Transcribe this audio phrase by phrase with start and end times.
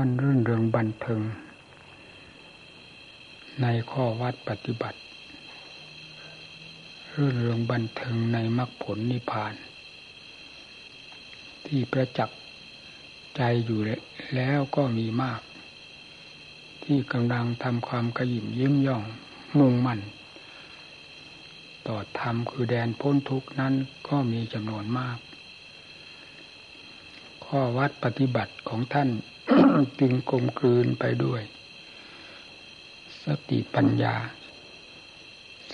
[0.00, 1.22] ท่านรื่นเริงบันเทิง
[3.62, 4.98] ในข้อวัดปฏิบัติ
[7.14, 9.54] รื่นเริงบันเทิงในมรรคผลนิพพาน
[11.66, 12.38] ที่ประจักษ์
[13.36, 13.80] ใจอยู่
[14.34, 15.40] แล้วก็มีมาก
[16.84, 19.02] ที่กำลังทำความกระยิมยิ้มย่อง
[19.58, 20.00] มุ่งมั่น
[21.86, 23.74] ต่อธรรมคือแดนพ้นทุกนั้น
[24.08, 25.18] ก็มีจำนวนมาก
[27.44, 29.10] ข้อวัดปฏิบัติของท่าน
[30.00, 31.42] จึงกลมกลืนไปด้วย
[33.24, 34.14] สติปัญญา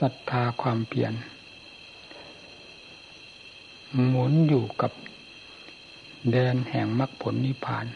[0.01, 1.13] ศรัทธาความเปลี่ยน
[4.09, 4.93] หมุนอยู่กับ
[6.31, 7.87] แดนแห่งมรรคผลนิพพาน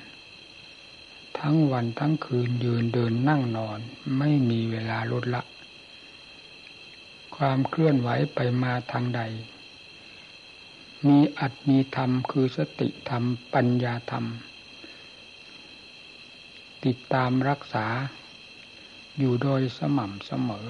[1.38, 3.78] ทั้งวันทั้งคืนยืนเดินนั่งนอน
[4.18, 5.42] ไม่มีเวลาลดละ
[7.36, 9.20] ความเคลื่อนไหวไปมาทางใด
[11.06, 14.24] มีอัตมีธรรมคือสติธรรมปัญญาธรรม
[16.84, 17.86] ติดตามรักษา
[19.18, 20.68] อยู่โดยสม่ำเสมอ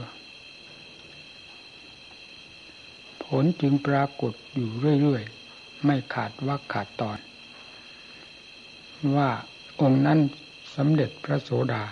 [3.24, 7.18] ผลจึงปรากฏอยู่เรื่อยๆ ไม่ขาดว่าขาดตอน
[9.16, 9.30] ว่า
[9.80, 10.18] องค์นั้น
[10.76, 11.84] สำเร็จพระโสดา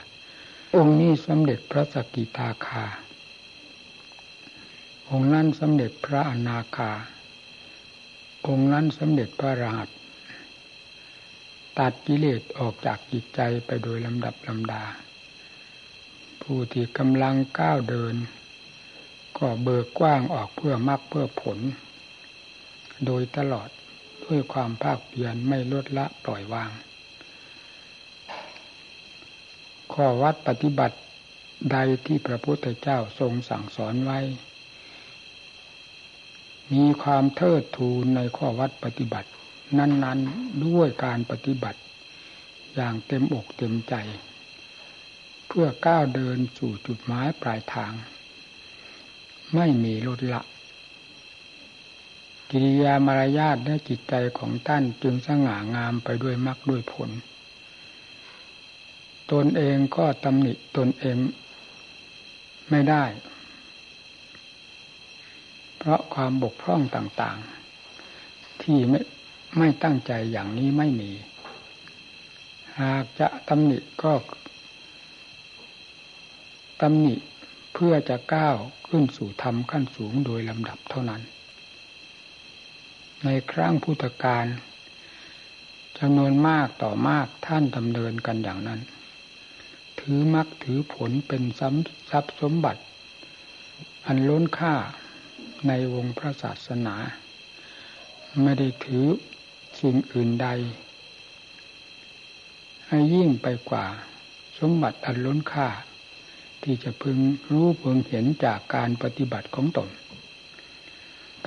[0.76, 2.84] องค์นี้สำเร็จพระสกิทาคา
[5.10, 6.92] องค์นั้นสำเร็จพระอนาคา
[8.46, 9.88] องค์นั้นสำเร็จพระราช
[11.78, 14.84] ตัดกิเลสออกจากจิตใจไปโดยลำดับลำดา
[16.42, 18.14] ผู้ที่กำลังก้าวเดิน
[19.38, 21.58] ก็เบิกกว้างออกเพื่อมรรคเพื่อผล
[23.06, 23.68] โดยตลอด
[24.24, 26.70] ด้วยความภาคเพียรไม่ลดละปล่อยวาง
[29.92, 30.96] ข้อวัดปฏิบัติ
[31.72, 34.18] ใดที่พระพุทธเจ้าทรงสั่งสอนไว้
[36.72, 39.28] มีความเทิดทูนในข้อวัดปฏิบัติ
[39.78, 41.80] นั้น ๆด้วยการปฏิบัติ
[42.74, 43.94] อย่างเต็มอกเต็มใจ
[45.46, 47.92] เพื่อก้าวเดินสู่จุดหมายปลายทาง
[49.54, 50.42] ไม่มีลดละ
[52.50, 57.10] กิริยามารยาทและจิตใจของท่านจึงสง่างามไปด้วยมรรคด้วยผล
[59.32, 61.16] ตนเองก็ตำหนิตนเอง
[62.70, 63.04] ไม่ได้
[65.76, 69.00] เพราะความบกพร่องต่างๆ ที่ไม่
[69.56, 71.12] ไม่ตั้งใจอย่างนี้ไม่มี
[72.80, 74.12] หากจะตำหนิก็
[76.80, 77.14] ตำหนิ
[77.74, 78.56] เพื่อจะก้าว
[78.88, 81.22] ขึ้นสู่ธรรมขั้นสูงโดยลำดับเท่านั้น
[83.24, 84.46] ในครั้งพุทธกาล
[85.98, 88.80] จำนวนมากต่อมากท่านดำเนินกันอย่างนั้น
[90.00, 92.82] ถือมักถือผลเป็นทรัพย์สมบัติ
[94.06, 94.74] อันล้นค่า
[95.66, 96.96] ในวงพระศาสนา
[98.42, 99.04] ไม่ได้ถือ
[99.80, 100.48] สิ่งอื่นใด
[102.88, 103.86] ให้ยิ่งไปกว่า
[104.58, 105.68] สมบัติอันล้นค่า
[106.62, 107.18] ที่จะพึง
[107.50, 109.88] รู้พึงเห็นจากการปฏิบัติของตน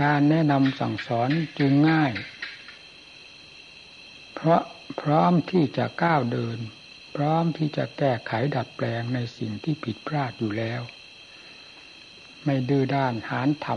[0.01, 1.29] การแนะนำสั่งสอน
[1.59, 2.13] จึงง่าย
[4.33, 4.61] เพราะ
[5.01, 6.57] พร้อมที่จะก้าวเดิน
[7.15, 10.81] พร้อมที่จะแก้ไขดัดแปลงในสิ่งที่ผิดพลาดอยู่แล้ว
[12.45, 13.67] ไม่ดื้อด้านหานท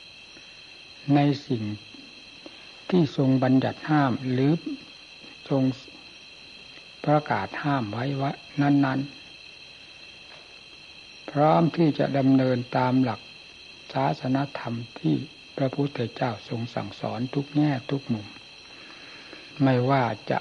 [0.00, 1.62] ำในสิ่ง
[2.90, 4.52] ที่ทรงบัญญัติห้ามหรือ
[5.48, 5.62] ทรง
[7.04, 9.18] ประกาศห้ามไว้ว่านั้น ๆ
[11.30, 13.20] พร้อมที่จะดำเนินตามหลัก
[13.92, 15.14] ศาสนธรรมที่
[15.56, 18.26] พระพุทธเจ้าทรงสั่งสอนทุกแง่ทุกมุม
[19.62, 20.38] ไม่ว่าจะ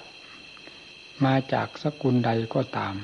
[1.26, 2.96] มาจากสกุลใดก็ตาม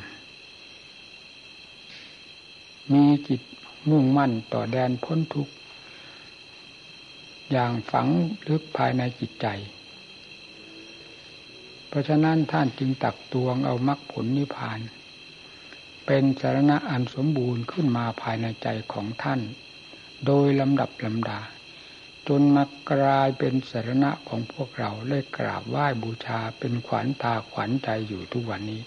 [2.93, 3.41] มีจิต
[3.89, 5.53] มุ่งมั่นต่อแดนพ้นทุกข์
[7.51, 8.07] อย่างฝัง
[8.49, 9.47] ลึกภายในจิตใจ
[11.87, 14.79] เพราะฉะนั้นท่านจึงตักตวงเอามรรคผลนิพพาน
[16.05, 19.39] เป็นสารณะอันสมบูรณ์ขึ้นมาภายในใจของท่าน
[20.25, 21.39] โดยลำดับลำดา
[22.27, 28.81] จนมากลายเป็นสารณะของพวกเราเล่กราบไหว้บูชาเป็นขวัญตาขวัญใจอยู่ทุกวันนี้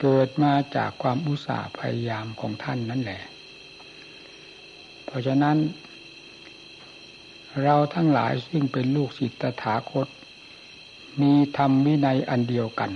[0.00, 3.22] เกิดมาจากความอุตสาห์พยายามของท่านนั่นแหละ
[5.10, 5.58] เพราะฉะนั้น
[7.62, 10.08] เราทั้งหลายซึ่งเป็นลูกศิษย์ตถาคต
[11.20, 12.90] มีธรรมวินัยอันเดียวกัน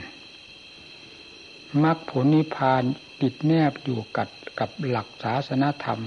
[1.84, 2.82] มรรคผลนิพพาน
[3.20, 4.28] ติดแนบอยู่กับ
[4.58, 6.00] กับหลักศาสนธรรม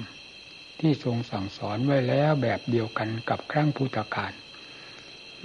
[0.80, 4.34] ที่ทรงสั่งสอนไว้แล้วแบบเดียวกันกับครั้งพุทธกาล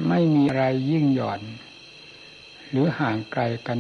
[0.09, 1.41] ไม่มีอะไรยิ่งหย่อน
[2.71, 3.79] หรือห่างไกลกัน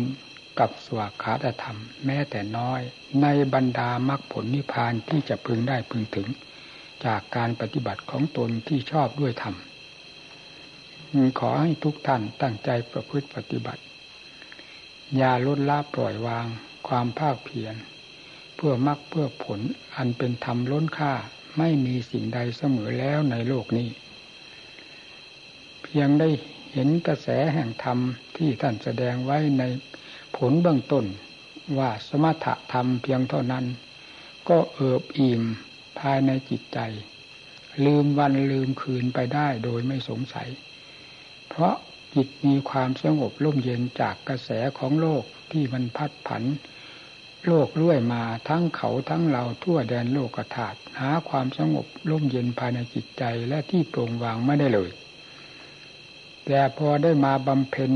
[0.58, 2.80] กับสวากขาตธรรม แม้แต่น้อย
[3.22, 6.28] ในบรรดามรรคผลนิพพานที่จะพึงได้พึงถึง
[7.06, 9.54] จากการปฏิบัติของตนที่ชอบด้วยธรรม
[11.38, 13.82] ขอให้ทุกท่านตั้งใจประพฤติปฏิบัติ
[15.16, 16.46] อย่าลดละปล่อยวาง
[16.88, 17.74] ความภาคเพียร
[18.56, 19.60] เพื่อมรักเพื่อผล
[19.96, 21.12] อันเป็นธรรมล้นค่า
[21.58, 23.88] ไม่มีสิ่งใดเสมอแล้วในโลกนี้
[25.82, 26.28] เพียงได้
[26.72, 27.98] เห็นกระแสแห่งธรรม
[28.36, 29.62] ที่ท่านแสดงไว้ใน
[30.36, 31.04] ผลเบื้องต้น
[31.78, 33.64] ว่าสมถะธรรมเพียงเท่านั้น
[34.48, 35.42] ก็เอิบอิ่ม
[36.02, 36.78] ภายในจิตใจ
[37.84, 40.48] ลืมวันลืมคืนไปได้โดยไม่สงสัย
[41.48, 41.74] เพราะ
[42.14, 46.42] จิตมีความสงบร่มเย็นจากกระแสของโลกที่มันพัดผัน
[47.46, 54.90] โลกเรื่ยมาทั้งเขาทั้งเราทั่วแดนโลกธาตุหาความสงบร่มเย็นภายในจิตใจและที่โปร่งวางไม่ได้เลย
[56.46, 57.92] แต่พอได้มาบำเพ็ญ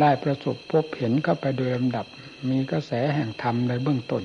[0.00, 2.06] ได้ประสบพบเห็นเข้าไปโดยลำดับ
[2.50, 4.22] มีกระแสแห่งธรรมในเบื้องต้น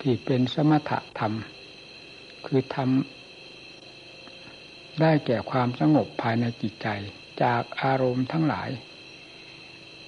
[0.00, 1.32] ที่เป็นสมถะธรรม
[2.46, 2.90] คือธรรม
[5.00, 6.88] ได้แก่ความสงบภายในจิตใจ
[7.42, 8.70] จากอารมณ์ทั้งหลาย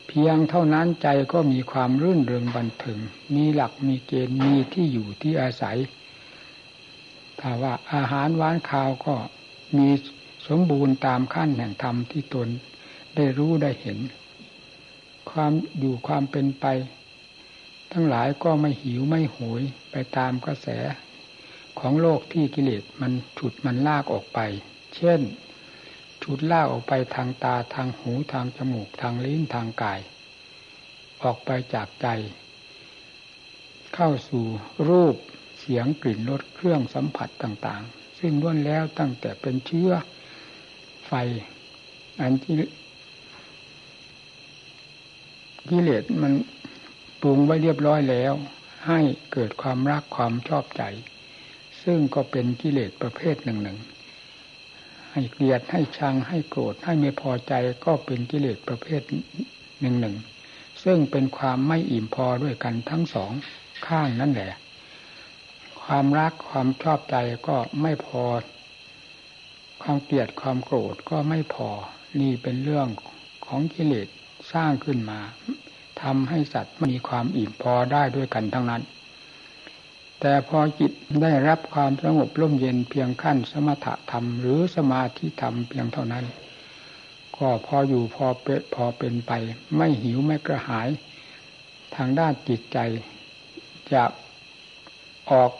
[0.07, 2.99] เพียงเท่านั้นใจก็มีความรื่นเริงบันเทิง
[3.35, 5.79] มีหลักมีเกณฑ์มีที่อยู่ที่อาศัย
[7.41, 9.15] ถ้าว่าอาหารหวานข้าวก็
[9.77, 9.89] มี
[10.49, 12.49] สมบูรณ์ตามขั้นแห่งธรรมที่ตน
[13.17, 13.99] ได้รู้ได้เห็น
[15.31, 16.65] ความอยู่ความเป็นไป
[17.93, 20.69] ทั้งหลายก็ไม่หิวไม่โหยไปตามกระแส
[21.79, 24.41] ของโลกที่กิเลสมันฉุดมันลากออกไป
[24.97, 25.21] เช่น
[26.23, 30.01] ฉุดลากออกไปทางตาทางหูทางจมูกทางลิ้นทางกาย
[31.23, 32.09] ออกไปจากใจ
[33.95, 34.45] เข้าสู่
[34.89, 35.17] รูป
[35.59, 39.91] เสียงกลิ่นรสเครื่องสัมผัสต่างๆ ซึ่งล้วนแล้วตั้งแต่เป็นเชื้อ
[41.07, 41.13] ไฟ
[42.21, 42.55] อันที่
[45.69, 46.33] กิเลสมัน
[47.21, 48.33] ปรุงไว้เรียบร้อยแล้ว
[48.87, 49.01] ให้
[49.33, 50.83] เกิดความรักความชอบใจ
[51.83, 53.79] ซึ่งก็เป็นกิเลสประเภทหนึ่งหนึ่ง
[55.13, 57.53] ให้เกลียดให้ชังให้โกรธให้ไม่พอใจ
[57.85, 59.03] ก็เป็นกิเลสประเภท
[59.81, 60.17] หนึ่งหนึ่ง
[60.85, 63.33] ซึ่งเป็นความไม่อิ่มพอด้วยกันทั้งสอง
[63.87, 64.53] ข้างนั่นแหละ
[65.83, 67.17] ความรักความชอบใจ
[67.49, 68.23] ก็ไม่พอ
[69.83, 71.69] ความเกลียดความโกรธก็ไม่พอ
[72.21, 72.89] นี่เป็นเรื่อง
[73.47, 74.09] ของกิเลส
[74.53, 75.21] สร้างขึ้นมา
[76.03, 78.83] ทำให้สัตว์มีความอิ่มพอได้ด้วยกันทั้งนั้น
[80.21, 80.93] แต่พอจิต
[81.23, 86.25] ได้รับความสงบร่มเย็นเพียงขั้นสมถะธรรมหรือสมาธิธรรมเพียงเท่านั้น
[87.37, 89.33] ก็พออยู่พอเป็นพอเป็นไป
[89.77, 90.89] ไม่หิวไม่กระหาย
[91.95, 92.79] ทางด้านจิตใจ
[93.93, 94.05] จะ
[95.31, 95.51] ออก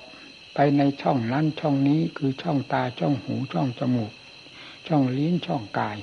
[0.55, 4.13] ไปในช่องนั้นช่องนี้คือช่องตาช่องหูช่องจมูก
[4.87, 5.97] ช่องลิ้นช่องกาย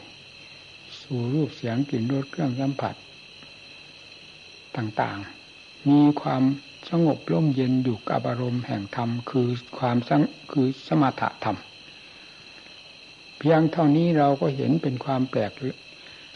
[1.02, 2.96] สู่รูปเสียงกลิ่นรสเครื่องสัมผัส
[4.78, 6.44] ต่างๆ มีความ
[6.90, 9.48] สงบร่มเย็นอยู่กับอารมณ์แห่งธรรมคือ
[9.80, 10.22] ความสัง
[10.52, 11.58] คือสมถะธรรม
[13.38, 15.52] เพียงเท่านี้เราก็เห็นเป็นความแปลก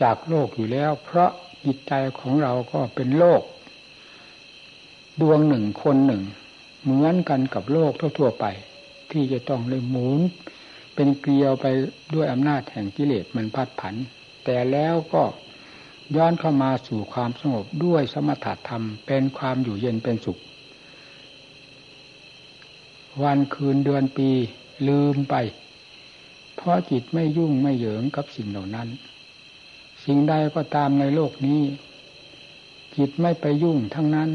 [0.01, 1.31] จากโลกอยู่แล้ว เพราะ
[1.65, 3.41] จิตใจของเราก็เป็นโลก
[5.21, 6.23] ดวงหนึ่งคนหนึ่ง
[6.83, 8.45] เหมือนกันกับโลกทั่ว ๆ ไป
[9.11, 10.21] ที่จะต้องเลยหมุน
[10.95, 11.65] เป็นเกลียวไป
[12.13, 13.95] ด้วยอำนาจแห่งกิเลสมันพัดผัน
[14.43, 15.23] แต่แล้วก็
[16.15, 20.39] ย้อนเข้ามาสู่ความสงบด้วยสมถะธรรมเป็นความอยู่เย็นเป็นสุข
[23.23, 24.29] วันคืนเดือนปี
[24.87, 25.35] ลืมไป
[26.55, 28.87] เพราะจิตไม่ยุ่งไม่เหยิงกับสิ่งเหล่านั้น
[30.03, 31.61] สิ่งใดก็ตามในโลกนี้
[32.95, 34.29] จิตไม่ไปยุ่งทั้งนั้น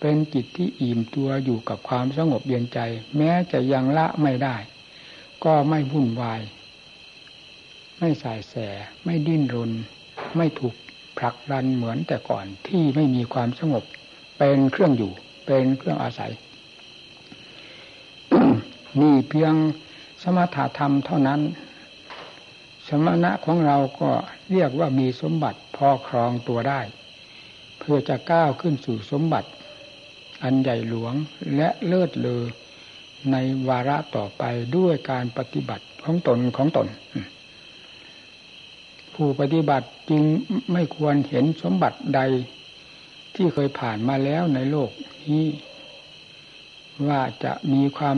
[0.00, 2.78] เป็นจิตที่อิ่มตัวอยู่กับความสงบเย็นใจ
[3.16, 4.56] แม้จะยังละไม่ได้
[5.44, 6.40] ก็ไม่วุ่นวาย
[7.98, 8.54] ไม่สายแส
[9.04, 9.70] ไม่ดิ้นรน
[10.36, 10.74] ไม่ถูก
[11.18, 13.84] ผลักดันเหมือนแต่ก่อนที่ไม่มีความสงบ
[14.38, 15.12] เป็นเครื่องอยู่
[15.46, 16.32] เป็นเครื่องอาศัย
[19.00, 19.54] นี่เพียง
[20.22, 21.40] สมถะธรรมเท่านั้น
[22.88, 24.10] สมณะของเราก็
[24.50, 26.80] เรียกว่ามีสมบัติพอครองตัวได้
[27.78, 29.48] เพื่อจะก้าวขึ้นสู่สมบัติ
[30.42, 31.14] อันใหญ่หลวง
[31.56, 32.42] และเลิศเลอ
[33.32, 33.36] ใน
[33.68, 34.42] วาระต่อไป
[34.76, 36.86] ด้วยการปฏิบัติของตนของตน
[39.14, 40.22] ผู้ปฏิบัติจึง
[40.72, 42.20] ไม่ควรเห็นสมบัติใด
[43.34, 44.90] ที่เคยผ่านมาแล้วในโลก
[45.24, 45.46] นี้
[47.08, 48.16] ว่าจะมีความ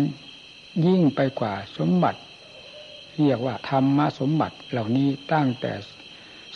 [0.86, 2.20] ยิ่งไปกว่าสมบัติ
[3.16, 5.72] เรียกว่าธรรมสมบัติเหล่านี้ตั้งแต่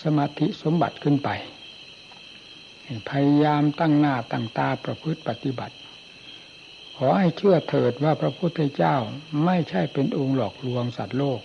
[0.02, 1.28] สมาธิสมบัติขึ้นไป
[3.10, 5.74] พยายามตั้งหน้าตั้งตาประพฤติปฏิบัติ
[6.96, 8.96] ขอให้เชื่อเถิดว่าพระพุทธเจ้า
[9.44, 11.40] ไม่ใช่เป็นองค์หลอกลวงสัตว์โลก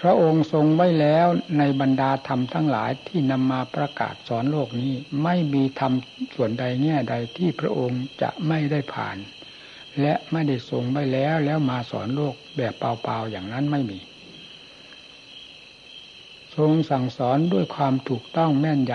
[0.00, 1.26] พระองค์ทรงไว้แล้ว
[1.58, 5.92] ในบรรดาธรรมทั้งหลายที่นำมาประกาศสอนโลกนี้ ไม่มีธรรม
[6.34, 9.16] ส่วนใดแง่ใดที่พระองค์จะไม่ได้ผ่าน
[10.00, 13.98] และไม่ได้ทรงไว้แล้วแล้วมาสอนโลกแบบเปล่าๆอย่างนั้นไม่มี
[16.56, 18.92] ทรงสั่งสอนด้วยความถูกต้องแม่นย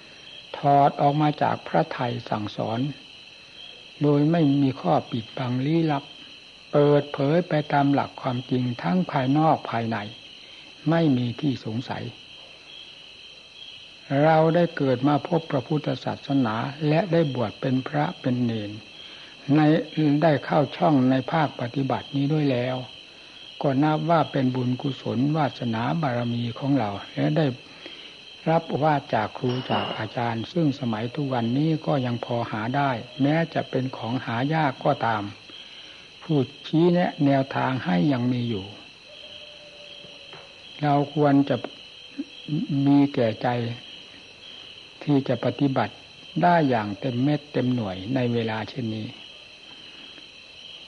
[0.00, 2.80] ำถอดออกมาจากพระไทยสั่งสอน
[4.02, 6.04] โดยไม่มีข้อปิดบังลี้ลับ
[6.72, 9.98] เปิดเผยไปตามหลักความจริงทั้งภายนอกภายใน
[10.90, 12.04] ไม่มีที่สงสัย
[14.24, 16.54] เราได้เกิดมาพบพระพุทธศาสนา
[16.88, 18.70] และได้บวชเป็นพระเป็นเนน
[19.54, 19.60] ใน
[20.22, 22.76] ได้เข้าช่องในภาคปฏิบัตินี้ด้วยแล้ว
[23.62, 27.46] ก็นับว่าเป็นบุญกุศลวาสนาบารมีของเรา และได้
[28.50, 32.90] รับว่าจากครูจากอาจารย์ ซึ่งสมัยทุกวันนี้ก็ยังพอหาได้
[33.22, 35.22] แม้จะเป็นของหายากก็ตาม
[36.22, 38.66] ผู้ชี้แนะแนวทางให้ยังมีอยู่
[40.82, 41.56] เราควรจะ
[42.86, 43.48] มีแก่ใจ
[45.02, 45.94] ที่จะปฏิบัติ
[46.42, 49.06] ได้อย่างเต็มเม็ดเต็มหน่วยในเวลาเช่นนี้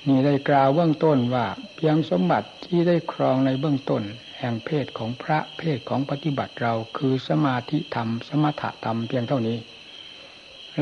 [0.07, 1.47] นี่ได้กล่าวเบื้องต้นว่า
[1.77, 4.03] เพียงสมบัติที่ได้ครองในเบื้องต้น
[4.39, 9.59] แห่งเพศของพระเพศของปฏิบัติเราคือสมาธิธรรม สมถะธรรมเพียงเท่านี้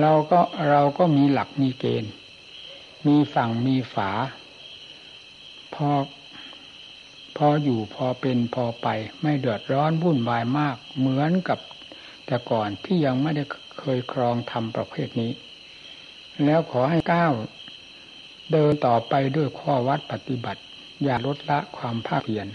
[0.00, 0.40] เราก็
[0.70, 2.12] เราก็มีหลักมีเกณฑ์
[3.06, 4.10] มีฝั่งมีฝา
[5.74, 5.88] พอ
[7.46, 8.88] ออยู่พอเป็นพอไป
[9.22, 11.58] ไม่เดือดร้อนวุ่นวายมาก เหมือนกับ
[12.26, 13.44] แต่ก่อนที่ยังไม่ได้
[13.78, 15.32] เคยครองทำประเภทนี้
[16.44, 17.32] แล้วขอให้ก้าว
[18.52, 20.62] เดินต่อไปด้วยข้อวัดปฏิบัติ
[21.04, 22.48] อย่าลดละความภาคเพียร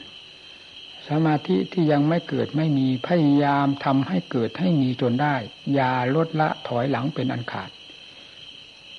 [1.07, 5.35] สมาธิที่ยังไม่เกิดไม่มีพยายามทำให้เกิดให้มีจนได้
[5.73, 7.69] อย่าลดละถอยหลังเป็นอันขาด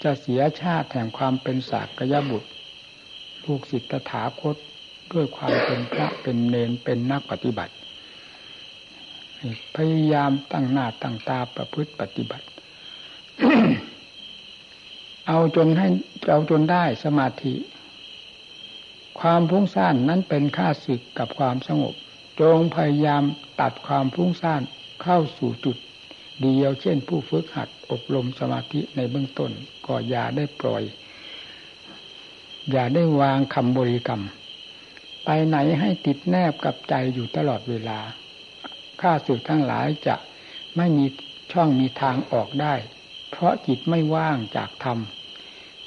[0.02, 2.48] จะเสียชาติแห่งความเป็นศากยบุตร
[3.44, 4.56] ลูกศิษย์ตถาคต
[5.12, 7.74] ด้วยความเป็นพระเป็นเนนเป็นนักปฏิบัติ
[9.76, 12.46] พยายามตั้งหน้าตั้งตาประพฤติปฏิบัติ
[15.26, 15.88] เอาจนให้
[16.30, 17.54] เอาจนได้สมาธิ
[19.20, 21.94] ความพุ่งซ่านนั้นเป็นค่าศึกกับความสงบ
[22.40, 23.22] จงพยายาม
[23.60, 24.62] ตัดความพุ่งซ่าน
[25.02, 25.76] เข้าสู่จุด
[26.40, 29.50] เดียวเช่น ผู้ฝึกหัดอบรมสมาธิในเบื้องต้น
[29.86, 30.82] ก็อย่าได้ปล่อย
[32.70, 34.22] อย่าได้วางคำบริกรรม
[35.30, 37.98] ไปไหนให้ติดแนบกับใจอยู่ตลอดเวลา
[39.00, 40.16] ข้าศึกทั้งหลายจะ
[40.76, 41.06] ไม่มี
[41.52, 42.74] ช่องมีทางออกได้
[43.30, 44.98] เพราะจิตไม่ว่างจากธรรม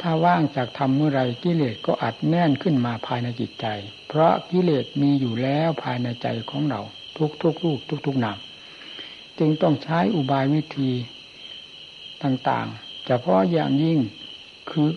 [0.01, 3.65] ถ้าว่างจากธรรมเมื่อไรกิเลสก็อัดแน่นขึ้นมาภายในจิตใจ
[4.07, 6.81] เพราะกิเลสมีอยู่แล้วภายในใจของเรา
[7.17, 8.37] ทุกทุกรูปทุกทุกนาม
[9.39, 10.91] จึงต้องใช้อุบายวิธี
[12.23, 13.99] ต่างๆเฉพาะอย่างยิ่ง
[14.69, 14.89] คือ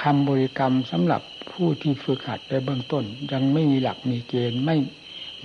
[0.00, 4.76] คำบริกรรมสำหรับ ผู้ที่ฝึกหัดในเบื้องต้น ยังไม่มีหลักมีเกณฑ์ไม่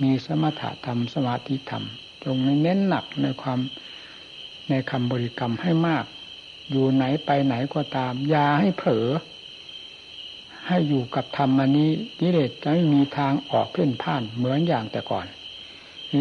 [0.02, 1.84] มีสมถะธรรมสมาธิธรรม
[2.22, 3.58] ตรงนี้เน้นหนักในความ
[4.68, 6.04] ในคำบริกรรมให้มาก
[6.70, 9.08] อยู่ไหนไปไหนก็ตามอย่าให้เผลอ
[10.66, 11.90] ให้อยู่กับธรรมนี้
[12.20, 15.26] กิเลสจะไม่มีทางออกเพ่นพ่านเหมือนอย่างแต่ก่อน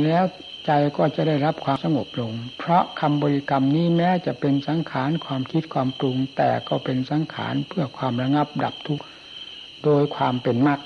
[0.04, 0.24] แล้ว
[0.66, 9.04] ใจก็จะได้รับความสงบลง เพราะคำบริกรรมนี้แม้จะเป็นสังขารความคิดความปรุง แต่ก็เป็นสังขารเพื่อความระงับดับทุกข์
[9.84, 10.80] โดยความเป็นมรรค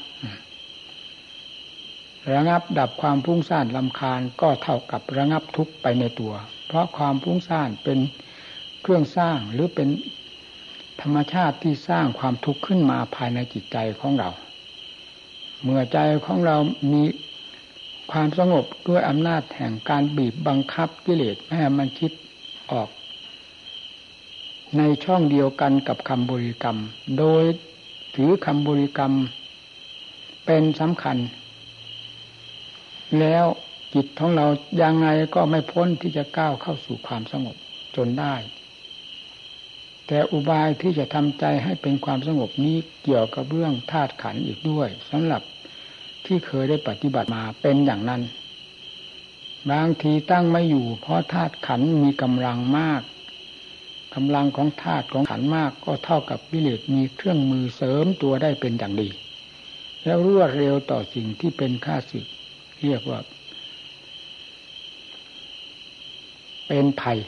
[2.33, 6.33] ระงับดับความพุ่งซ่านลำคาญก็เท่ากับระงับทุกข์ไปในตัว
[6.67, 7.99] เพราะความพุ่งซ่านเป็น
[8.81, 9.89] เครื่องสร้างหรือเป็น
[11.01, 14.29] ธรรมชาติที่สร้างความทุกข์ขึ้นมาภายในจิตใจของเรา
[15.63, 16.57] เมื่อใจของเรา
[16.93, 17.03] มี
[18.11, 22.11] ความสงบด้วยอำนาจแห่งการบีบบังคับกิเลสไม่ให้มันคิด
[22.71, 22.89] ออก
[24.77, 26.79] ในช่องเดียวกันกับคำบริกรรม
[27.17, 27.43] โดย
[28.15, 29.13] ถือคำบริกรรม
[30.45, 31.17] เป็นสำคัญ
[33.19, 33.45] แล้ว
[33.93, 34.45] จิตของเรา
[34.81, 37.55] ยังไงก็ไม่พ้นที่จะก้าวเข้าสู่ความสงบ
[37.95, 38.35] จนได้
[40.07, 45.41] แต่อุบายที่จะทำใจให้เป็นความสงบนี้เกี่ยวกับเรื่องธาตุขันอีกด้วยสำหรับ
[46.25, 48.21] ที่เคยได้ปฏิบัติมาเป็นอย่างนั้น
[49.71, 53.01] บางทีตั้งไม่อยู่เพราะธาตุขันมีกำลังมาก
[54.15, 59.09] กำลังของธาตุของขันมากก็เท่ากับวิเลศมีเครื่องมือเสริมตัวได้เป็นอย่างดี
[60.03, 62.25] แล้วรวดเร็วต่อสิ่งที่เป็นค่าศึก
[62.83, 63.19] เรียกว่า
[66.67, 67.19] เป็นภัย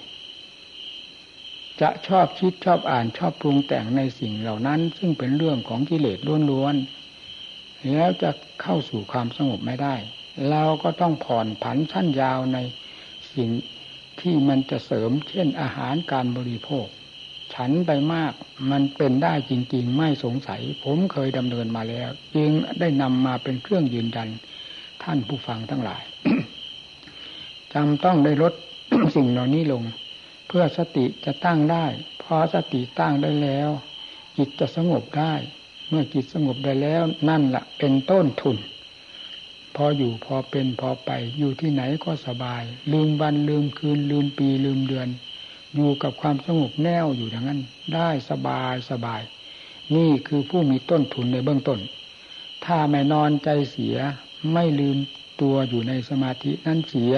[1.81, 6.19] จะชอบคิดชอบอ่านชอบปรุงแต่งในสิ่งเหล่านั้น ซึ่งเป็นเรื่องของกิเลส
[6.51, 9.95] ล้วนๆแล้วจะเข้าสู่ความสงบไม่ได้
[10.49, 12.57] เราก็ต้องผ่อนผันชั้นยาวใน
[13.33, 13.49] สิ่ง
[14.23, 16.87] ที่มันจะเสริมเช่นอาหารการบริโภค
[17.53, 18.33] ฉันไปมาก
[18.71, 24.29] มันเป็นได้จริง ๆ ไม่สงสัย ผมเคยดำเนินมาแล้ว จึงได้นำมาเป็นเครื่องยืนยัน
[25.03, 26.03] ท่านผู้ฟังทั้งหลาย
[27.73, 28.53] จำต้องได้ลด
[29.15, 29.83] สิ่งเหล่านี้ลง
[30.47, 31.85] เพื่อสติจะตั้งได้
[32.23, 33.69] พอสติตั้งได้แล้ว
[34.37, 35.33] จิตจะสงบได้
[35.89, 38.57] เมื่อจิตสงบได้แล้วนั่นแหละเป็นต้นทุน
[39.75, 45.07] พออยู่พอเป็นพอไป อยู่ที่ไหนก็สบาย ลืมวันลืมคืน ลืมปีลืมเดือน
[45.75, 47.61] อยู่กับความสงบแน่วอยู่อย่างนั้น
[47.95, 49.21] ได้สบายสบาย
[49.95, 51.79] นี่คือผู้มีต้นทุนในเบื้องต้น
[52.65, 53.97] ถ้าไม่นอนใจเสีย
[54.53, 54.97] ไม่ลืม
[55.41, 57.13] ตัวอยู่ในสมาธินั้นเสีย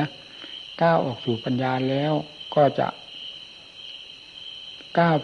[0.81, 2.13] ก้าวออกสู่ปัญญาแล้ว
[2.55, 2.87] ก็จะ
[4.97, 5.17] ก้าว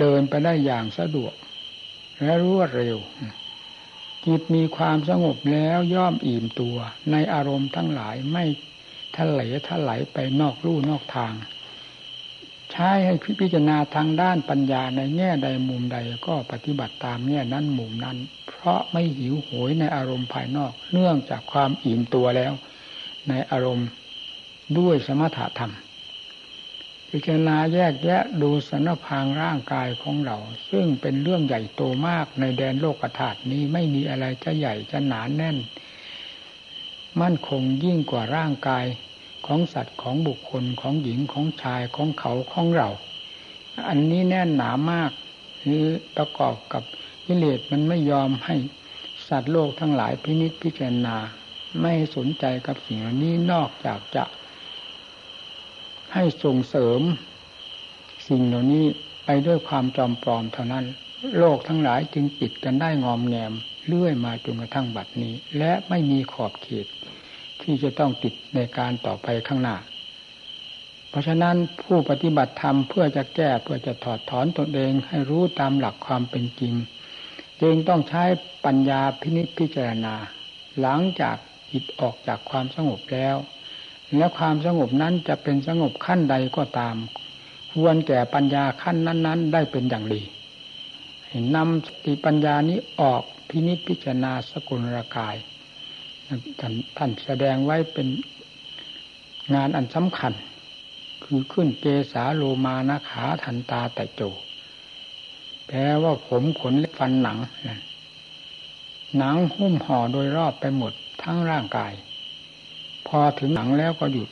[0.00, 1.32] เดินไปได้อย่างสะดวก
[2.22, 2.98] และรวดเร็ว
[4.26, 6.76] จิตมีความสงบแล้วย่อมอิ่มตัว
[7.10, 8.44] ในอารมณ์ทั้งหลายไม่
[9.16, 11.34] ทะเลทะไหลไปนอกลู่นอกทาง
[12.72, 18.16] ใช้ให้พิจารณาทางด้านปัญญาในแง่ใดมุมใดก็ปฏิบัติตามแง่นั้นมุมนั้น
[18.48, 22.52] เพราะไม่หิวโหยในอารมณ์ภายนอก เนื่องจากความอิ่มตัวแล้ว
[23.28, 23.88] ในอารมณ์
[24.78, 25.72] ด้วยสมถะธรรม
[27.12, 30.38] พิจารณาแยกแยะดูสนพางร่างกายของเรา
[30.70, 35.56] ซึ่งเป็นเรื่องใหญ่โตมากในแดนโลกธาตุนี้ไม่มีอะไรจะใหญ่จะหนานแน่น
[37.20, 38.84] มั่นคงยิ่งกว่าร่างกาย
[39.46, 42.88] ของสัตว์ของบุคคลของหญิงของชายของเขาของเรา
[43.88, 45.10] อันนี้แน่นหนามาก
[45.62, 45.84] คือ
[46.16, 46.82] ประกอบกับ
[47.26, 48.56] วิเลศมันไม่ยอมให้
[49.28, 51.16] สัตว์โลกทั้งหลายพินิจพิจารณา
[51.82, 54.24] ไม่สนใจกับสิ่งนี้นอกจากจะ
[56.14, 57.00] ให้ส่งเสริม
[58.28, 58.84] สิ่งเหล่านี้
[59.24, 60.84] ไปด้วยความจอมปลอมเท่านั้น
[61.38, 63.52] โลกทั้งหลายจึงปิดกันได้งอมแงม
[63.86, 66.86] เลื่อยมาจนกระทั่งบัดนี้ และไม่มีขอบเขต
[67.62, 69.76] ที่จะต้องติดในการต่อไปข้างหน้า
[71.10, 76.74] เพราะฉะนั้นผู้ปฏิบัติธรรมเพื่อจะแก้เพื่อจะถอดถอนตนเองให้รู้ตามหลักความเป็นจริง
[77.62, 78.24] จึงต้องใช้
[78.64, 80.14] ปัญญาพินิจพิจารณา
[80.80, 81.36] หลังจาก
[81.72, 83.36] จิตออกจากความสงบแล้ว
[84.16, 86.96] และความสงบนั้นจะเป็นสงบขั้นใดก็ตาม
[87.72, 90.22] ควรแก่ปัญญาขั้นนั้น ๆ ได้เป็นอย่างดี
[91.56, 95.36] นำสติปัญญานี้ออกพินิจพิจารณาสกุลรกาย
[96.96, 98.06] ท่านแสดงไว้เป็น
[99.54, 100.32] งานอันสำคัญ
[101.24, 104.22] คือขึ้นเกสาโลมานาขาทันตาแต่โจ
[105.66, 107.38] แปลว่าผมขนเล็บฟันหนัง
[109.18, 111.92] หนังหุ้มห่อโดยรอบไปหมดทั้งร่างกาย
[113.08, 114.28] พอถึงหนังแล้วก็หยุด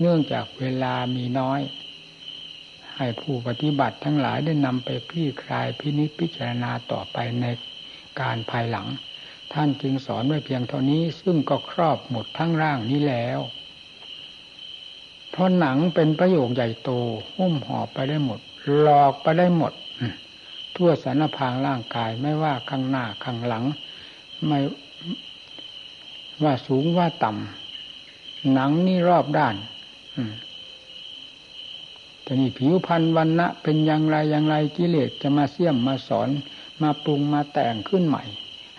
[0.00, 1.60] เนื่องจากเวลามีน้อย
[2.96, 7.46] ให้ผู้ปฏิบัติทั้งหลายได้นำไปพี่คลายพินิจพิจารณาต่อไปใน
[8.20, 8.86] การภายหลัง
[9.52, 13.40] ท่านจึงสอนไว้เพียงเท่านี้ซึ่งก็ครอบหมดทั้งร่างนี้แล้ว
[15.30, 16.90] เพราะหนังเป็นประโยคใหญ่โต
[17.34, 18.40] หุ้มห่อไปได้หมด
[18.80, 19.72] หลอกไปได้หมด
[20.76, 23.64] ทั่วสารพางร่างกายไม่ว่าข้างหน้าข้างหลัง
[24.46, 24.60] ไม่
[26.42, 27.61] ว่าสูงว่าต่ำ
[28.52, 29.56] หนังนี่รอบด้าน
[32.22, 36.28] แต่นี่ผิวพันวันนะเป็นอย่างไรอย่างไรกิเลสจะมาเสี่ยมมาสอน
[36.82, 38.24] มาปรุงมาแต่งขึ้นใหม่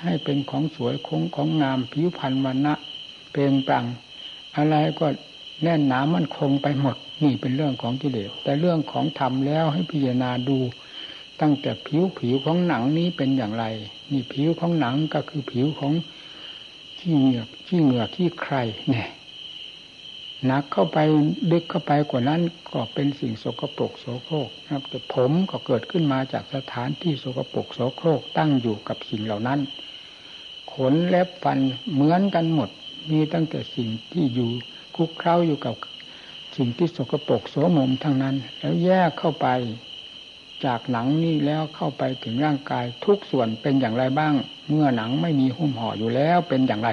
[0.02, 2.73] ให้เป็นของสวยคงของงามผิวพันวันนะ
[3.32, 3.86] เปล่งปลั่ง
[4.56, 5.08] อะไรก็
[5.63, 10.58] แน่นหนามันคงไปหมด นี่เป็นเรื่องของกิเลสแต่เรื่องของธรรมแล้วให้พิจารณาดู
[11.41, 13.65] ตั้งแต่ผิวผิวของหนังนี้เป็นอย่างไร
[14.12, 15.93] นี่ผิวของหนังก็คือผิวของ
[16.99, 18.56] ขี้เหงือกขี้เหงือกขี้ใคร
[18.89, 19.10] เนี่ย
[20.45, 20.97] หนักเข้าไป
[21.51, 22.41] ดึกเข้าไปกว่านั้น
[22.73, 29.60] ก็เป็นสิ่งโสกปรกโสโครกนะครับแต่ผมก็เกิดขึ้นมาจากสถานที่โสกปรกโสโครกตั้งอยู่กับสิ่งเหล่านั้น
[30.73, 31.60] ขนเล็บฟัน
[31.93, 32.69] เหมือนกันหมด
[33.12, 34.49] มีตั้งแต่สิ่งที่อยู่
[34.95, 35.75] คุกเคล้าอยู่กับ
[36.58, 39.47] สิ่งที่สกปรกโสมมทั้งนั้น แล้วแยกเข้าไป
[40.65, 44.34] จากหนังนี่แล้วเข้าไปถึงร่างกายทุกส่วนเป็นอย่างไรบ้าง
[44.69, 46.89] เมื่อหนังไม่มีหุ้มห่ออยู่แล้วเป็นอย่างไร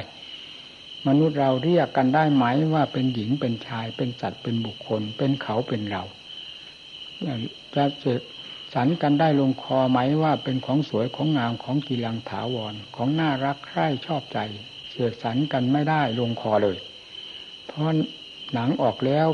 [1.08, 6.02] มนุษย์เราเรียกกันได้ไหมว่าเป็นหญิงเป็นชายเป็นสัตว์เป็นบุคคล เป็นเขาเป็นเรา
[7.74, 8.22] จะเสก
[8.74, 14.38] สรรกันได้ลงคอไหมว่าเป็นของสวยของงามของกีรังถาวรของน่ารักใคร่ชอบใจ
[14.90, 16.76] เสกสรรกันไม่ได้ลงคอเลย
[17.66, 17.84] เพราะ
[18.54, 19.26] หนังออกแล้ว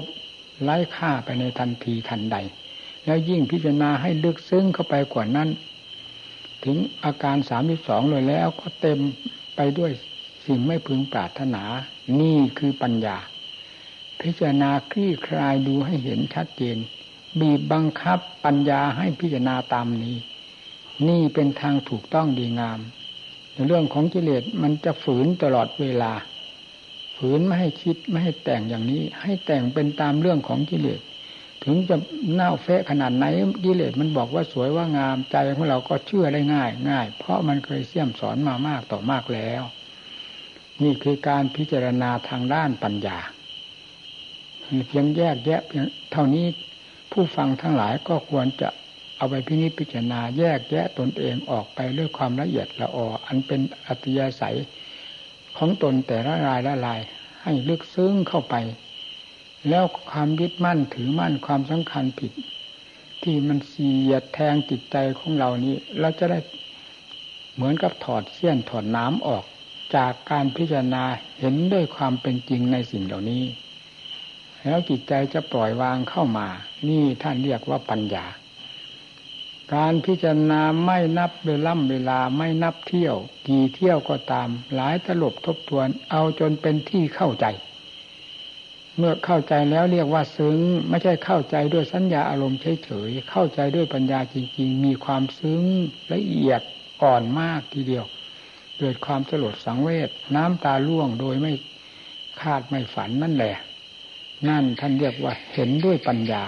[0.65, 2.37] ไล่ค่าไปในทันทีทันใด
[3.05, 5.49] แล้วยิ่งพิจารณาให้ลึกซึ้งเข้าไปกว่านั้น
[6.65, 8.99] ถึงอาการสามสิบสองเลยแล้วก็เต็ม
[9.57, 9.93] ไปด้วย
[10.47, 11.63] สิ่งไม่พึงปรารถนา
[12.21, 13.17] นี่คือปัญญา
[14.21, 16.77] พิจารณาคลี่คลายดูให้เห็นชัดเจน
[17.41, 20.17] บีบบังคับปัญญาให้พิจารณาตามนี้
[21.09, 22.81] นี่เป็นทางถูกต้องดีงาม
[23.53, 26.13] ในเรื่องของกิเลสมันจะฝืนตลอดเวลา
[27.17, 31.01] ฝืนไม่ให้คิดไม่ให้แต่งอย่างนี้ ให้แต่งเป็นตามเรื่องของกิเลส
[31.65, 31.97] ถึงจะ
[32.33, 33.25] เน่าเฟะขนาดไหน
[33.65, 39.63] กิเลสมันบอกว่าสวยว่างามใจของเราก็เชื่อได้ง่าย ง่าย เพราะมันเคยเสี่ยมสอนมามากต่อมากแล้ว
[40.83, 43.19] นี่คือการพิจารณาทางด้านปัญญา
[44.89, 46.47] เพียงแยกแยะเพียงเท่านี้
[47.13, 48.69] ผู้ฟังทั้งหลายก็ควรจะ
[49.17, 54.57] เอาไปพินิจพิจารณาแยกแยะตนเองออกไปด้วยความละเอียดละอออันเป็นอัตยาศัย
[55.59, 57.01] ของตนแต่ละรายละลาย
[57.43, 58.55] ให้ลึกซึ้งเข้าไป
[59.69, 62.33] แล้วความยึดมั่นถือมั่นความสำคัญผิด
[63.23, 66.39] ที่มันเสียดแทงจิตใจของเรานี้ เราจะได้
[67.55, 69.45] เหมือนกับถอดเสี้ยนถอดน้ำออก
[69.95, 71.05] จากการพิจารณา
[71.39, 73.45] เห็นด้วยความเป็นจริงในสิ่งเหล่านี้
[74.65, 76.49] แล้วจิตใจจะปล่อยวางเข้ามา
[76.89, 78.27] นี่ท่านเรียกว่าปัญญา
[79.75, 83.17] การพิจารณาไม่นับเวล่ำเวลาไม่นับเที่ยว
[83.49, 87.47] กี่เที่ยวก็ตาม หลายตลบทบทวน เอาจนเป็นที่เข้าใจ
[88.97, 95.63] เมื่อเข้าใจแล้วเรียกว่าซึ้ง ไม่ใช่เข้าใจด้วยสัญญาอารมณ์เฉยๆเข้าใจด้วยปัญญาจริง ๆ มีความซึ้ง
[96.13, 96.61] ละเอียด
[97.03, 98.05] อ่อนมากทีเดียว
[98.79, 101.53] เกิดความสลดสังเวชน้ำตาล่วงโดยไม่
[102.41, 103.55] คาดไม่ฝันนั่นแหละ
[104.49, 106.45] นั่นท่านเรียกว่าเห็นด้วยปัญญา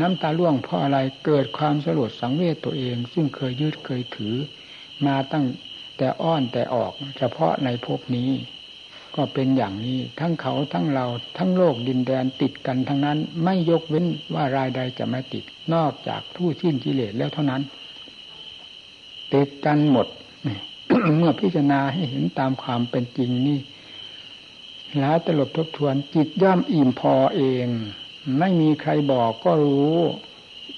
[0.00, 4.36] น้ำตาล่วงเพราะอะไรเกิดความสลดสังเวชตัวเอง ซึ่งเคยยึดเคยถือ
[5.06, 5.46] มาตั้ง
[5.96, 8.30] แต่อ้อนแต่ออก เฉพาะในภพนี้
[9.16, 11.06] ก็เป็นอย่างนี้ทั้งเขาทั้งเรา
[11.38, 17.62] ทั้งโลกดินแดนติดกันทั้งนั้น ไม่ยกเว้นว่ารายใดจะไม่ติด นอกจากผู้สิ้นกิเลสแล้วเท่านั้น
[19.34, 20.06] ติดกันหมด
[21.18, 23.60] เมื่อพิจารณาให้เห็นตามความเป็นจริงนี่
[25.00, 27.66] แล้วตลบทบทวนจิตย่อมอิ่มพอเอง
[28.38, 29.98] ไม่มีใครบอกก็รู้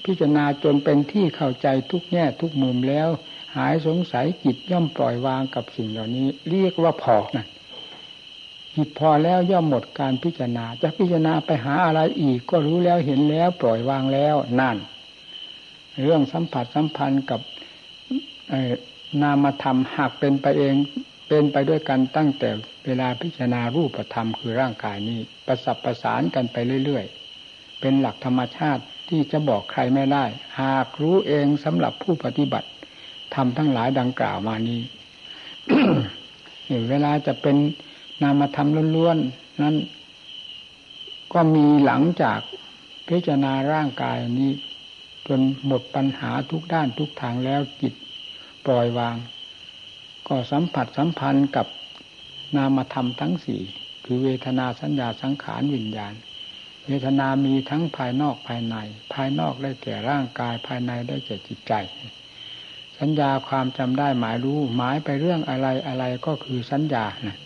[0.05, 3.09] พิจารณาจนเป็นที่เข้าใจทุกแง่ทุกมุมแล้ว
[3.55, 7.45] หายสงสัยจิตย่อมปล่อยวางกับสิ่งเหล่านี้ เรียกว่าพอนะ
[8.75, 14.77] จิตพอแล้วย่อมหมดการพิจารณา จะพิจารณาไปหาอะไรอีก ก็รู้แล้วเห็นแล้ว ปล่อยวางแล้วนั่น
[16.01, 17.41] เรื่องสัมผัสสัมพันธ์กับ
[19.21, 20.75] นามธรรมหากเป็นไปเอง
[21.27, 22.49] เป็นไปด้วยกันตั้งแต่
[22.85, 30.25] เวลาพิจารณารูปธรรมคือร่างกายนี้ ประสับประสานกันไปเรื่อยๆ เป็นหลักธรรมชาติที่จะบอกใครไม่ได้
[30.59, 32.69] หากรู้เองสำหรับผู้ปฏิบัติ
[33.35, 34.81] ทำทั้งหลายดังกล่าวมานี้
[36.89, 37.55] เวลาจะเป็น
[38.23, 39.77] นามธรรมล้วนๆนั้น
[41.33, 42.39] ก็มีหลังจาก
[43.07, 44.51] พิจารณาร่างกายนี้
[45.27, 47.93] จนหมดปัญหาทุกด้านทุกทางแล้วจิต
[48.65, 49.15] ปล่อยวาง
[50.27, 51.67] ก็สัมผัสสัมพันธ์กับ
[52.55, 53.61] นามธรรมทั้งสี่
[54.05, 56.13] คือเวทนาสัญญาสังขารวิญญาณ
[56.85, 58.75] เวทนามีทั้งภายนอกภายใน
[59.13, 61.73] ภายนอกได้แก่ร่างกายภายในได้แก่จิตใจ
[62.99, 67.37] สัญญาความจำได้หมายรู้หมายไปเรื่องอะไรอะไรก็คือสัญญานะ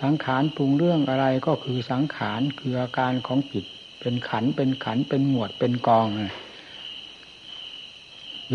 [0.00, 3.64] สังขารปรุงเรื่องอะไรก็คือสังขารคืออาการของจิต
[4.00, 6.34] เป็นขันเป็นขันเป็นหมวดเป็นกองนะ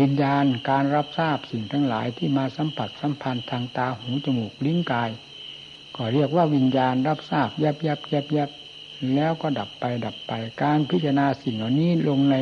[0.00, 5.10] วิญญาณการรับทราบสิ่งทั้งหลายที่มาสัมผัสสัมพันธ์ทางตาหูจมูกลิ้นกาย
[5.96, 8.50] ก็เรียกว่าวิญญาณรับทราบยับยับยับยับ
[9.14, 12.36] แล้วก็ดับไปดับไป การพิจารณาสิ่งเหล่านี้ลงใน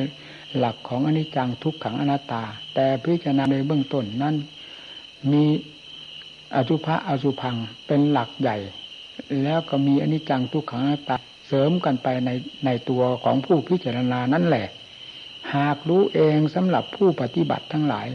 [0.56, 2.42] หลักของอนิจจังทุกขังอนัตตา
[2.74, 4.34] แต่พิจารณาในเบื้องต้นนั้น
[5.32, 5.44] มี
[6.54, 8.56] อสุภะอสุพังเป็นหลักใหญ่
[9.42, 11.16] แล้วก็มีอนิจจังทุกขังอนัตตา
[11.48, 12.30] เสริมกันไปใน
[12.64, 14.66] ในตัวของผู้พิจารณานั่นแหละ
[15.54, 18.08] หากรู้เองสำหรับผู้ปฏิบัติทั้งหลาย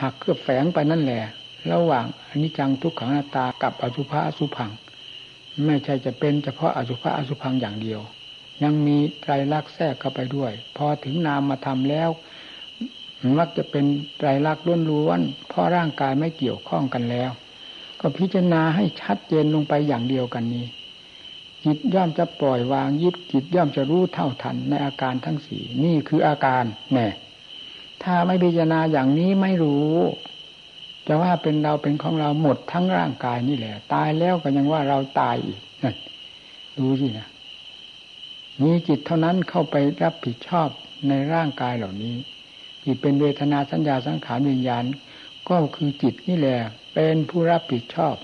[0.00, 1.22] หากเคลือบแฝงไปนั่นแหละ
[1.72, 4.70] ระหว่างอนิจจังทุกขังนัตตากับอสุภะอสุพัง
[5.66, 8.00] ไม่ใช่จะเป็นเฉพาะอสุภะอสุพังอย่างเดียว
[8.62, 12.10] ยังมีไตรลักษณ์แทรกเข้าไปด้วย พอถึงนามมาทำแล้ว
[13.38, 13.84] มักจะเป็น
[14.18, 17.30] ไตรลักษณ์ล้วนๆเพราะร่างกายไม่เกี่ยวข้องกันแล้ว
[18.00, 20.66] ก็พิจารณาให้ชัดเจนลงไปอย่างเดียวกันนี้
[21.64, 27.08] จิตย่อมจะปล่อยวางยิบจิตย่อมจะรู้เท่าทันในอาการทั้งสี่นี่คืออาการแน่
[28.02, 29.94] ถ้าไม่พิจารณาอย่างนี้ไม่รู้
[31.06, 35.96] จะว่าเป็นเราเป็นของเราหมดทั้งร่างกายนี่แหละ ตายแล้วก็ยังว่าเราตายอีกนั่น
[36.78, 37.28] ดูสินะ
[38.62, 40.68] มีจิตเท่านั้นเข้าไปรับผิดชอบ
[41.08, 42.14] ในร่างกายเหล่านี้
[42.84, 44.84] จิตเป็นเวทนาสัญญาสังขารวิญญาณ
[45.48, 46.58] ก็คือจิตนี่แหละ
[46.94, 48.14] เป็นผู้รับผิดชอบ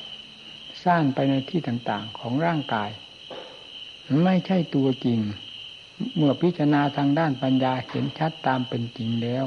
[0.85, 2.91] สร้างไปในที่ต่างๆของร่างกาย
[4.25, 5.21] ไม่ใช่ตัวจริง
[6.17, 9.45] เมื่อพิจารณาทางด้านปัญญาเห็นชัดตามเป็นจริงแล้ว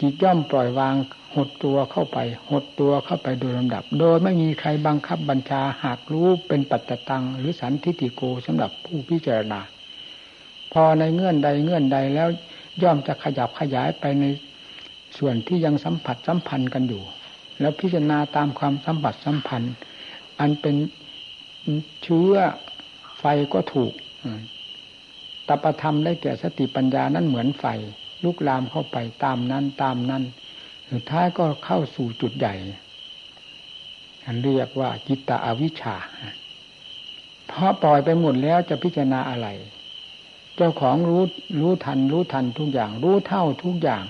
[0.00, 0.94] จิตย่อมปล่อยวาง
[1.34, 2.18] หดตัวเข้าไป
[2.50, 9.60] หดตัวเข้าไปโดยลำดับ โดยไม่มีใครบังคับบัญชาหากรู้เป็นปัจจตัง หรือสันทิฏิโกสำหรับผู้พิจารณา
[10.72, 12.28] พอในเงื่อนใดเงื่อนใดแล้ว
[12.82, 14.24] ย่อมจะขยับขยายไปใน
[15.18, 17.02] ส่วนที่ยังสัมผัสสัมพันธ์กันอยู่
[17.60, 19.74] แล้วพิจารณาตามความสัมผัสสัมพันธ์
[20.40, 20.76] อันเป็น
[22.02, 22.34] เชื้อ
[23.20, 23.92] ไฟก็ถูก
[25.48, 27.64] ตปธรรมได้แก่สติปัญญานั้นเหมือนไฟ
[28.24, 30.22] ลุกลามเข้าไปตามนั้นตามนั้น
[30.90, 32.54] สุดท้ายก็เข้าสู่จุดใหญ่
[34.26, 35.96] อันเรียกว่าจิตตาอวิชชา
[37.48, 39.48] เพราะปล่อยไปหมดแล้วจะพิจารณาอะไร
[40.56, 41.22] เจ้าของรู้
[41.60, 44.04] รู้ทัน รู้ทันทุกอย่าง รู้เท่าทุกอย่าง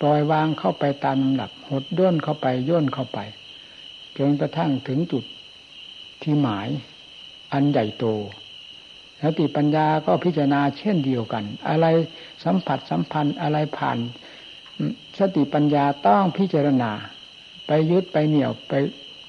[0.00, 3.18] ปล่อยวางเข้าไปตามลำดับหดย่นเข้าไปย่นเข้าไป
[4.18, 5.24] จนกระทั่งถึงจุด
[6.22, 6.68] ที่หมาย
[7.54, 8.04] อันใหญ่โต
[9.22, 11.86] สติปัญญาก็พิจารณาเช่นเดียวกัน อะไร
[12.44, 13.98] สัมผัสสัมพันธ์อะไรผ่าน
[15.18, 16.90] สติปัญญาต้องพิจารณา
[17.66, 18.72] ไปยึดไปเหนี่ยวไป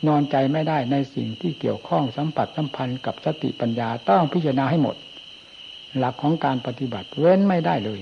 [0.07, 4.95] นอนใจไม่ได้ในสิ่งที่เกี่ยวข้องสัมผัสสัมพันธ์กับสติปัญญาต้องพิจารณาให้หมด
[5.97, 8.01] หลักของการปฏิบัติเว้นไม่ได้เลย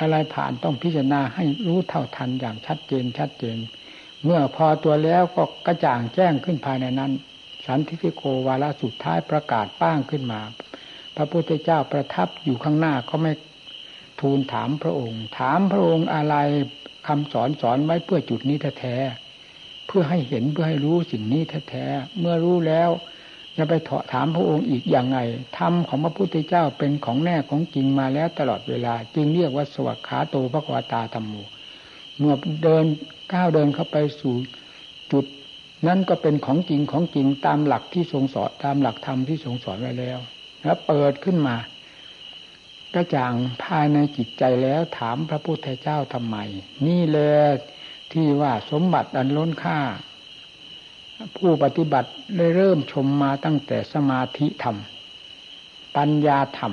[0.00, 3.58] อะไรผ่านต้องพิจารณาให้รู้เท่าทันอย่างชัดเจนชัดเจน
[4.24, 7.12] เมื่อพอตัวแล้วก็กระจ่างแจ้งขึ้นภายในนั้น
[7.68, 10.40] สันทิฟิโกวาระสุดท้ายประกาศป้างขึ้นมา
[11.16, 13.32] พระพุทธเจ้าประทับอยู่ข้างหน้าก็ไม่
[14.20, 16.36] ทูลถามพระองค์ ถามพระองค์อะไร
[17.06, 18.96] คำสอนสอนไว้เพื่อจุดนี้แท้
[19.86, 22.90] เพื่อให้เห็นเพื่อให้รู้สิ่งนี้แท้ๆเมื่อรู้แล้ว
[23.56, 23.72] จะไป
[24.12, 25.18] ถามพระองค์อีกอย่างไง
[25.58, 31.42] ธรรมของพระพุทธเจ้าเป็นของแน่ของจริงมาแล้วตลอดเวลา จึงเรียกว่าสวัสขาโตพระกวาตาธรรมู
[32.18, 32.84] เมื่อเดิน
[33.32, 34.34] ก้าวเดินเข้าไปสู่
[35.86, 40.18] นั้นก็เป็นของจริงของจริงตามหลักที่ทรงสอนตามหลักธรรมที่ทรงสอนไว้แล้ว
[40.64, 41.56] แล้วเปิดขึ้นมา
[42.94, 46.36] กระจ่างภายในจิตใจแล้วถามพระพุทธเจ้าทำไม
[46.86, 47.34] นี่แหละ
[48.12, 49.78] ที่ว่าสมบัติอันล้นค่า
[51.36, 54.76] ผู้ปฏิบัติได้เริ่มชมมาตั้งแต่สมาธิธรรม
[55.96, 56.72] ปัญญาธรรม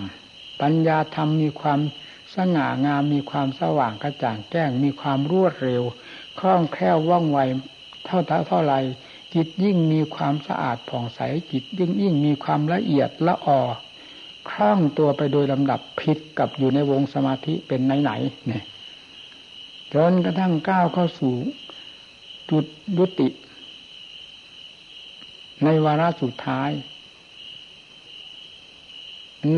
[0.61, 1.79] ปัญญาธรรมมีความ
[2.35, 5.83] สง่างามมีความสว่างกระจ่างแจ้งมีความรวดเร็ว
[6.39, 7.39] คล่องแคล่วว่องไว
[8.05, 8.75] เท่าเท่าเท่าไร
[9.33, 11.19] จิตยิ่งมีความสะอาดผ่องใส
[11.51, 13.61] จิตยิ่งยิ่งมีความละเอียดละออ
[14.49, 18.63] คล่องตัวไปโดยลำดับผิดกับอยู่ในวงสมาธิเป็นไหนๆเนี่ย
[19.93, 21.35] จนกระทั่งก้าวเข้าสู่
[22.51, 22.65] จุด
[22.97, 23.29] ยุติ
[25.63, 26.71] ในวาระสุดท้าย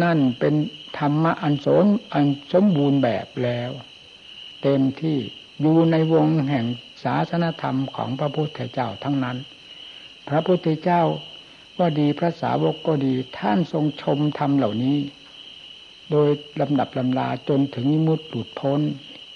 [0.04, 0.54] นั่นเป็น
[0.98, 3.72] ธรรมะอันสมอันสมบูรณ์แบบแล้ว
[4.62, 5.18] เต็มที่
[5.62, 9.38] อยู่ในวงแห่งาสนธรรมของพระพุทธเจ้าทั้งนั้น
[10.28, 11.04] พระพุทธเจ้า
[11.78, 14.98] ก็ดีพระสาวกก็ดีท่านทรงชมธรรมเหล่านี้
[16.12, 16.30] โดย
[16.62, 18.80] ลำดับลำลาจนถึงมุดหลุดพ้น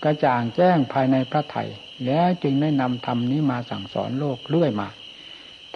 [0.04, 1.64] กระจ่างแจ้งภายในพระไถ่
[2.06, 4.90] แล้วจึงได้นำธรรมนี้มาสั่งสอนโลกเรื่อยมา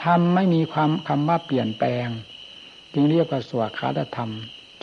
[0.03, 2.07] ธรรมไม่มีความคำว่าเปลี่ยนแปลง
[2.93, 4.31] จึงเรียกว่าสวขาตธรรม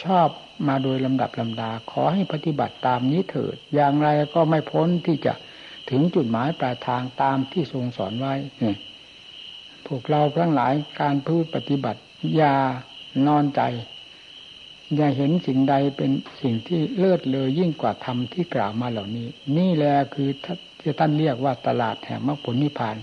[0.05, 0.29] ชอบ
[0.68, 5.33] มาโดยลำดับลำดาขอให้ปฏิบัติตามนี้เถิด อย่างไรก็ไม่พ้นที่จะ
[5.90, 8.35] ถึงจุดหมายปลายทางตามที่ทรงสอนไว้
[9.87, 12.01] พวกเราทั้งหลายการพูดปฏิบัติ
[12.37, 12.55] อย่า
[13.27, 13.62] นอนใจ
[14.97, 16.11] อย่าเห็นสิ่งใดเป็น
[16.42, 20.29] สิ่งที่เลิศเลยยิ่งกว่าธรรมที่กล่าวมาเหล่านี้ นี่แหละคือ
[20.81, 22.97] ที่ท่านเรียกว่าตลาดแห่งมรรคผลนิพพาน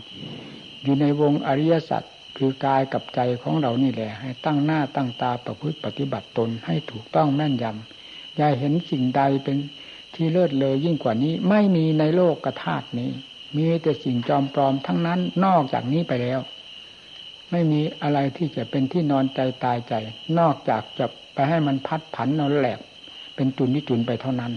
[0.84, 2.04] อยู่ในวงอริยสัจ
[2.38, 9.58] คือกายกับใจของเรานี่แหละ ให้ตั้งหน้าตั้งตาประพฤติปฏิบัติตนให้ถูกต้องแม่นยำอย่าเห็นสิ่งใดเป็น
[10.16, 13.12] ที่เลิศเลยยิ่งกว่านี้ ไม่มีในโลกกระธาตุนี้
[13.56, 16.40] มีแต่สิ่งจอมปลอมทั้งนั้นนอกจากนี้ไปแล้ว
[17.52, 19.94] ไม่มีอะไรที่จะเป็นที่นอนใจตายใจ
[20.40, 22.80] นอกจากจะไปให้มันพัดผันนอนแหลก
[23.36, 24.54] เป็นจุนนิจุนไปเท่านั้น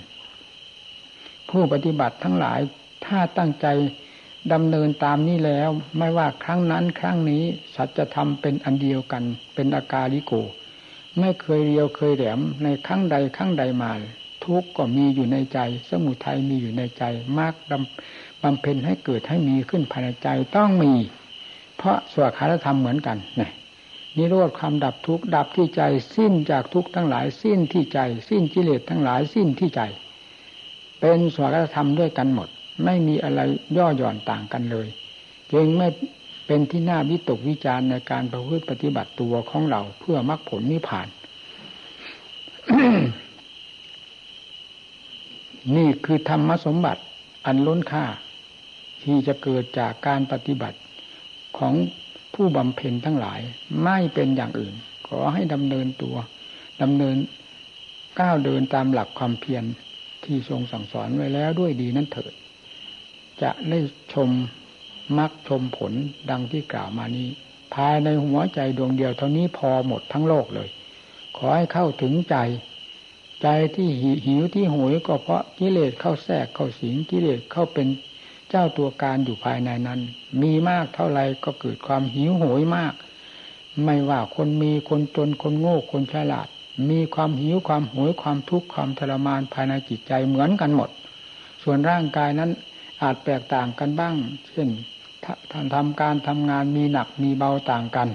[1.48, 2.60] ผู้ปฏิบัติทั้งหลาย
[3.06, 3.66] ถ้าตั้งใจ
[4.52, 7.42] ดำเนินตามนี้แล้วไม่ว่าครั้งนั้นครั้งนี้
[7.74, 9.22] สัจธรรมเป็นอันเดียวกัน
[9.54, 10.32] เป็นอากาลิโก
[11.20, 13.92] ไม่เคยเรียวเคยแหลมในครั้งใดครั้งใดมา
[14.44, 17.05] ทุกข์ก็มีอยู่ในใจ สมุทัยมีอยู่ในใจ
[17.38, 17.55] มาก
[18.42, 20.92] บำเพ็ญให้เกิดให้มีขึ้นภายในใจต้องมี
[21.76, 23.48] เพราะสวขาธรรมเหมือนกันนี่
[24.16, 25.83] นิโรธความดับทุกข์ดับที่ใจ
[26.16, 29.83] สิ้นจากทุกข์ทั้งหลาย สิ้นที่ใจ สิ้นกิเลสทั้งหลาย สิ้นที่ใจ
[31.00, 32.48] เป็นสวรรธรรมด้วยกันหมด
[32.85, 33.40] ไม่มีอะไร
[33.76, 34.88] ย่อหย่อนต่างกันเลย
[35.52, 35.88] จึงไม่
[36.46, 41.09] เป็นที่น่าวิตกวิจารณ์ในการประพฤติปฏิบัติตัวของเราเพื่อมรรคผลนิพพาน
[45.77, 47.03] นี่คือธรรมสมบัติ
[47.46, 48.05] อันล้นค่า
[49.03, 50.79] ที่จะเกิดจากการปฏิบัติ
[51.59, 51.75] ของ
[52.35, 53.40] ผู้บำเพ็ญทั้งหลาย
[53.85, 54.75] ไม่เป็นอย่างอื่น
[55.09, 56.16] ขอให้ดำเนินตัว
[56.83, 57.16] ดำเนิน
[58.20, 59.64] ก้าวเดินตามหลักความเพียร
[60.25, 62.33] ที่ทรงสั่งสอนไว้แล้วด้วยดีนั้นเถิด
[63.42, 63.79] จะได้
[64.12, 64.31] ชม
[65.18, 65.92] มรรคชมผล
[66.31, 67.29] ดังที่กล่าวมานี้
[67.75, 70.68] ภายในหัวใจดวงเดียวเท่านี้พอหมดทั้งโลกเลย
[71.37, 72.37] ขอให้เข้าถึงใจ
[73.42, 73.88] ใจที่
[74.26, 77.88] หิวที่หวยก็เพราะกิเลสเข้าแทรกเข้าสิงกิเลสเข้าเป็น
[78.50, 80.00] เจ้าตัวการอยู่ภายในนั้น
[80.42, 82.94] มีมากเท่าไรก็เกิดความหิวโหยมาก
[83.85, 86.48] ไม่ว่าคนมีคนจนคนโง่คนฉลาด
[86.90, 90.90] มีความหิวความโหยความทุกข์ความทรมานภายในจิตใจเหมือนกันหมด
[91.62, 92.50] ส่วนร่างกายนั้น
[93.02, 94.14] อาจแตกต่างกันบ้าง
[94.52, 94.68] เช่น
[95.50, 98.09] ท่านทำการทำงานมีหนักมีเบาต่างกัน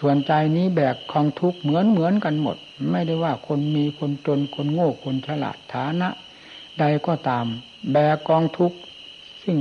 [0.00, 2.56] ส่วนใจนี้แบกของทุกข์เหมือนเหมือนกันหมด
[2.90, 6.08] ไม่ได้ว่าคนมีคนจนคนโง่คนฉลาดฐานะ
[6.80, 7.46] ใดก็ตาม
[7.92, 8.78] แบกกองทุกข์
[9.42, 9.56] ซึ่ง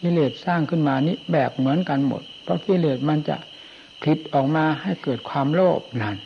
[0.00, 3.36] กิเลสสร้างขึ้นมานี้แบกเหมือนกันหมด เพราะกิเลสมันจะ
[4.02, 6.16] ผิดออกมาให้เกิดความโลภนั่น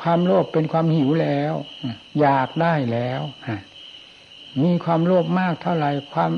[0.00, 1.54] ความโลภเป็นความหิวแล้ว
[2.20, 3.20] อยากได้แล้ว
[4.62, 6.32] มีความโลภมากเท่าไหร่ความ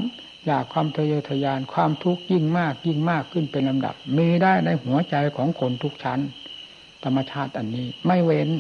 [0.46, 6.20] อยากความทะเยอทะยานความทุกข์ยิ่งมากยิ่งมากขึ้นเป็นลำดับ มีได้ในหัวใจของคนทุกชั้น
[7.06, 8.50] ธรรมชาติอันนี้ ไม่เว้น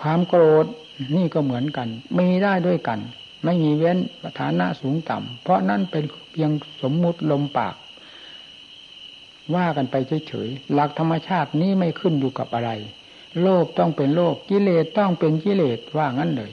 [0.00, 0.66] ความโกรธ
[1.16, 3.00] นี่ก็เหมือนกัน มีได้ด้วยกัน
[3.44, 3.98] ไม่มีเว้น
[4.40, 6.50] ฐานะสูงต่ำเพราะนั่นเป็นเพียง
[6.82, 7.74] สมมุติลมปาก
[9.54, 9.94] ว่ากันไป
[10.28, 12.70] เฉยๆหลักธรรมชาตินี้ไม่ขึ้นอยู่กับอะไร
[13.40, 16.52] โลภต้องเป็นโลภกิเลสต้องเป็นกิเลสว่างั้นเลย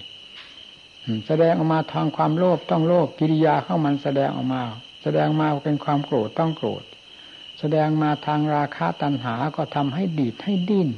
[1.28, 4.64] แสดงออกมาทางความโลภต้องโลภกิริยาเข้ามันแสดงออกมา
[5.04, 6.84] แสดงมาเป็นความโกรธต้องโกรธ
[7.64, 10.90] แสดงมาทางราคะตัณหาก็ทำให้ดีดให้ดิ้น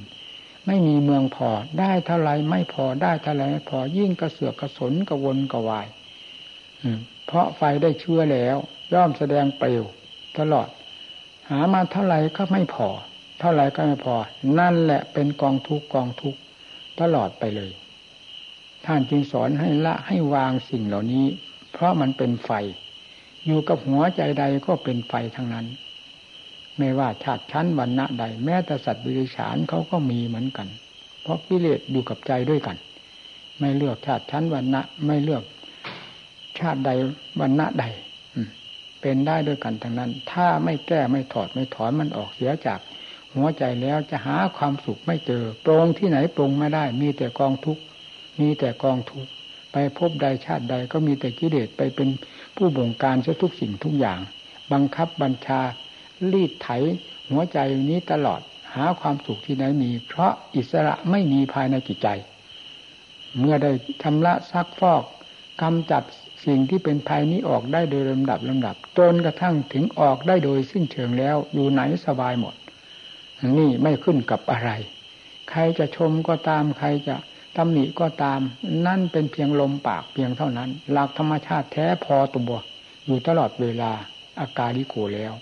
[0.68, 1.50] ไม่มีเมืองพอ
[1.80, 5.88] ได้เท่าไรไม่พอได้เท่าไรไม่พอยิ่งกระเสือกกระสนกระวนกระวาย
[7.26, 8.58] เพราะไฟได้เชื้อแล้ว
[8.94, 9.84] ย่อมแสดงเปลว
[10.38, 10.68] ตลอด
[11.50, 12.88] หามาเท่าไรก็ไม่พอ
[13.40, 14.16] เท่าไรก็ไม่พอ
[14.60, 16.36] นั่นแหละเป็นกองทุกกองทุก
[17.02, 17.72] ตลอดไปเลย
[18.86, 21.26] ท่านจึงสอนให้ละให้วางสิ่งเหล่านี้
[21.72, 22.52] เพราะมันเป็นไฟ
[23.46, 25.66] อยู่กับหัวใจใดก็เป็นไฟทั้งนั้น
[26.78, 30.68] ไม่ว่าชาติชั้นวรรณะใด แม้แต่สัตว์ดิฉานเขาก็มีเหมือนกัน
[31.22, 32.78] เพราะกิเลสอยู่กับใจด้วยกัน
[33.60, 35.44] ไม่เลือกชาติชั้นวรรณะ ไม่เลือก
[36.60, 36.92] ชาติใด
[37.40, 37.86] วรรณะใด
[39.02, 42.80] เป็นได้ด้วยกันทั้งนั้น ถ้าไม่แก้ไม่ถอดไม่ถอนมันออกเสียจาก
[43.36, 47.84] หัวใจแล้วจะหาความสุขไม่เจอปรงที่ไหนปรงไม่ได้ มีแต่กองทุกข์
[48.40, 49.32] มีแต่กองทุกข์
[49.72, 52.10] ไปพบใดชาติใดก็มีแต่กิเลสไปเป็น
[52.56, 54.20] ผู้บงการเสียทุกสิ่งทุกอย่าง
[54.72, 55.62] บังคับบัญชา
[56.34, 56.70] ลีดไถ
[57.30, 57.58] หัวใจ
[57.90, 58.42] นี้ตลอด
[58.76, 62.08] หาความสุขที่ไหนมี เพราะอิสระไม่มีภายในจิตใจ
[63.40, 63.72] เมื่อได้
[64.04, 65.04] ทำละซักฟอก
[65.62, 66.04] กำจัด
[66.46, 72.56] สิ่งที่เป็นภายนี้ออกได้โดยลำดับลำดับจนกระทั่งถึงออกได้โดยสิ้นเชิงแล้ว อยู่ไหนสบายหมด
[73.58, 74.72] นี่ไม่ขึ้นกับอะไร
[75.50, 77.16] ใครจะชมก็ตาม ใครจะ
[77.58, 78.40] ตำหนิก็ตาม
[78.88, 82.52] นั่นเป็นเพียงลมปากเพียงเท่านั้น หลักธรรมชาติแท้พอตัว
[83.06, 83.92] อยู่ตลอดเวลา
[84.40, 85.34] อาการดิโกแล้ว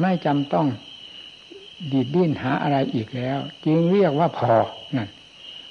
[0.00, 0.66] ไม่จำต้อง
[1.92, 4.52] ดีดดิ้นหาอะไรอีกแล้ว จึงเรียกว่าพอ
[4.96, 5.08] นั่น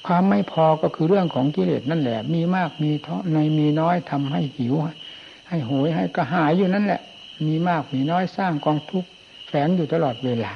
[0.06, 4.74] ความไม่พอก็คือเรื่องของกิเลสนั่นแหละ มีมากมีเท่าในมีน้อยทำให้หิว
[5.48, 7.00] ให้โหยให้กระหายอยู่นั่นแหละ
[7.46, 9.10] มีมากมีน้อยสร้างกองทุกข์
[9.48, 10.52] แฝงอยู่ตลอดเวลา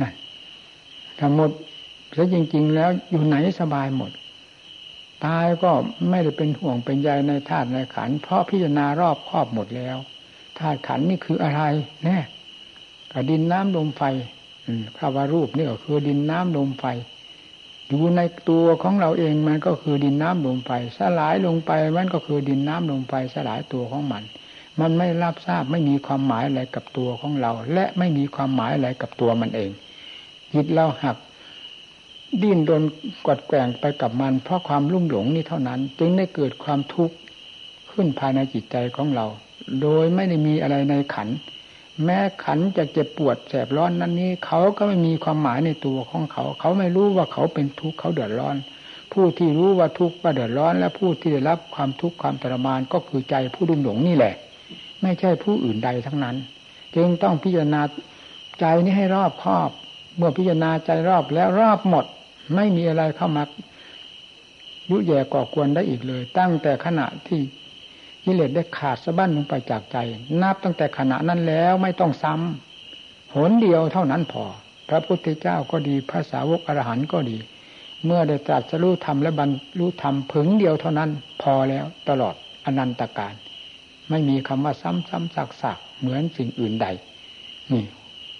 [0.00, 0.14] นั่น
[1.20, 1.50] ทั้งหมด
[2.14, 4.10] แล้วจริง ๆ แล้วอยู่ไหนสบายหมด
[5.26, 5.70] ตายก็
[6.10, 9.96] ไม่ได้เป็นห่วงเป็นใยในธาตุในขัน เพราะพิจารณารอบครอบหมดแล้ว
[10.58, 11.62] ธาตุขันนี่คืออะไร
[12.04, 12.18] แน่
[13.30, 14.02] ดินน้ำลมไฟ
[14.98, 16.84] คำว่ารูปนี่ก็คือดินน้ำลมไฟ
[17.88, 24.22] อยู่ในตัวของเราเองมันก็คือดินน้ำลมไฟสลายลงไปมันก็คือดินน้ำลมไฟสลายตัวของมัน
[24.80, 29.70] มันไม่รับทราบไม่มีความหมายอะไรกับตัวของเรา และไม่มีความหมายอะไรกับตัวมันเอง
[30.52, 31.16] จิตเราหัก
[32.42, 32.82] ดิ้นโดน
[33.26, 37.16] กัดแกงไปกับมัน เพราะความลุ่มหลงนี่เท่านั้น จึงได้เกิดความทุกข์
[37.90, 39.26] ขึ้นภายในจิตใจของเรา
[39.82, 41.28] โดยไม่ได้มีอะไรในขัน
[42.04, 48.56] แม้ขันจะเจ็บปวดแสบร้อนนั้นนี้ เขาก็ไม่มีความหมายในตัวของเขา เขาไม่รู้ว่าเขาเป็นทุกข์เขาเดือดร้อน
[49.12, 54.34] ผู้ที่รู้ว่าทุกข์ว่าเดือดร้อน และผู้ที่ได้รับความทุกข์ความทรมานก็คือใจผู้ดุมหลงนี่แหละ
[55.02, 56.36] ไม่ใช่ผู้อื่นใดทั้งนั้น
[56.96, 57.82] จึงต้องพิจารณา
[58.60, 59.70] ใจนี้ให้รอบครอบ
[60.16, 62.04] เมื่อพิจารณาใจรอบแล้วรอบหมด
[62.54, 63.42] ไม่มีอะไรเข้ามา
[64.90, 67.40] ยุแย่ก่อกวนได้อีกเลย ตั้งแต่ขณะที่
[68.28, 69.96] กิเลสได้ขาดสะบั้นลงไปจากใจ
[70.42, 74.44] นับตั้งแต่ขณะนั้นแล้วไม่ต้องซ้ำหนเดียวเท่านั้นพอ
[74.88, 77.38] พระพุทธเจ้าก็ดีภาษาวกอรหันต์ก็ดี
[78.04, 81.10] เมื่อได้ตรัสรู้ธรรมและบรรลุธรรมผึงเดียวเท่านั้น
[81.42, 82.34] พอแล้วตลอด
[82.64, 83.34] อนันตการ
[84.10, 86.86] ไม่มีคำว่าซ้ำซ้ำซักซักเหมือนสิ่งอื่นใด
[87.72, 87.84] นี่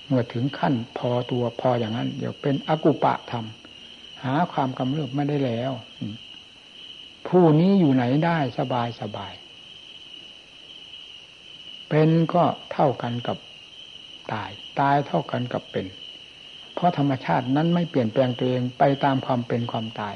[0.07, 3.45] เมื่อถึงขั้นพอตัวพออย่างนั้น เดี๋ยวเป็นอกุปะธรรม
[4.25, 5.73] หาความกำเริบไม่ได้แล้ว
[7.29, 9.33] ผู้นี้อยู่ไหนได้สบายสบาย
[11.89, 13.39] เป็นก็เท่ากันกับ
[14.33, 15.87] ตาย ตายเท่ากันกับเป็น
[16.75, 20.15] เพราะธรรมชาตินั้นไม่เปลี่ยนแปลงตัวเองไปตามความเป็นความตาย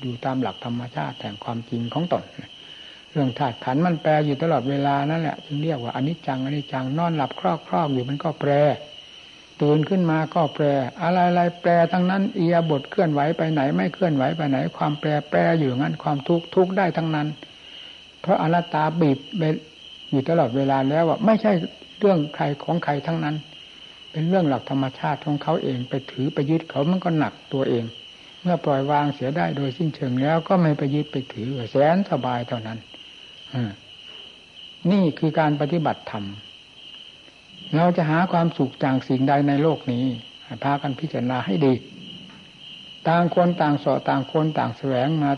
[0.00, 2.24] อยู่ตามหลักธรรมชาติแห่งความจริงของตน
[3.10, 8.50] เรื่องธาตุขันมันแปรอยู่ตลอดเวลานั่นแหละจึงเรียกว่าอนิจจังอนิจจังนอนหลับครอบครอบอยู่มันก็แปร
[9.60, 10.64] ตื่นขึ้นมาก็แปร
[11.02, 17.28] อะไรๆแปรทั้งนั้นเอียบทเคลื่อนไหวไปไหน ไม่เคลื่อนไหวไปไหน ความแปรแปรอยู่งั้นความทุกข์ทุกข์ได้ทั้งนั้น
[18.20, 19.18] เพราะอนัตตาบีบ
[20.10, 21.52] อยู่ตลอดเวลาแล้วว่าไม่ใช่
[22.00, 23.36] เรื่องใครของใครทั้งนั้น
[24.12, 27.84] เป็นเรื่องหลักธรรมชาติของเขาเองไปถือไปยึดเขามันก็หนักตัวเอง
[28.42, 32.78] เมื่อปล่อยวางเสียได้โดยสิ้นเชิงแล้วก็ไม่ไปยึดไปถือแสนสบายเท่านั้น
[34.90, 36.24] นี่คือการปฏิบัติธรรม
[37.76, 40.04] เราจะหาความสุขจากสิ่งใดในโลกนี้
[40.64, 41.74] พากันพิจารณาให้ดี
[43.08, 45.30] ต่างคนต่างสอต่างคนต่างแสวงมา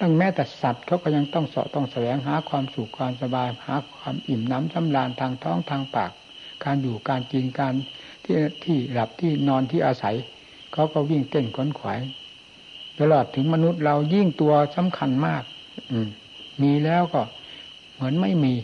[0.00, 6.10] ตั้งแม้แต่สัตว์เขาก็ยังต้องเสอต้องแสวงหาความสุขความสบายหาความอิ่มน้ำสำราญทางท้องทางปาก
[6.64, 7.74] การอยู่การกินการ
[8.24, 10.16] ที่ที่หลับที่นอนที่อาศัย
[10.72, 12.00] เขาก็วิ่งเต้นขนขวาย
[12.98, 15.42] ตลอดถึงมนุษย์เรายิ่งตัวสำคัญมาก
[15.90, 16.08] อืม
[16.62, 17.22] มีแล้วก็
[17.94, 18.54] เหมือนไม่มี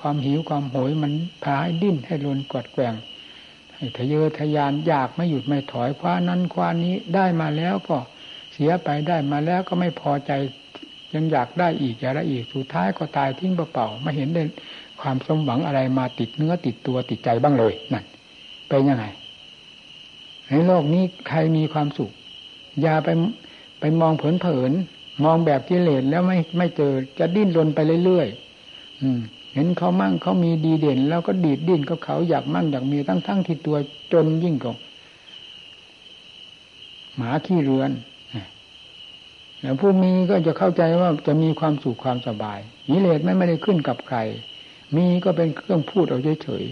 [0.00, 1.12] ความหิวความโหยมัน
[1.42, 2.94] พาให้ดิ้นให้รนกดแกว่ง
[3.74, 7.96] ให้ทะเยอทะยานอยากไม่หยุดไม่ถอยคว้านั้นคว้านี้ได้มาแล้วก็
[8.52, 10.32] เสียไปได้มาแล้วก็ไม่พอใจ
[11.14, 14.42] ยังอยากได้อีกอยากได้อีกสุดท้ายก็ตายทิ้งเปล่าๆไม่เห็นได้
[15.00, 18.04] ความสมหวังอะไรมาติดเนื้อติดตัวติดใจบ้างเลยนั่น
[18.68, 19.04] เป็นยังไง
[20.48, 22.10] ในโลกนี้ใครมีความสุข
[22.82, 23.08] อย่าไป
[23.80, 29.20] ไปมองเผินๆมองแบบกิเลสแล้วไม่ไม่เจอจะดิ้นรนไปเรื่อยๆอืม
[29.54, 33.76] เห็นเขามั่งเขามีดีเด่น แล้วก็ดีดดิ้นก็เขาอยากมั่งอยากมีทั้งทั้งที่ตัว
[34.12, 34.76] จนยิ่งกว่า
[37.16, 37.90] หมาขี้เรือน
[39.62, 42.58] แล้วผู้มีก็จะเข้าใจว่าจะมีความสุขความสบาย
[42.88, 44.18] กิเลสไม่ไม่ได้ขึ้นกับใคร
[44.96, 46.64] มีก็เป็นเครื่องพูดเอาเฉย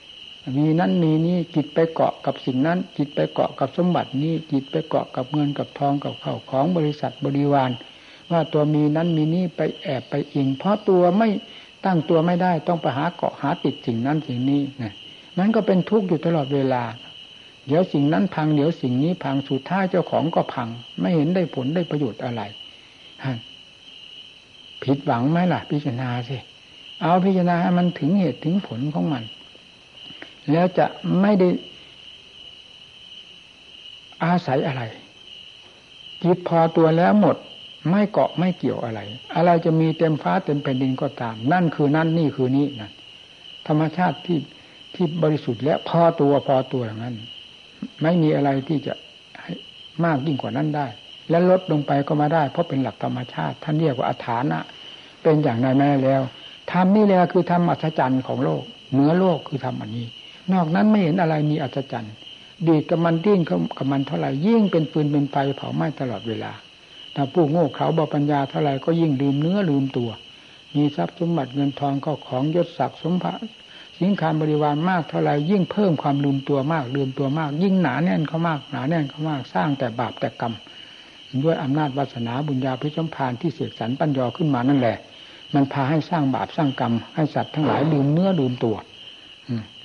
[0.00, 7.70] ๆมีนั้นมีนี้จิตไปเกาะกับสิ่งนั้น จิตไปเกาะกับสมบัตินี้จิตไปเกาะกับเงินกับทองกับข้าวของบริษัทบริวาร
[8.30, 11.28] ว่าตัวมีนั้นมีนี้ไปแอบไปอิง เพราะตัวไม่
[11.84, 14.92] ตั้งตัวไม่ได้ต้องไปหาเกาะหาติดสิ่งนั้นสิ่งนี้นะ
[15.38, 16.82] นั้นก็เป็นทุกข์อยู่ตลอดเวลา
[17.66, 20.68] เดี๋ยวสิ่งนั้นพังเดี๋ยวสิ่งนี้พังสุดท้ายเจ้าของก็พัง
[21.00, 22.42] ไม่เห็นได้ผลได้ประโยชน์อะไร
[24.82, 26.36] ผิดหวังไหมล่ะ พิจารณาสิ
[27.02, 29.24] เอาพิจารณาให้มันถึงเหตุถึงผลของมัน
[30.50, 30.86] แล้วจะ
[31.20, 31.48] ไม่ได้
[34.24, 34.82] อาศัยอะไร
[36.22, 37.36] จิตพอตัวแล้วหมด
[37.90, 39.00] ไม่เกาะไม่เกี่ยวอะไร
[39.34, 42.92] อะไรจะมีเต็มฟ้าเต็มแผ่นดินก็ตาม นั่นคือนั่นนี่คือนี้นั่น
[43.66, 44.38] ธรรมชาติที่
[44.94, 47.16] ที่บริสุทธิ์และพอตัวพอตัวอย่างนั้น
[48.02, 48.94] ไม่มีอะไรที่จะ
[50.04, 50.86] มากยิ่งกว่านั้นได้
[51.30, 54.58] และลดลงไปก็มาได้ เพราะเป็นหลักธรรมชาติ ท่านเรียกว่าอัฐานะ
[55.22, 56.22] เป็นอย่างไรแม่แล้ว
[56.72, 58.62] ธรรมนี่แหละคือธรรมอัศจรรย์ของโลก
[58.92, 60.06] เหนือโลกคือธรรมอันนี้
[60.52, 62.14] นอกนั้นไม่เห็นอะไรมีอัศจรรย์
[62.68, 63.40] ดีกับมันดิ้น
[63.78, 66.52] กับมันเท่าไหร่ยิ่งเป็นปืนเป็นไฟเผาไหม้ตลอดเวลา
[67.14, 70.10] ถ้าผู้โง่เขาบาปัญญาเท่าไหร่ก็ยิ่งลืมเนื้อลืมตัว
[70.76, 73.34] มีทรัพย์สมบัติเงินทองก็ของยศศักดิ์สมภะ
[74.02, 80.54] สินคารบริวารมากเท่าไรยิ่งเพิ่มความลืมตัวมากลืมตัวมาก ยิ่งหนาแน่นเขามากหนาแน่นเขามากสร้างแต่บาปแต่กรรม
[81.42, 84.96] ด้วยอำนาจวาสนาบุญญาพิชมพานที่เสกสรรปัญญาขึ้นมานั่นแหละ
[85.54, 88.76] มันพาให้สร้างบาปสร้างกรรม ให้สัตว์ทั้งหลายลืมเนื้อลืมตัว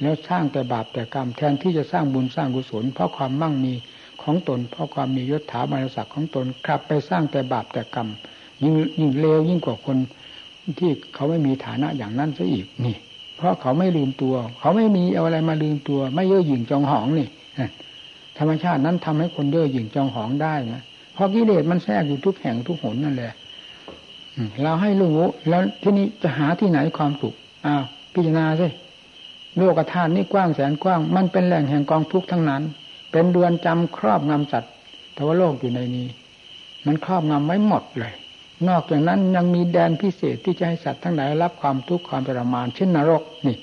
[0.01, 3.73] แล้วสร้างแต่บาปแต่กรรมแทนที่จะสร้างบุญสร้างกุศล เพราะความมั่งมี
[4.21, 8.07] ของตน เพราะความมียศถาบรรดาศักดิ์ของตนกลับไปสร้างแต่บาปแต่กรรม
[8.63, 9.97] ยิ่งยิ่งเลวยิ่งกว่าคน
[10.79, 12.95] ที่เขาไม่มีฐานะอย่างนั้นซะอีกนี่
[13.37, 17.27] เพราะเขาไม่ลืมตัว เขาไม่มีเอาอะไรมาลืมตัว ไม่เย่อหยิ่งจองหองนี่
[18.37, 20.81] ธรรมชาตินั้นทำให้คนเย่อหยิ่งจองหองได้นะ
[21.13, 23.33] เพราะกิเลสมันแทรกอยู่ทุกแห่งทุกหนนั่นแหละ
[24.63, 25.17] เราให้รู้
[25.49, 27.33] แล้วที่นี้จะหาที่ไหนความสุข
[27.65, 27.83] อ้าว
[28.13, 28.67] พิจารณาสิ
[29.57, 32.63] โลกธาตุนี่กว้างแสนกว้าง มันเป็นแหล่งแห่งกองทุกข์ทั้งนั้น
[33.11, 34.71] เป็นเรือนจำครอบงำสัตว์
[35.13, 36.07] แต่ว่าโลกอยู่ในนี้
[36.85, 38.13] มันครอบงำไว้หมดเลย
[38.67, 43.57] นอกจากนั้นยังมีแดนพิเศษที่จะให้สัตว์ทั้งหลายรับความทุกข์ความทรมานเช่นนรกนี่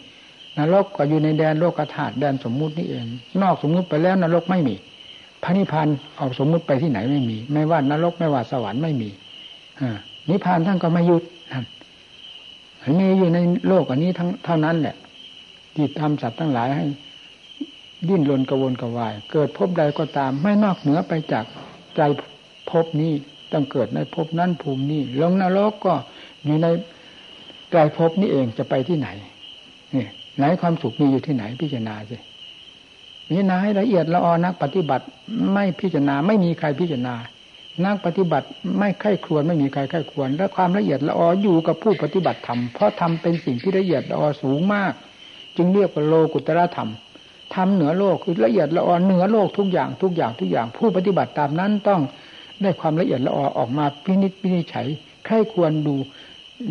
[0.59, 3.07] นรกก็อยู่ในแดนโลกธาตุแดนสมมุตินี่เอง
[3.43, 4.75] นอกสมมุติไปแล้วนรกไม่มี
[5.43, 9.09] พระนิพพานเอาสมมุติไปที่ไหนไม่มี ไม่ว่านรกไม่ว่าสวรรค์ไม่มี
[9.81, 9.83] อ
[10.31, 11.23] นิพพานท่านก็ไม่ยุด
[11.53, 13.39] ท่นมีอยู่ใน
[13.69, 14.97] โลกอันนี้ทั้งเท่านั้นแหละ
[15.75, 16.85] ที่ทำสัตว์ทั้งหลายให้
[18.09, 21.45] ดิ้นรนกระวนกระวาย เกิดพบใดก็ตาม ไม่นอกเหนือไปจาก
[21.97, 22.01] ใจ
[22.71, 23.13] พบนี้
[23.55, 25.95] ต้องเกิดในภพนั้นภูมินี้ลงนรกก็
[26.45, 26.67] อยู่ใน
[27.71, 29.09] ใจพนี้เองจะไปที่ไหน
[29.95, 32.17] นี่ไหนความสุขมีอยู่ที่ไหนพิจารณาสิ
[33.27, 35.05] พิจารณาให้ละเอียดละออนักปฏิบัติ
[35.53, 37.15] ไม่พิจารณาไม่มีใครพิจารณา
[37.85, 38.47] นักปฏิบัติ
[38.79, 44.93] ไม่ไข้ครวนไม่มีใครไข้ครวรและความละเอียดละอออยู่กับผู้ปฏิบัติธรรมเพราะทำเป็นสิ่งที่ละเอียดละออสูงมาก
[45.57, 46.91] จึงเรียกว่าโลกุตระธรรม
[47.55, 52.01] ทำเหนือโลกคือละเอียดละออเหนือโลกทุกอย่างทุกอย่างทุกอย่าง ผู้ปฏิบัติตามนั้นต้อง
[52.63, 54.87] ได้ความละเอียดละออออกมาพินิจพินิจฉัย
[55.25, 55.95] ใครควรดู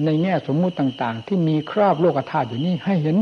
[0.06, 3.18] ในแง่สมมุติต่างๆ ที่มีครอบโลกธาตุอยู่นี่ให้เห็น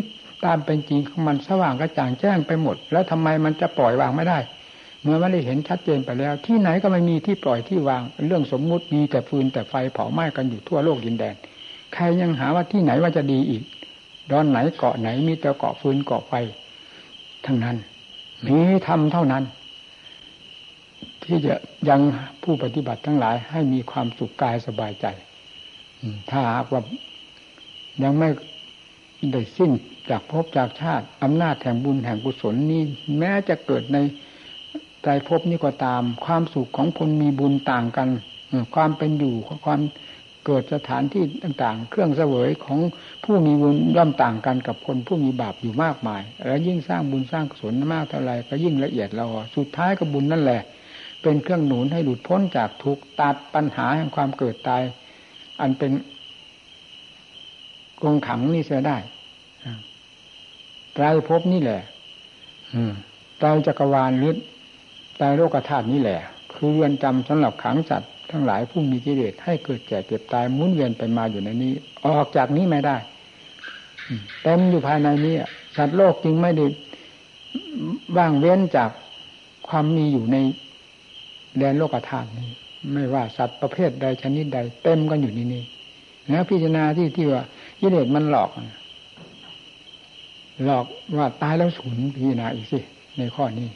[0.45, 4.39] ตามเป็นจริงของมันสว่างกระจ่างแจ้งไปหมด แล้วทำไมมันจะปล่อยวางไม่ได้
[5.03, 11.35] เมื่อไม่ได้เห็นชัดเจนไปแล้ว ที่ไหนก็ไม่มีที่ปล่อยที่วาง เรื่องสมมุติมีแต่ฟืนแต่ไฟเผาไหม้กันอยู่ทั่วโลกดินแดน
[11.93, 13.63] ใครยังหาว่าที่ไหนว่าจะดีอีก
[14.31, 16.33] ดอนไหนเกาะไหนมีแต่เกาะฟืนเกาะไฟ
[17.45, 17.77] ทั้งนั้น
[18.45, 18.57] มี
[18.87, 19.43] ทำเท่านั้น
[21.25, 21.55] ที่จะ
[21.89, 22.01] ยัง
[22.43, 25.05] ผู้ปฏิบัติทั้งหลายให้มีความสุขกายสบายใจ
[26.29, 26.81] ถ้าหากว่า
[28.03, 28.29] ยังไม่
[29.31, 29.71] ได้สิ้น
[30.09, 32.81] จากภพจากชาติอำนาจแห่งบุญแห่งกุศลนี้
[33.19, 33.97] แม้จะเกิดใน
[35.03, 38.09] ใจภพนี้ก็ตาม ความสุขของคนมีบุญต่างกัน
[38.75, 39.81] ความเป็นอยู่ความ
[40.45, 42.79] เกิดสถานที่ต่าง ๆ เครื่องเสวยของ
[43.23, 50.61] ผู้มีบุญย่อมต่างกันกับคนผู้มีบาปอยู่มากมาย แล้วยิ่งสร้างบุญสร้างกุศลมากเท่าไรก็ยิ่งละเอียดเราสุดท้ายก็บุญนั่นแหละ
[51.21, 54.81] เป็นเครื่องหนุนให้หลุดพ้นจากทุกตัดปัญหาแห่งความเกิดตาย
[55.61, 55.91] อันเป็น
[58.01, 58.97] กรงขังนี่เสียได้
[60.93, 61.81] ไตรภพนี่แหละ
[63.39, 64.35] ไตรจักรวาลหรือ
[65.17, 66.19] ไตรโลกธาตุนี่แหละ
[66.53, 71.73] คือเรือนจำสำหรับขังสัตว์ทั้งหลายผู้มีกิเลสให้เกิดแก่เจ็บตายมุนเวียนไปมาอยู่ในนี้
[72.05, 72.97] ออกจากนี้ไม่ได้
[74.43, 75.35] เต็มอยู่ภายในนี้
[75.77, 76.65] สัตว์โลกจึงไม่ได้
[78.17, 78.89] ว่างเว้นจาก
[79.67, 80.37] ความมีอยู่ใน
[81.57, 82.49] แดนโลกธาตุนี้
[82.93, 85.63] ไม่ว่าสัตว์ประเภทใดชนิดใด เต็มกันอยู่นี่นี่
[86.29, 87.43] แล้วพิจารณาที่ที่ว่า
[87.79, 88.49] กิเลสมันหลอก
[90.65, 90.85] หลอก
[91.17, 92.79] ว่าตายแล้วศูนย์พิจารณาอีกสิ
[93.17, 93.69] ในข้อนี้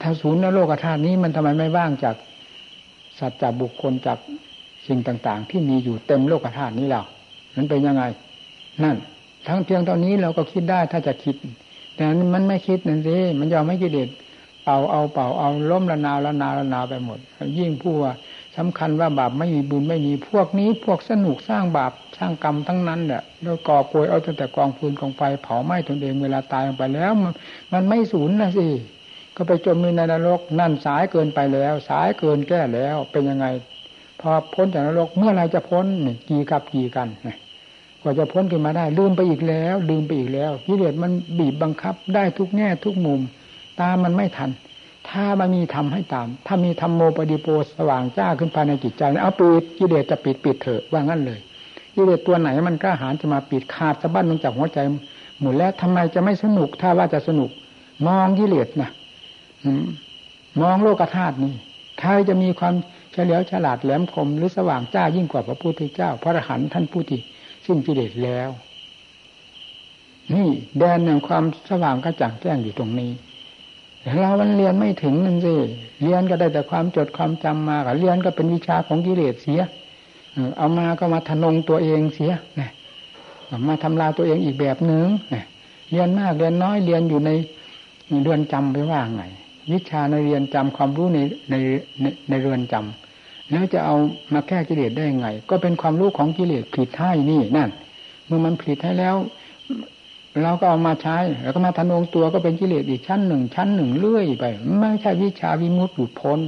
[0.00, 2.16] ถ้าศูนย์ในโลกธาตุนี้มันทำไมไม่ว่างจาก
[3.18, 4.18] สัตว์จากบุคคลจาก
[4.86, 7.04] สิ่งต่าง ๆ ที่มีอยู่เต็มโลกธาตุนี้แล้ว
[7.56, 8.02] มันเป็นยังไง
[8.82, 8.96] นั่น
[9.48, 11.36] ทั้งเพียงเท่านี้เราก็คิดได้ถ้าจะคิด
[11.96, 14.08] แต่มันไม่คิดนั่นสิมันยอมไม่กิเลส
[14.64, 17.18] เป่าเอาเป่าเอาล้มละนาวละนาวละนาวไปหมด
[17.58, 18.12] ยิ่งผู้ว่า
[18.56, 27.12] สำคัญว่าบาปไม่มีบุญไม่มีพวกนี้ พวกสนุกสร้างบาปสร้างกรรมทั้งนั้นแหละแล้วก่อปวยเอาตั้งแต่กองฟืนกองไฟเผาไหม้ตนเองเวลาตายไปแล้ว
[27.72, 28.68] มันไม่สูญนะสิ
[29.36, 33.46] ก็ไปจมในนรกนั่นสายเกินไปแล้ว สายเกินแก้แล้วเป็นยังไง
[34.20, 37.08] พอพ้นจากนรกเมื่อไรจะพ้นนี่กี่กับกี่กัน
[38.00, 43.20] กว่าจะพ้นขึ้นมาได้ลืมไปอีกแล้วลืมไปอีกแล้วกิเลสมันบีบบังคับได้ทุกแง่ทุกมุม
[43.80, 44.50] ตามมันไม่ทัน
[45.10, 51.40] ถ้ามันมีทำให้ตาม ถ้ามีธรรมโมปฏิโปสว่างจ้าขึ้นภายในจิตใจเอาปิดกิเลสจะปิดปิดเถอะว่างั้นเลย
[51.94, 54.78] กิเลสตัวไหนมันกล้าหาญจะมาปิดขาดสะบั้นลงจากหัวใจ
[55.40, 57.50] หมดแล้วทำไมจะไม่สนุกถ้าว่าจะสนุก
[58.06, 58.90] มองกิเลสนะ
[60.60, 61.54] มองโลกธาตุนี่
[62.00, 62.74] ใครจะมีความ
[63.12, 67.20] เฉลียวฉลาดแหลมคมหรือสว่างจ้ายิ่งกว่าพระพุทธเจ้า พระอรหันต์ท่านผู้ที่
[67.66, 68.50] สิ้นกิเลสแล้ว
[70.32, 70.48] นี่
[70.78, 73.10] แดนแห่งความสว่างกระจ่างแจ้งอยู่ตรงนี้
[74.12, 75.54] เรามันเรียนไม่ถึงนั่นสิ
[76.02, 79.60] เรียนก็ได้แต่ความจดความจำมาเรียนก็เป็นวิชาของกิเลสเสีย
[80.58, 82.70] เอามาก็มาทนงตัวเองเสียนะ
[83.68, 85.08] มาทำลายตัวเองอีกแบบหนึ่ง
[85.90, 87.30] เรียนมากเรียนน้อยเรียนอยู่ใน
[88.22, 89.22] เรือนจำไปว่าไง
[89.72, 91.18] วิชาในเรียนจำความรู้ใน
[91.50, 91.54] ใน
[92.00, 93.96] ในในเรือนจำแล้วจะเอา
[94.34, 97.70] มาแก้กิเลสได้ไง ก็เป็นความรู้ของกิเลสผิดให้นี่นั่น
[98.26, 99.16] เมื่อมันผิดให้แล้ว
[100.42, 104.44] เราก็เอามาใช้ แล้วก็มาทนงตัวก็เป็นกิเลสอีกชั้นหนึ่ง ชั้นหนึ่งเรื่อยไป
[104.78, 106.38] ไม่ใช่วิชาวิมุตติหลุดพ้น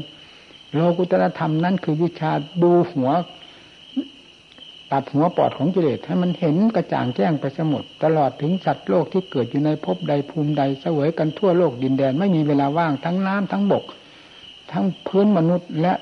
[0.74, 2.30] โลกุตรธรรมนั่นคือวิชา
[2.62, 3.10] ดูหัว
[4.92, 13.84] ตัดหัวปอดของกิเลสให้มันเห็นกระจ่างแจ้งไปสมดตลอดถึงสัตว์โลกที่เกิดอยู่ในภพใดภูมิใดเสวยกันทั่วโลกดินแดน ไม่มีเวลาว่างทั้งน้ำทั้งบก
[14.72, 15.94] ทั้งพื้นมนุษย์และ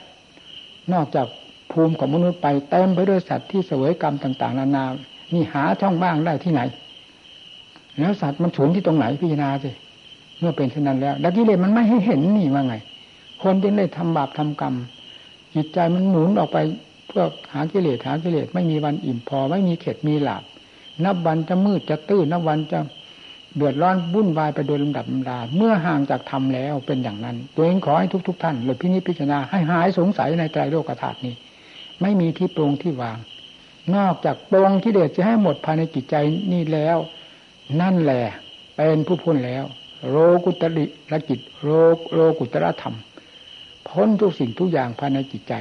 [0.92, 1.26] นอกจาก
[1.72, 4.84] ภูมิของมนุษย์ไปเต็มไปด้วยสัตว์ที่เสวยกรรมต่าง ๆ นานา
[5.34, 6.60] นี่หาช่องบ้างได้ที่ไหน
[7.98, 9.70] แล้วสัตว์มันสูญที่ตรงไหนพิจารณาสิ
[10.38, 12.74] เมื่อเป็นเช่นนั้นแล้วดักกิเลสมันไม่ให้เห็นนี่ว่าไง
[13.42, 14.74] คนที่ได้ทำบาปทำกรรม
[15.54, 16.58] จิตใจมันหมุนออกไป
[17.06, 20.42] เพื่อหากิเลสหากิเลสไม่มีวันอิ่มพอ ไม่มีเข็ดมีหลับ
[21.04, 22.78] นับวันจะมืดจะตื้นนับวันจะ
[23.56, 31.34] เดือดร้อนวุ่นวายไปโดยลำดับลำดา เมื่อห่างจากธรรมแล้วเป็นอย่างนั้น ตัวเองขอให้ทุกๆทท่านเลยพินิจพิจารณาให้หายสงสัยในใจโลกธาตุนี้
[32.00, 33.18] ไม่มีที่ปรงที่วาง
[33.94, 36.14] นอกจากปรงกิเลสจะให้หมดภายในจิตใจ
[36.52, 36.98] นี่แล้ว
[37.80, 38.24] นั่นแหละ
[38.76, 39.64] เป็นผู้พ้นแล้ว
[40.10, 41.68] โลกุตริละจิตโล
[42.14, 42.96] โลกุตระธรรม
[43.88, 45.54] พ้นทุกสิ่งทุกอย่างภายในจิตใจ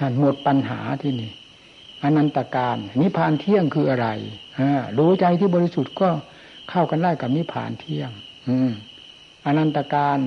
[0.00, 1.30] นั่นหมดปัญหาที่นี่
[2.02, 4.08] อนันตการนิพพานเที่ยงคืออะไร
[4.98, 6.08] รู้ใจที่บริสุทธิ์ก็
[6.70, 8.10] เข้ากันได้กับนิพพานเที่ยง
[8.48, 8.72] อืม
[9.46, 10.18] อนันตการ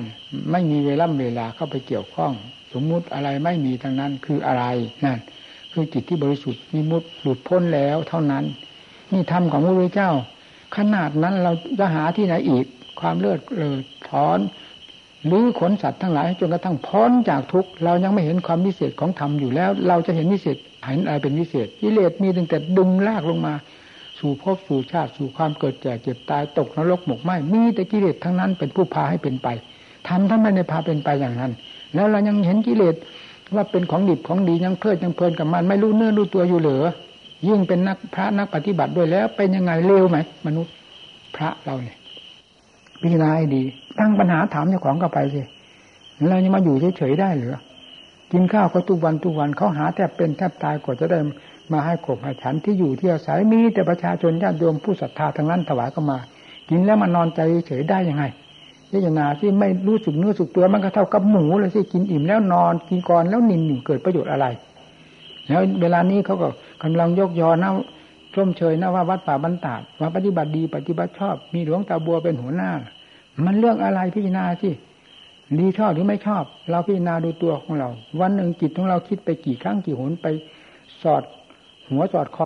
[0.50, 2.32] ไม่มีเวลาเวลาเข้าไปเกี่ยวข้อง
[2.72, 4.64] สมมุติอะไรไม่มีทั้งนั้นคืออะไร
[5.04, 5.18] นั่น
[5.72, 8.44] คือจิตที่บริสุทธิ์มีมุดหลุดพ้นแล้วเท่านั้น
[9.12, 10.10] นี่ธรรมของพระพุทธเจ้า
[10.76, 12.64] ขนาดนั้นเราจะหาที่ไหนอีก
[13.00, 14.38] ความเลือดเลยถอน
[15.26, 20.56] หรือขนสัตว์ทั้งหลายจนกระทั่งพ้นจากทุกเรายังไม่เห็นความวิเศษของธรรมอยู่แล้ว เราจะเห็นวิเศษ
[20.86, 23.54] เห็นอะไรเป็นวิเศษกิเลสมีตั้งแต่ดึงลากลงมา
[24.18, 29.48] สู่ภพสู่ชาติสู่ความเกิดแก่เจ็บตายตกนรกหมกไหมมีแต่กิเลสทั้งนั้นเป็นผู้พาให้เป็นไป
[30.08, 31.52] ทำท่านไม่ได้พาเป็นไปอย่างนั้น
[31.94, 32.94] แล้วเรายังเห็นกิเลส
[33.54, 36.84] ว่าเป็นของดิบของดียังเพลิดยังเพลินกับมัน ไม่รู้เนื้อรู้ตัวอยู่เหลือ
[37.48, 40.72] ยิ่งเป็นนักพระนักปฏิบัติด้วยแล้ว เป็นยังไงเร็วไหมมนุษย์
[41.36, 41.96] พระเราเนี่ย
[43.00, 43.62] พิจารณาให้ดี
[43.98, 45.42] ตั้งปัญหาถามเจ้าของก็ไปสิ
[46.28, 47.56] เราจะมาอยู่เฉยๆได้หรือ
[48.32, 51.18] กินข้าวก็ทุกวันทุกวันเขาหาแทบเป็นแทบตายกว่าจะได้
[51.72, 56.18] มาให้ขบให้ฉันที่อยู่ที่อาศัยมีแต่ประชาชนญาติโยมผู้ศรัทธาทั้งนั้นถวายก็มา
[56.70, 58.24] กินแล้วมานอนใจเฉยได้ยังไง
[58.90, 64.46] พิจารณาที่ไม่รู้สึกเนื้อสึกตัวมันก็เท่ากับหมูเลยที่กินอิ่มแล้วนอนกินก่อนแล้วนินหนึ่งเกิดประโยชน์อะไร
[65.48, 66.48] แล้วเวลานี้เขาก็
[66.84, 67.70] กำลังยกยอนะ
[68.34, 72.70] ชมเชยนะว่าวัดป่าบรรดาว่าปฏิบัติดีปฏิบัติชอบ มีหลวงตาบัวเป็นหัวหน้า
[73.44, 74.72] มันเรื่องอะไรพิจารณาที่
[75.58, 77.88] ดีชอบหรือไม่ชอบ เราพิจารณาดูตัวของเรา
[78.20, 80.26] วันหนึ่งจิตของเราคิดไปกี่ครั้งกี่หนไป
[81.02, 81.22] สอด
[81.90, 82.44] หัวสอดคอ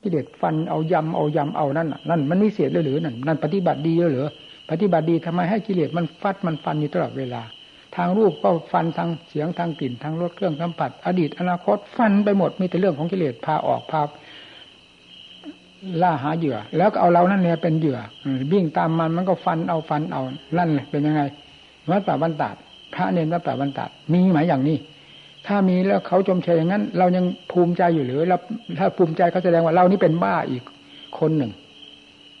[0.00, 4.26] ที่เด็ดฟันเอายำเอายำเอานั่นนั่นมันนิเศษเลยหรือนั่นนั่นปฏิบัติดีหรือ
[4.70, 7.42] ปฏิบัติดีทำไมให้กิเลสมันฟัดมันฟันอยู่ตลอดเวลา
[7.96, 14.02] ทางรูปก็ฟันทางเสียงทางกลิ่นทางรสเครื่องสัมผัส อดีตอนาคตฟันไปหมดมีแต่เรื่องของกิเลสพาออกพา
[16.02, 17.98] ล่าหาเหยื่อ แล้วก็เอาเรานั่นเนี่ยเป็นเหยื่อ
[18.52, 20.22] วิ่งตามมันมันก็ฟันเอาฟันเอา
[20.58, 21.22] นั่นเลยเป็นยังไง
[21.90, 22.50] วัดป่าบรรดา
[22.94, 24.76] พระเนรวัดป่าบรรดามีไหมอย่างนี้
[25.46, 28.36] ถ้ามีแล้วเขาจมเชยอย่างนั้น เรายังภูมิใจอยู่หรือเรา
[28.78, 30.62] ถ้าภูมิใจเขาแสดงว่าเรานี่เป็นบ้าอีก
[31.18, 31.52] คนหนึ่ง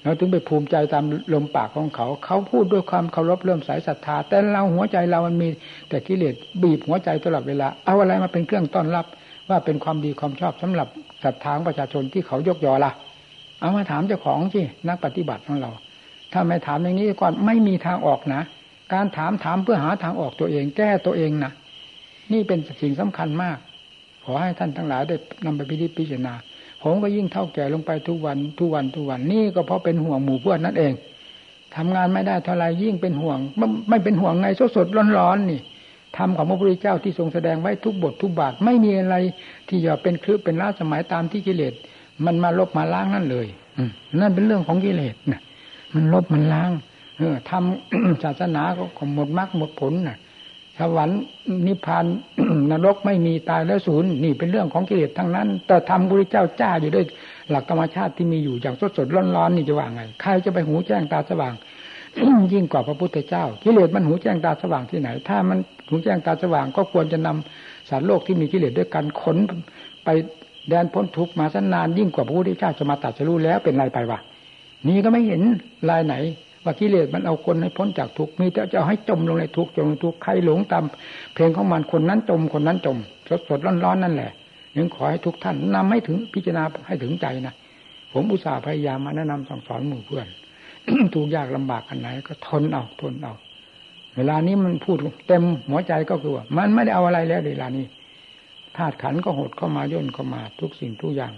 [0.08, 1.04] เราถึงไปภูมิใจตาม
[1.34, 5.48] ลมปากของเขา เขาพูดด้วยความเคารพเริ่มสายศรัทธา แต่เราหัวใจเรามันมี
[5.88, 9.06] แต่กิเลสบีบหัวใจตลอดเวลา เอาอะไรมาเป็นเครื่องต้อนรับ
[9.48, 10.88] ว่าเป็นความดีความชอบสำหรับ
[11.24, 12.92] ศรัทธาของประชาชนที่เขายกยอละ
[13.60, 15.70] เอามาถามเจ้าของสินักปฏิบัติของเรา
[16.32, 18.42] ถ้าไม่ถามอย่างนี้ก่อนไม่มีทางออกนะ
[18.92, 21.52] การถามถามเพื่อหาทางออกตัวเอง แก้ตัวเองนะ
[22.32, 23.58] นี่เป็นสิ่งสำคัญมาก
[24.24, 26.34] ขอให้ท่านทั้งหลายได้นำไปพิจารณา
[26.82, 30.92] ผมก็ยิ่งเท่าแก่ลงไปทุกวันทุกวันทุกวันนี่ก็เพราะเป็นห่วงหมู่เพื่อนนั่นเอง
[31.76, 33.38] ทำงานไม่ได้เท่าไรยิ่งเป็นห่วง
[33.88, 35.60] ไม่เป็นห่วงไงสดสดร้อนๆนี่
[36.16, 39.16] ทำของพระพุทธเจ้าที่ทรงแสดงไว้ทุกบททุกบาทไม่มีอะไร
[39.68, 41.74] ที่จะเป็นคลือเป็นล้าสมัยตามที่กิเลส
[42.24, 43.46] มันมาลบมาล้างนั่นเลย
[43.78, 43.82] อื
[44.20, 45.42] นั่นเป็นเรื่องของกิเลสนะ
[45.94, 46.70] มันลบมันล้าง
[47.18, 50.16] เออทำศาสนาก็หมดมรรคหมดผลน่ะ
[50.80, 51.20] สวรรค์
[51.66, 52.04] นิพพาน
[52.70, 57.04] นรกไม่มีตายแล้วศูนย์นี่เป็นเรื่องของกิเลสทั้งนั้น แต่ทำพระเจ้าจ้าอยู่ด้วย
[57.50, 61.54] หลักธรรมชาติที่มีอยู่อย่างสดสดร้อนร้อนนี่จะว่าไงใครจะไปหูแจ้งตาสว่าง
[62.52, 65.58] ยิ่งกว่าพระพุทธเจ้ากิเลสมันหูแจ้งตาสว่างที่ไหน ถ้ามัน
[65.88, 69.36] หูแจ้งตาสว่าง ก็ควรจะนำสารโลกที่มีกิเลสด้วยกันขน
[70.04, 70.08] ไป
[70.68, 74.18] แดนพ้นทุกมาสันนานยิ่งกว่าพระพุทธเจ้าจะมาตัดจะรู้แล้วเป็นไรไปวะ
[74.88, 75.42] นี่ก็ไม่เห็น
[75.90, 76.14] ลายไหน
[76.68, 80.84] ว่ากิเลสมันเอาคนให้พ้นจากทุกมีแต่จะเอาให้จมลงในทุกจมลงทุกใครหลงตาม
[81.34, 82.96] เพลงของมันคนนั้นจมคนนั้นจม
[83.28, 84.32] สดสดร้อนร้อนนั่นแหละ
[84.76, 87.54] ยังขอให้ทุกท่านนำให้ถึงพิจารณาให้ถึงใจนะ
[88.12, 90.26] ผมอุตส่าห์พยายามมาแนะนำสั่งสอนหมู่เพื่อน
[91.14, 93.34] ถูกยากลำบากอันไหน ก็ทนเอาทนเอา
[94.16, 94.96] เวลานี้มันพูด
[95.28, 97.86] เต็มหัวใจก็คือว่ามันไม่ได้เอาอะไรแล้วเวลานี้
[98.76, 101.32] ธาตุขันก็หดเข้ามาย่นเข้ามาทุกสิ่งทุกอย่าง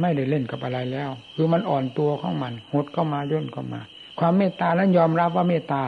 [0.00, 3.80] ไม่ได้เล่นกับอะไรแล้ว คือมันอ่อนตัวของมัน หดเข้ามาย่นเข้ามา
[4.20, 5.82] ความเมตตาแล้วยอมรับว่าเมตตา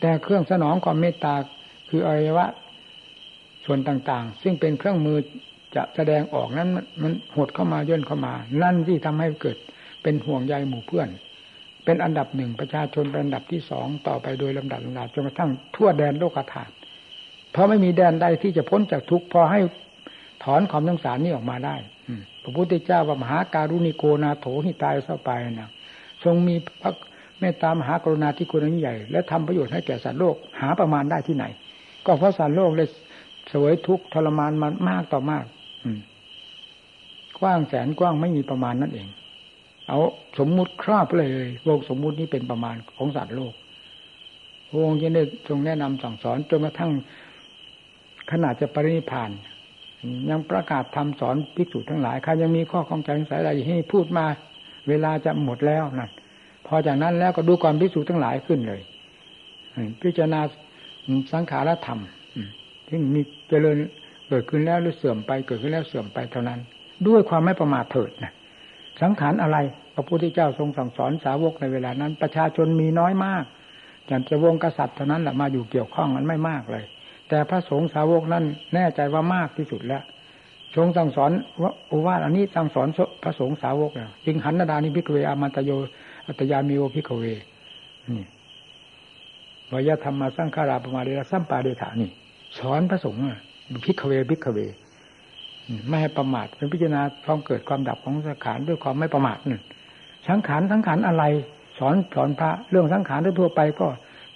[0.00, 1.34] แต่เครื่องสนองความเมตตา
[1.88, 2.46] คืออวัยวะ
[3.64, 5.18] ส่วนต่างๆ ซึ่งเป็นเครื่องมือ
[5.76, 6.70] จะแสดงออกนั้น
[7.02, 9.56] มันหดเข้ามาย่นเข้ามา นั่นที่ทำให้เกิด
[10.02, 11.08] เป็นห่วงใยหมู่เพื่อน
[11.84, 16.72] เป็นอันดับหนึ่งประชาชนเป็นอันดับที่สองต่อไปโดยลำดับลำดับจนกระทั่งทั่วแดนโลกธาตุ
[17.52, 19.60] เพราะไม่มีแดนใดที่จะพ้นจากทุกข์พอให้
[20.44, 21.76] ถอนความสงสารนี้ออกมาได้
[22.42, 25.70] พระพุทธเจ้าว่ามหาการุณิโกนาโถหิตายเศร้าไปนะ
[26.24, 26.92] ทรงมีพระ
[27.40, 31.44] เมตตามหากรุณาที่คุณนี้ใหญ่ และทำประโยชน์ให้แก่สัตว์โลกหาประมาณได้ที่ไหน
[32.06, 32.88] ก็เพราะสัตว์โลกเลย
[33.52, 35.44] สวยทุกข์ทรมานมันมากต่อมาก
[35.84, 35.98] อืม
[37.38, 39.08] กว้างแสนกว้างไม่มีประมาณนั่นเอง
[39.88, 40.00] เอา
[40.38, 41.28] สมมุติครอบเลย
[41.66, 43.52] โลกสมมุตินี้เป็นประมาณของสัตว์โลก
[44.68, 46.92] พระองค์ยังได้ทรงแนะนำสั่งสอนจนกระทั่ง
[48.30, 49.30] ขนาดจะปรินิพาน
[50.30, 54.24] ยังประกาศทำสอนภิกษุทั้งหลายใครยังมีข้อข้องใจสงสัยอะไรให้พูดมา
[54.88, 56.10] เวลาจะหมดแล้วนั่น
[56.72, 58.80] พอจากนั้นแล้วก็ดูความพิสูจน์ทั้งหลายขึ้นเลย
[60.02, 60.40] พิจารณา
[61.32, 61.98] สังขารธรรม
[62.86, 63.76] ที่มีเจริญ
[64.28, 66.60] เกิดขึ้นแล้วหรือเสื่อมไปเกิดขึ้นแล้วเสื่อมไปเท่านั้น
[67.06, 68.32] ด้วยความไม่ประมาทเถิดนะ
[69.02, 69.56] สังขารอะไร
[69.94, 73.44] พระพุทธเจ้าทรงสั่งสอนสาวกในเวลานั้น ประชาชนมีน้อยมาก
[74.06, 76.84] อย่างจะวงกษัตริย์เท่านั้นแหละมาอยู่เกี่ยวข้องมันไม่มากเลย
[77.28, 78.44] แต่พระสงฆ์สาวกนั้น
[78.74, 80.02] แน่ใจว่ามากที่สุดแล้ว
[80.76, 81.30] ทรงสั่งสอน
[81.62, 82.88] ว่าโอวาทอันนี้สั่งสอน
[83.22, 83.90] พระสงฆ์สาวก
[84.26, 85.70] จึงหันนาดานิพิกเวอามันตโย
[86.30, 87.24] อัตยามีโอพิกเว
[88.10, 88.24] นี่
[89.72, 92.10] วยธมฺมา สงฺขารา อปฺปมาเทน สมฺปาเทถ นี่
[92.58, 93.22] สอนพระสงฆ์
[93.84, 94.58] ภิกฺขเว ภิกฺขเว
[95.88, 99.62] ไม่ให้ประมาทเป็นพิจารณาความเกิดความดับของสังขารด้วยความไม่ประมาทนั่น
[100.28, 101.24] สังขารสังขารอะไร
[101.78, 103.86] สอนสอนพระเรื่องสังขารทั่วไปก็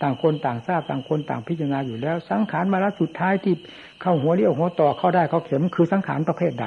[0.03, 3.55] ต่างคนต่างทราบต่างคนต่างพิจารณาอยู่แล้ว สังขารมาแล้วสุดท้ายที่
[4.01, 6.67] เข้าหัวเลี้ยวหัวต่อเข้าด้ายเข้าเข็มคือสังขารประเภทใด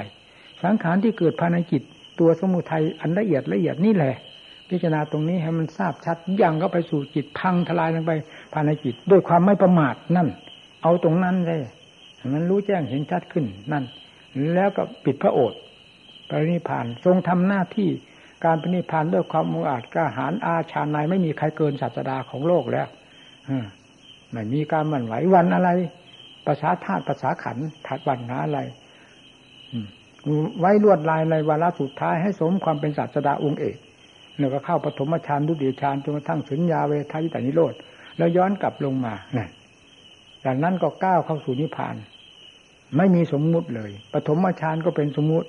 [0.64, 1.84] สังขารที่เกิดภายในจิต
[2.20, 4.16] ตัวสมุทัยอันละเอียดละเอียดนี่แหละ
[4.70, 8.12] พิจารณาตรงนี้ให้มันทราบชัดยังก็ไปสู่จิตพังทลายลงไป
[8.54, 10.28] ภายในจิต ด้วยความไม่ประมาทนั่น
[10.84, 11.62] เอาตรงนั้นเลย
[12.34, 13.84] มันรู้แจ้งเห็นชัดขึ้นนั่น
[14.54, 15.60] แล้วก็ปิดพระโอษฐ์
[16.30, 17.90] ปรินิพานทรงทำหน้าที่
[18.46, 22.88] การปรินิพานด้วยความมุ่งอาจกล้าหาญอาชาในไม่มีใครเกินศาสดาของโลกแล้ว
[24.32, 25.70] ไม่มีการหวั่นไหววันอะไร
[26.46, 27.58] ภาษาธาตุภาษาขัน
[27.88, 28.60] ถัดวันหาอะไร
[30.60, 33.78] ไว้ลวดลายในวาระสุดท้ายให้สมความเป็นศาสดาองค์เอก
[34.40, 37.74] แล้วก็เข้าปฐมฌานดุติยฌานจนกระทั่งถึงยาเวทายตานิโรธ
[38.18, 39.50] แล้วย้อนกลับลงมานั่น
[40.46, 41.96] จากนั้นก็ก้าวเข้าสู่นิพพาน
[42.98, 45.48] ไม่มีสมมุติเลยปฐมฌานก็เป็นสมมุติ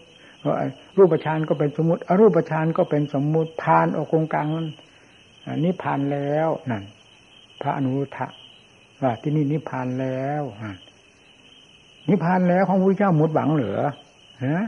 [0.99, 4.68] รูปฌานก็เป็นสมมุติอรูปฌานก็เป็นสมมุติผ่านออกกงกลางนั้น
[5.64, 6.84] นิพพานแล้วนั่น
[7.61, 8.26] พระอนุทะ
[9.03, 10.43] ว่าที่นี่นิพพานแล้ว
[12.09, 13.82] นิพพานแล้วของพระเจ้าหมดหวังเหรอ
[14.45, 14.64] ฮะ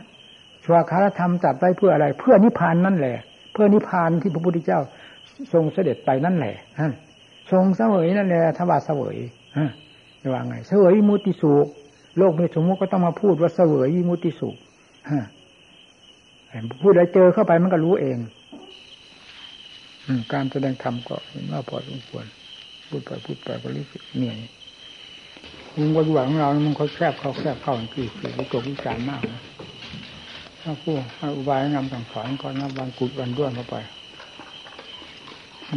[0.64, 3.16] ชวาคารธรรมจัดไว้เพื่ออะไร เพื่อนิพพานนั่นแหละ
[3.52, 4.80] เพื่อนิพพานที่พระพุทธเจ้า
[5.52, 6.54] ทรงเสด็จไปนั่นแหละ
[7.52, 9.16] ทรงเสวยนั่นแหละทว่าเสวย
[9.58, 9.70] ฮะ
[10.20, 11.66] จะว่าไงเสวยมุติสุข
[12.18, 14.54] โลกมีสมมติก็ต้องมาพูดว่าเสวยมุติสุข
[15.10, 15.22] ฮะ
[16.82, 18.18] พูดอะไรเจอเข้าไปมันก็รู้เอง
[20.32, 22.24] การแสดงธรรมก็เห็นว่าพอสมควร
[22.88, 24.38] พูดไปพูดไปก็รู้สึกเหนื่อย
[25.76, 29.20] มึงวันหวังของเรามันเขาแคบเขาแคบเข้าอย่างที่คือวิจกวิจารมาก
[30.62, 33.76] ถ้าผู้ให้อุบายนำสั่งสอนก็นับวันกุดวันด้วนเข้าไป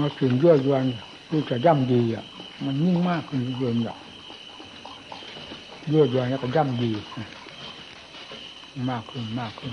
[0.02, 0.84] มาถึงยั่วยวน
[1.28, 2.26] ผู้จะย่ำดีอะ
[2.66, 3.84] มันยิ่งมากขึ้นเรื่อยๆ
[5.92, 6.92] ยั่วยวนแล้วก็ย่ำดี
[8.92, 9.72] มากขึ้นมากขึ้น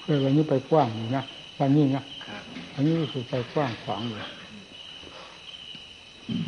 [0.00, 1.22] เคยวันนี้ไปกว้างอยู่นะ
[1.58, 2.04] วันนี้นะ
[2.72, 4.18] วันนี้รู้สึกไปกว้างขวางอยู่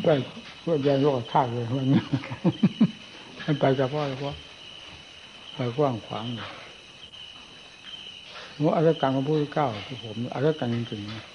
[0.03, 0.07] ไป
[0.59, 2.01] เพื่อแย่โลกธาตุเลยวันนี้
[3.43, 4.35] มันไปเฉพาะเฉพาะ
[5.55, 6.45] ไปกว้างขวางอยู่
[8.61, 11.25] ว่าอะไรกังของพระเก้าที่ผมอะไรกังจริงๆนะ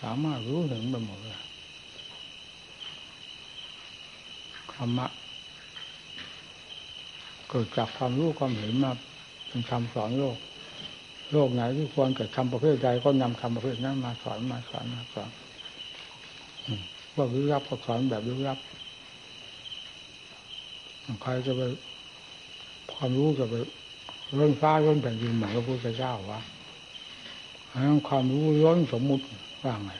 [0.00, 1.38] สามารถรู้ถึงไปหมดเลย
[4.72, 5.06] ธรรมะ
[7.48, 8.92] เกิดจากความรู้ความเห็นมา
[9.48, 10.36] เป็นคำสอนโลก
[11.32, 15.30] โลกไหนที่ควรเกิดคำประเภทใดก็นำคำประเภทนั้นมาสอนมาสอนมาสอน
[17.16, 18.58] ว่าวิรับก็สอนแบบวิรับ
[21.22, 21.62] ใครจะไป
[22.92, 23.54] ความรู้จะไป
[24.38, 26.40] ล้นฟ้าล้นแผ่นดินเหมือนพระพุทธเจ้าวะ
[28.08, 29.24] ความรู้ล้นสมมุติ
[29.64, 29.92] ว่าไง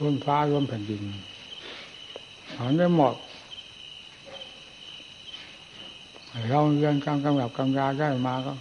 [0.00, 1.02] ล้นฟ้าล้นแผ่นดิน
[2.54, 3.14] สอนได้หมด
[6.50, 8.52] เราเรียนการกำกับกำยาได้มาก็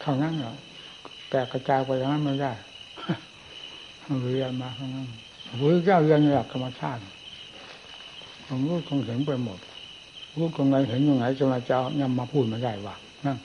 [0.00, 0.54] เท่านั้นเหรอ
[1.30, 2.52] แต่กระจายไปอย่างนั้นไม่ได้
[4.32, 5.06] เรียนมาเท่านั้น
[5.58, 7.00] พระเจ้าเรียนหลักธรรมชาติ
[8.46, 9.58] ผมรู้คงเห็นไปหมด
[10.38, 12.94] รู้ตรงไหนเห็นตรงไหนจะมาจะนำมาพูดไม่ได้ว่า
[13.26, 13.38] นั่น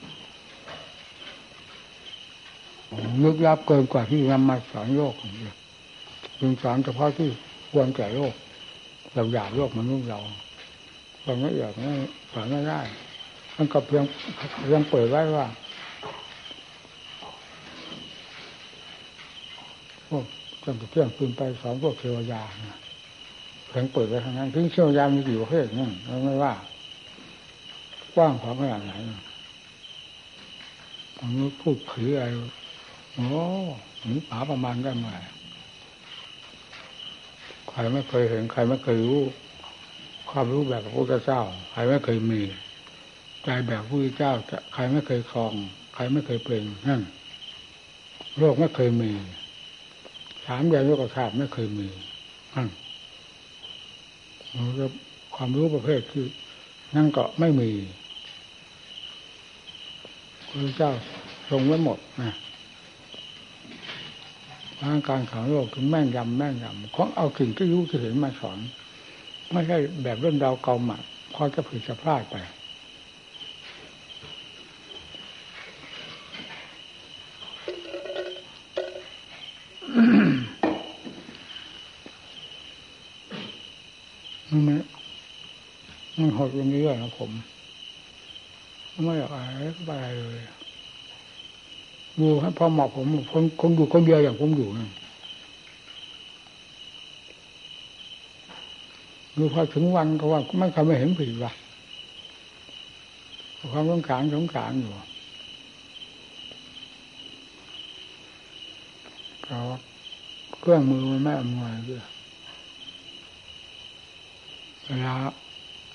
[3.23, 5.13] ลึกลับเกินกว่าที่นำมาสอนโลก
[6.39, 7.29] จึงสอนเฉพาะที่
[7.71, 8.33] ควรแก่โลก
[9.13, 10.19] เราอยากโลกมนุษย์เรา
[11.23, 11.93] ความละเอียดนี่
[12.33, 12.79] สอนไม่ได้
[13.55, 14.03] มันก็เพียง
[14.65, 15.47] เพียงเปิดไว้ว่า
[20.07, 20.23] พวก
[20.63, 22.41] จนเที่ยงคืนไปสอนพวกเทวยา
[23.67, 25.91] เพียงเปิดไว้ทางนั้นถึงเทวยามีกี่ประเภทนั่น
[26.25, 26.53] ไม่ว่า
[28.15, 28.93] กว้างขวางขนาดไหน
[31.17, 31.29] ผม
[31.61, 32.25] พูดผืออะไร
[33.13, 33.25] โอ้
[34.01, 35.07] หนีป่าประมาณได้ไหม
[37.69, 39.21] ใครไม่เคยเห็น ใครไม่เคยรู้
[40.29, 41.41] ความรู้แบบพระพุทธเจ้า
[41.71, 42.41] ใครไม่เคยมี
[43.43, 44.31] ใจแบบพระพุทธเจ้า
[44.73, 45.53] ใครไม่เคยคลอง
[45.93, 47.01] ใครไม่เคยเป็นนั่น
[48.37, 49.11] โลกไม่เคยมี
[50.45, 51.87] สามอย่างโลกธาตุไม่เคยมี
[52.55, 52.67] นั่น
[55.35, 56.27] ความรู้ประเภทคือ
[56.95, 57.69] นั่นก็ไม่มี
[60.53, 60.91] พระเจ้า
[61.49, 62.33] ทรงไว้หมดนะ
[64.81, 68.57] ทางการขังโลกถึงแม่งยำแม่งยำของเอาสิ่งที่รู้ที่เห็นมาสอน
[69.51, 70.97] ไม่ใช่แบบเรื่องดาวเกาหมา
[71.33, 72.35] พอจะผิดจะพลาดไป
[84.49, 84.61] มัน
[86.17, 87.31] มันหดลงเรื่อยๆนะผม
[89.01, 89.49] ไม่อยากอะไร
[89.85, 90.37] ไปเลย
[92.19, 94.89] ดูให้พอเหมาะผมคนคนอยู่คนเดียวอย่างผมอยู่นะ
[99.37, 101.51] ดูพอถึงวันก็ว่าไม่เคยไม่เห็นผิดว่ะ
[103.71, 104.91] ความสงสารสงสารอยู่
[109.43, 109.79] เพราะ
[110.59, 112.03] เครื่องมือมันไม่อำนวยด้วย
[114.85, 115.13] เวลา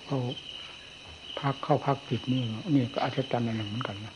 [0.07, 0.19] เขา
[1.41, 2.43] พักเข้าพักจิตนี่
[2.75, 4.15] นี่ก็อาจจะจำอันหนึ่งเหมือนกันนะ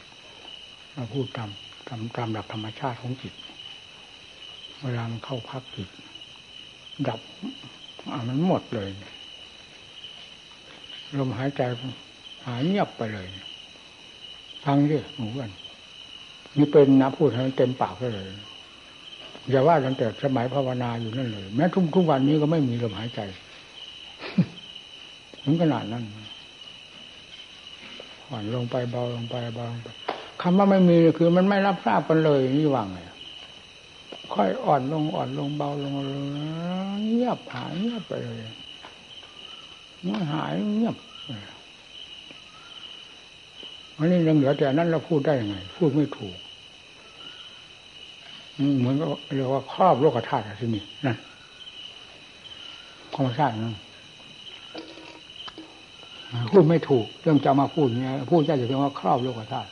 [0.94, 1.50] เราพูดตาม
[1.88, 3.34] ตามตามหลักธรรมชาติของจิต
[4.82, 5.88] เวลามันเข้าพักจิต
[7.08, 7.20] ดับ
[8.12, 8.90] อ่ามันหมดเลย
[11.18, 11.62] ลมหายใจ
[12.46, 13.28] หายเงียบไปเลย
[14.64, 15.50] ฟังดิหมูกัน
[16.56, 18.28] นี่เป็นนะพูดให้มันเต็มปากเลย
[19.50, 23.20] อย่าว่าตั้งแต่สมัยภาวนาอยู่นั่นเลย แม้ทุกทุกวันนี้ก็ไม่มีลมหายใจ
[25.44, 26.04] ถึงขนาดนั้น
[28.32, 29.88] อ่อนลงไปเบาลงไปเบาลงไป
[30.42, 32.98] คำว่าไม่มีคือมันไม่รับทราบกันเลยนี่ว่างไง
[34.34, 35.92] ค่อยอ่อนลงอ่อนลงเบาลง
[37.06, 38.38] เงียบหายเงียบไปเลย
[40.02, 40.96] เมื่อหายเงียบ
[43.96, 46.36] วันนี้ยังเหลือแต่นั้นเราพูดได้ยังไง พูดไม่ถูก
[48.78, 51.16] เหมือนก็เรียกว่าครอบโลกธาตุที่นี่นั่น
[53.14, 53.76] ธรรมชาตินั่น
[56.50, 59.70] พูดไม่ถูก เรื่องจะมาพูดเนี่ยพูดได้แต่เพียงว่าครอบโลกธาตุ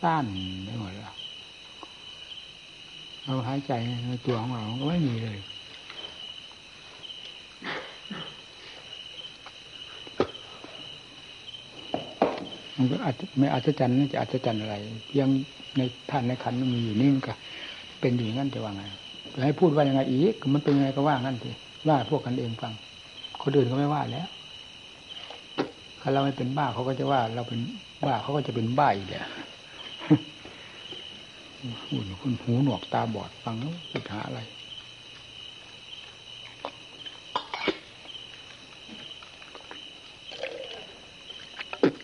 [0.00, 0.26] สั้น
[0.64, 1.14] ไปหมดแล้ว
[3.24, 3.72] เราหายใจ
[4.08, 5.38] ในตัวของเราก็ไม่มีเลย
[12.76, 14.74] มันก็อาจไม่อัศจรรย์น่จะอัศจรรย์อะไร
[15.08, 15.28] เพียง
[15.76, 17.34] ในท่านในขันมันมีอยู่นี่มันก็
[18.00, 18.82] เป็นอยู่งั้นจะว่าไง
[19.34, 21.50] จะให้พูดว่ายังไงอีกมันเป็นยังไงก็ว่างั้นที
[21.88, 22.72] ว่าพวกกันเองฟัง
[23.42, 24.28] คนอื่นก็ไม่ว่าแล้ว
[26.06, 27.60] ถ้าเราไม่เป็นบ้าเขาก็จะว่า เราเป็น
[28.06, 29.24] บ้าเขาก็จะเป็นบ้าอีกแหละ
[31.86, 34.40] หูคุณหูหนวกตาบอดฟังแล้วปัญหาอะไร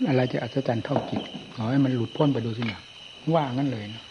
[0.09, 1.23] อะไรจะอัศจรรย์เท่าจิต
[1.55, 2.81] ขอให้มันหลุดพ้นไปดูสินะ
[3.35, 4.03] ว่างั้นเลยนะ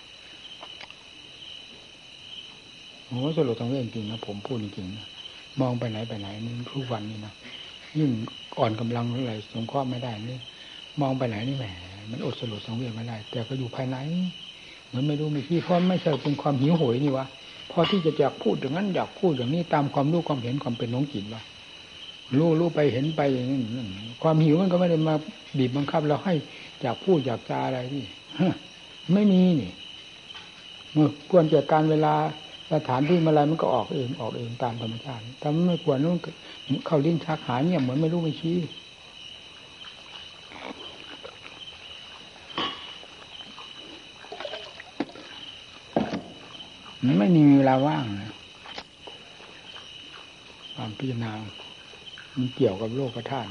[3.06, 5.06] โอ้สรุปตรงเรื่องจริงนะผมพูดจริงนะ
[5.62, 7.34] มองไปไหนไปไหนนี่ทุกวันนี่นะ
[7.98, 8.12] ยิ่ง
[8.60, 10.40] อ่อนกำลังเท่าไหร่สงเคราะห์ไม่ได้นี่
[11.02, 11.66] มองไปไหนนี่แหม
[12.10, 13.98] มันอดสรุปสังเวชไม่ได้ แต่ก็อยู่ภายใน
[14.88, 17.26] เหมือนไม่รู้ไม่ที่เพราะไม่ใช่เป็นความหิวโหยนี่วะ
[17.72, 21.42] พอที่จะอยากพูดอย่างนั้นอยากพูดอย่างนี้ตามความรู้ความเห็นความเป็นน้องจิตวะ
[22.38, 23.60] รู้รู้ไปเห็นไปอย่างนั้
[24.24, 25.16] ความหิวมันก็ไม่ได้มา
[25.58, 26.34] บีบบังคับเราให้
[26.82, 28.06] อยากพูดอยากจาอะไรนี่
[29.14, 29.72] ไม่มีนี่
[30.94, 32.14] เมื่อควรจัดการเวลา
[32.74, 36.18] สถานที่เมื่อไรมันก็ออกเองออกเองตามธรรมชาติแต่ไม่ควรนู่น
[36.86, 38.58] เข้าลิ้นชักหายเนี่ยเหมือนไม่รู้ไม่ชี้
[47.18, 48.32] ไม่มีเวลาว่างนะ
[50.76, 51.32] ความพิจารณา
[52.36, 53.50] มันเกี่ยวกับโลกธาตุ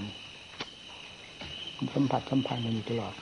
[1.95, 3.15] สัมผัสสัมพันธ์กันอยู่ตลอด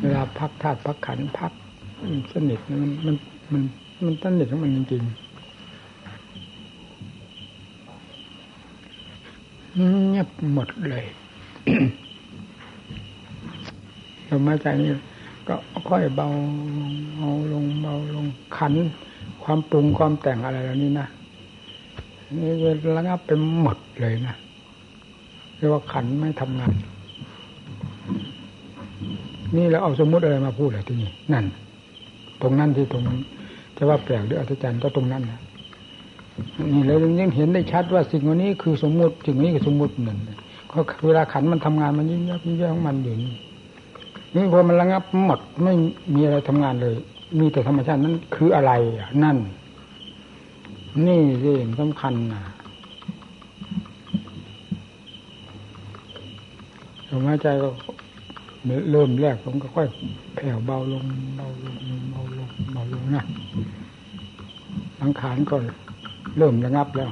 [0.00, 1.52] เวลาพักธาตุพักขันพัก
[2.32, 3.16] สนิทมันมัน
[3.52, 3.62] มัน
[4.04, 5.26] มันสนิทของมันจริงๆ
[10.10, 11.04] เงียบหมดเลย
[14.28, 14.90] ลมหายใจนี่
[15.48, 15.54] ก็
[15.88, 16.28] ค่อยเบา
[17.16, 18.26] เบาลงเบาลง
[18.56, 18.72] ขัน
[19.42, 21.06] ความปรุงความแต่งอะไรเหล่านี้นะ
[22.36, 22.50] นี่
[22.96, 23.30] ระงับไป
[23.60, 24.34] หมดเลยนะ
[25.56, 26.72] เรียกว่าขันไม่ทำงาน
[29.56, 31.44] นี่เราเอาสมมุติอะไรมาพูดอะไรที่นี่นั่น
[32.42, 33.18] ตรงนั้นที่ตรงนั้น
[33.76, 35.40] จะว่าแปลกหรืออัศจรรย์ก็ตรงนั้นนะ
[36.72, 40.18] นี่เรายังเห็นได้ชัดว่าสิ่งนี้คือสมมุติสิ่งนี้คือสมมุติหนึ่ง
[40.70, 43.34] ก็เวลาขันมันทำงานมันยิ่งยับยิ่งยับของมันอยู่นี่
[44.34, 45.72] นี่พอมันระงับหมดไม่
[46.14, 46.96] มีอะไรทำงานเลย
[47.38, 48.72] มีแต่ธรรมชาตินั้นคืออะไร
[49.24, 49.36] นั่น
[51.06, 52.42] นี่สิสำคัญนะ
[57.08, 57.68] ลมหายใจก็
[58.90, 59.88] เริ่มแรกผมก็ค่อย
[60.34, 61.04] แผ่วเบาลง
[61.36, 61.76] เบาลง
[62.10, 63.24] เบาลงเบาลงนะ
[65.00, 65.56] สังขารก็
[66.38, 67.10] เริ่มระงับแล้ว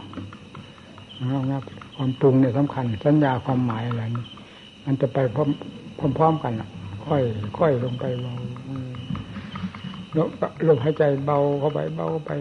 [1.19, 1.63] ระงับ
[1.97, 4.27] ความปรุงเนี่ยสำคัญ สัญญาความหมายอะไรนี่
[4.85, 5.45] มันจะไปพร้อ
[6.11, 6.53] มพร้อมกัน
[7.07, 7.23] ค่อย
[7.59, 8.35] ค่อยลงไปเบา
[10.69, 12.33] ลมหายใจเบาเข้าไปเบาเข้าไป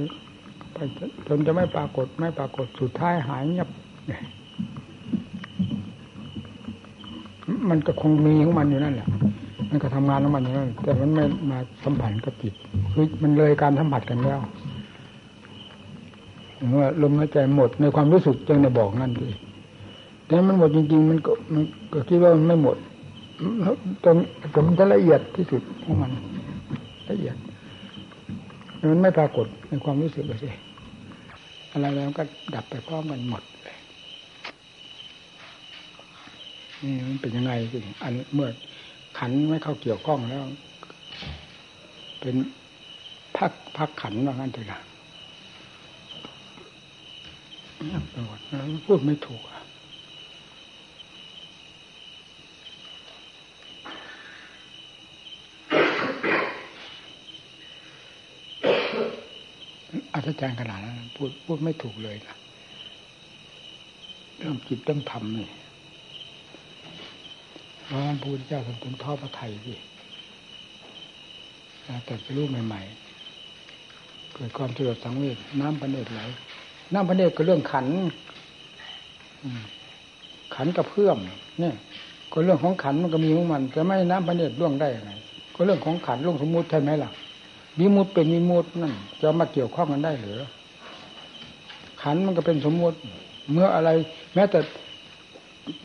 [0.73, 0.77] ไป
[1.27, 3.69] จนจะไม่ปรากฏไม่ปรากฏสุดท้ายหายเงียบ
[7.69, 9.07] มันก็คงมีของมันอยู่นั่นแหละ
[9.69, 12.53] มันก็ทำงานของมันอยู่นั่น แต่มันไม่มาสัมผัสกับจิต
[12.93, 14.39] คือมันเลยการสัมผัสกันแล้ว
[16.69, 19.29] เมื่อลมหายใจหมดในความรู้สึกจึงในบอกนั่นดี
[20.27, 21.63] แต่มันหมดจริง ๆ มันก็มัน
[21.93, 22.77] ก็คิดว่ามันไม่หมด
[24.03, 24.17] ตรง
[24.53, 26.11] ตรงจะละเอียดที่สุดของมัน
[27.09, 27.35] ละเอียด
[28.89, 30.55] มันไม่ปรากฏในความรู้สึกเลย
[31.71, 32.23] อะไรแล้วก็
[32.55, 33.77] ดับไปพร้อมกันหมดเลย
[36.72, 36.72] นี่
[37.07, 38.49] มันเป็นยังไงสิอันเมื่อ
[39.17, 40.43] ขันไม่เข้าเกี่ยวข้องแล้ว
[42.19, 42.35] เป็น
[43.37, 44.81] พักพักขันว่างั้นเถอะนะ
[48.85, 49.41] พูดไม่ถูก
[60.13, 62.35] อัศจรรย์ขนาดนั้นพูดพูดไม่ถูกเลยนะ
[64.37, 65.47] เรื่องจิตเรื่องธรรมนี่
[67.93, 69.73] ราะพระพุทธเจ้าทรงถึงทอพระไทยสิ
[72.05, 76.21] แต่จะรู้ใหม่ๆ เกิดความสลดสังเวชน้ำพระเนตรไหล
[76.93, 77.87] น้ำพระเนตรก็เรื่องขัน
[80.55, 81.17] ขันกับเพื่อม
[81.59, 81.75] เนี่ย
[82.31, 85.11] ก็เรื่องของขันมันก็มีของมันจะไม่น้ำพระเนตรล่วงได้ยังไง
[85.55, 87.09] ก็เรื่องของขันล่วงสมมุติใช่ไหมล่ะ
[87.79, 90.39] มีมุดเป็นมีมุดนั่นจะมาเกี่ยวข้องกันได้หรือ
[92.01, 92.97] ขันมันก็เป็นสมมุติ
[93.51, 93.89] เมื่ออะไร
[94.33, 94.59] แม้แต่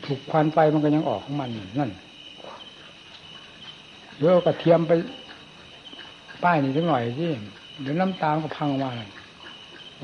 [0.05, 1.49] ถูกควันไฟมันก็ยังออกของมัน
[1.79, 1.91] นั่น
[4.17, 4.91] เดี๋ยวกระเทียมไป
[6.43, 7.29] ป้ายนี่สักหน่อยที่
[7.81, 8.91] เดี๋ยวน้ำตาก็พังออกมา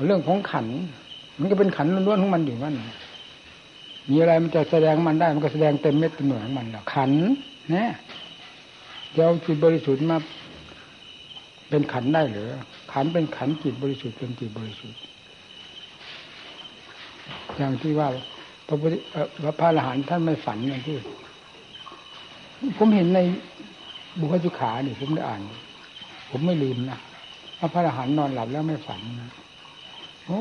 [0.06, 0.66] เรื่องของขัน
[1.40, 2.76] มันก็เป็นขันล้วนๆของมันอยู่นั่น
[4.10, 7.10] มีอะไรมันจะแสดงมันได้มันก็แสดงเต็มเม็ดเต็มหน่วยของมันแล้วขัน
[7.70, 7.90] เนี่ย
[9.14, 10.18] เจ้าจิตบริสุทธิ์มา
[11.68, 12.50] เป็นขันได้หรือ
[12.92, 15.00] ขันเป็นขันจิตบริสุทธิ์เป็นจิตบริสุทธิ์
[17.56, 18.08] อย่างที่ว่า
[18.66, 18.92] พระพุทธ
[19.58, 20.96] พระอรหันต์ท่านไม่ฝันอย่างที่
[22.78, 23.20] ผมเห็นใน
[24.18, 25.40] บุคคลขาเนี่ยผมได้อ่าน
[26.30, 26.98] ผมไม่ลืมนะ
[27.58, 29.30] พระอรหันต์นอนหลับแล้วไม่ฝันนะ
[30.26, 30.40] โอ้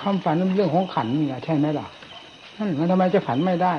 [0.00, 1.86] ความฝันเป็นเรื่องของขันนี่ใช่ไหมล่ะ
[2.56, 3.74] นั่นมันทำไมจะฝันไม่ได้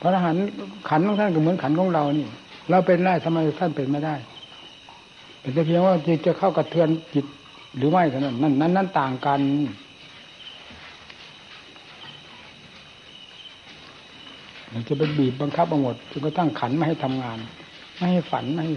[0.00, 0.42] พระอรหันต์
[0.88, 2.26] ขันของท่านก็เหมือนขันของเรานี่
[2.70, 4.14] เราเป็นได้ทำไมท่านเป็นไม่ได้
[5.40, 7.26] เป็นแต่เพียงว่าจิตจะเข้ากระเทือนจิต
[7.76, 9.40] หรือไม่เท่านั้นนั่นนั้นนั้นต่างกัน
[14.72, 17.38] มันจะเป็นบีบบังคับบังหมดจนกระทั่งขันไม่ให้ทำงาน
[17.96, 18.74] ไม่ให้ฝันไม่ให้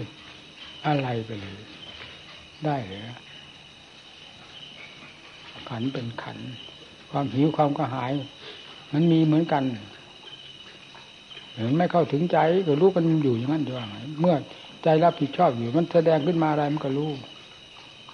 [0.86, 1.58] อะไรไปเลย
[2.64, 3.00] ได้เลย
[5.70, 6.38] ขันเป็นขัน
[7.10, 8.12] ความหิวความกระหาย
[8.92, 9.64] มันมีเหมือนกัน
[11.54, 13.82] เห็นไม่เข้าถึงใจก็รู้กันอยู่อย่างนั้นด้วย
[14.20, 14.34] เมื่อ
[14.82, 17.10] ใจรับผิดชอบอยู่ มันแสดงขึ้นมาอะไรมันก็รู้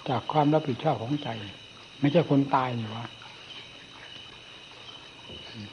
[0.09, 1.29] จากความรับผิดชอบของใจ
[1.99, 3.05] ไม่ใช่คนตายนี่วะ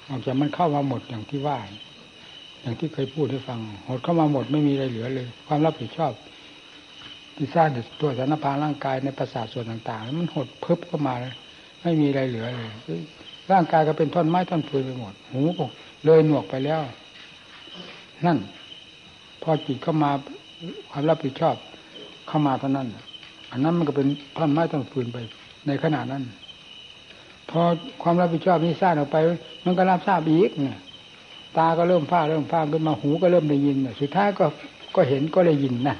[0.09, 1.59] ออกจากมันเข้ามาหมดอย่างที่ว่า
[2.61, 6.12] อย่างที่เคยพูดให้ฟัง หดเข้ามาหมดไม่มีอะไรเหลือเลย ความรับผิดชอบ
[7.37, 7.68] ที่สร้าง
[8.01, 11.14] ตัวสารพาร่างกายในประสาทส่วนต่างๆมันหดเพิบเข้ามา
[11.83, 12.61] ไม่มีอะไรเหลือเล
[12.99, 13.03] ย
[13.53, 15.64] ร่างกายก็เป็นท่อนไม้ท่อนฟืนไปหมด หูก็
[16.05, 16.81] เลยหนวกไปแล้ว
[18.26, 18.39] นั่น
[19.43, 20.11] พอจิตเข้ามา
[20.91, 21.57] ความรับผิดชอบ
[22.28, 22.89] เข้ามาเท่านั้น
[23.53, 25.18] อันนั้นมันก็เป็นท่อนไม้ท่อนฟืนไป
[25.66, 26.22] ในขณะนั้น
[27.51, 27.61] พอ
[28.03, 29.16] ความรับผิดชอบนี้สร้างออกไป
[29.64, 30.78] มันก็รับทราบอีกเนี่ย
[31.57, 34.46] ตาก็เริ่มฟ้าเริ่มฟ้าขึ้นมาหูก็เริ่มได้ยินสุดท้ายก็
[34.94, 35.96] ก็เห็นก็ได้ยินนะ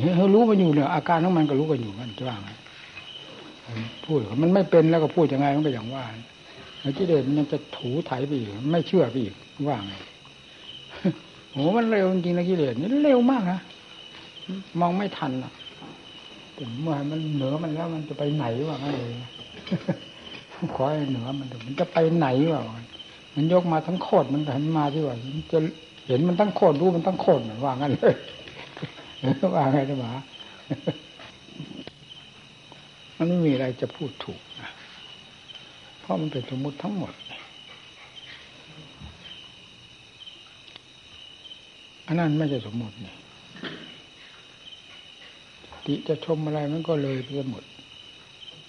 [0.00, 2.50] เห็นรู้มันอยู่เนี่ยอาการของมันก็รู้กันอยู่มันจะว่าไง
[4.04, 6.04] พูดมันไม่เป็นแล้วก็พูดยังไงมันก็อย่างว่า
[6.80, 9.34] แล้วกิเลสมันยังจะถูไถไปอีกไม่เชื่อไปอีก
[9.68, 9.94] ว่าไง
[11.52, 13.60] โอ้มันเร็วจริงนะกิเลสนี่เร็วมากนะ
[14.80, 15.52] มองไม่ทันอะ
[16.82, 18.86] เมื่อมันเหนือมันแล้วมันจะไปไหนวะไง
[20.74, 22.60] ขอให้เหนือมันมันจะไปไหนวะ
[23.34, 25.16] มันยกมาทั้งโคตรมันหันมาที่ว่า
[25.52, 25.58] จะ
[26.06, 28.14] เห็นมันตั้งโคตรรู้มันตั้งโคตรว่างั้นเลย
[29.54, 30.12] ว่าไงนะหมา
[33.16, 34.68] มันไม่มีอะไรจะพูดถูกนะ
[36.00, 37.12] เพราะมันเป็นสมมติทั้งหมด
[42.06, 43.14] อันนั้นไม่ใช่สมมตินี่
[45.90, 47.64] ติจะชมอะไรมันก็เลยไปหมด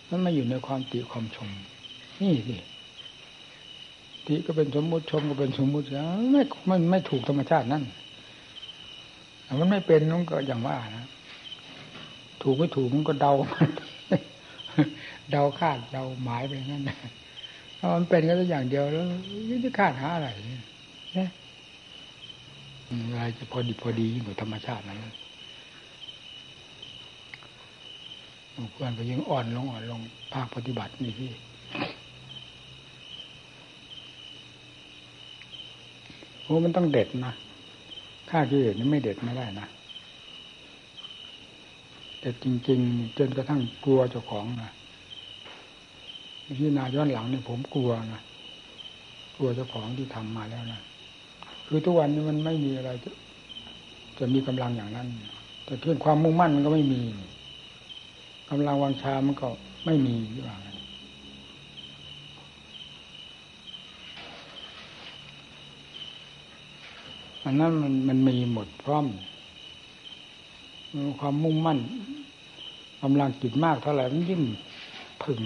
[0.09, 1.49] มันไม่อยู่ในความติความชม
[2.21, 2.57] นี่สิ
[4.27, 7.83] ติก็เป็นสมมุติชมก็เป็นสมมุติแล้วไม่ไมันไม่ถูกธรรมชาตินั่น
[9.59, 11.05] มันไม่เป็นนั่นก็อย่างว่านะ
[12.41, 13.33] ถูกไม่ถูกมันก็เดา
[15.31, 16.83] เดาคาดเดาหมายไปงั้น
[17.77, 19.05] ถ้ามันเป็นก็ตัวอย่างเดียวแล้ว
[19.65, 21.29] จะคาดหาอะไรเนี่ย
[23.09, 24.99] อะไรจะพอดีพอดียิ่งกว่าธรรมชาตินั้น
[28.71, 29.99] เพื่อนก็ยิ่งอ่อนลงอ่อนลง
[30.33, 31.31] ภาคปฏิบัตินี่พี่
[36.43, 37.33] โอ้มันต้องเด็ดนะ
[38.29, 39.67] ค่ากิเลสนี่ไม่เด็ดไม่ได้นะ
[42.21, 44.71] เด็ดจริง ๆ จนกระทั่งกลัวเจ้าของนะ
[46.59, 48.21] ที่นาย้อนหลังเนี่ยผมกลัวนะ
[49.35, 50.81] กลัวเจ้าของที่ทำมาแล้วนะ
[51.67, 53.11] คือทุกวันนี้มันไม่มีอะไรจะ
[54.19, 55.07] จะมีกำลังอย่างนั้น
[55.65, 57.01] แต่เพื่อนความมุ่งมั่นมันก็ไม่มี
[58.51, 59.47] กำลังวังชามันก็
[59.85, 60.57] ไม่มีหรือเปล่า
[67.45, 69.05] อันนั้นมันมันมีหมดพร้อม
[71.19, 71.79] ความมุ่งมั่น
[73.01, 74.41] กำลังจิตมากเท่าไหร่มันยิ่ง
[75.23, 75.43] ผึ่ง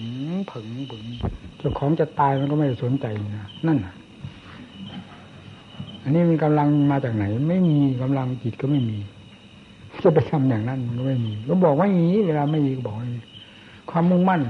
[0.51, 1.06] ผึ่งผึ่ง
[1.58, 3.06] เจ้าของจะตายมันก็ไม่สนใจ
[3.38, 3.78] นะนั่น
[6.03, 8.99] อันนี้มันกำลังมาจากไหน ไม่มีกำลังจิตก็ไม่มี
[10.04, 12.96] จะไปทำอย่างนั้นไม่มีก็บอกว่าอย่างนี้เวลาไม่มีก็บอก
[13.89, 14.41] ความมุ่งมั่น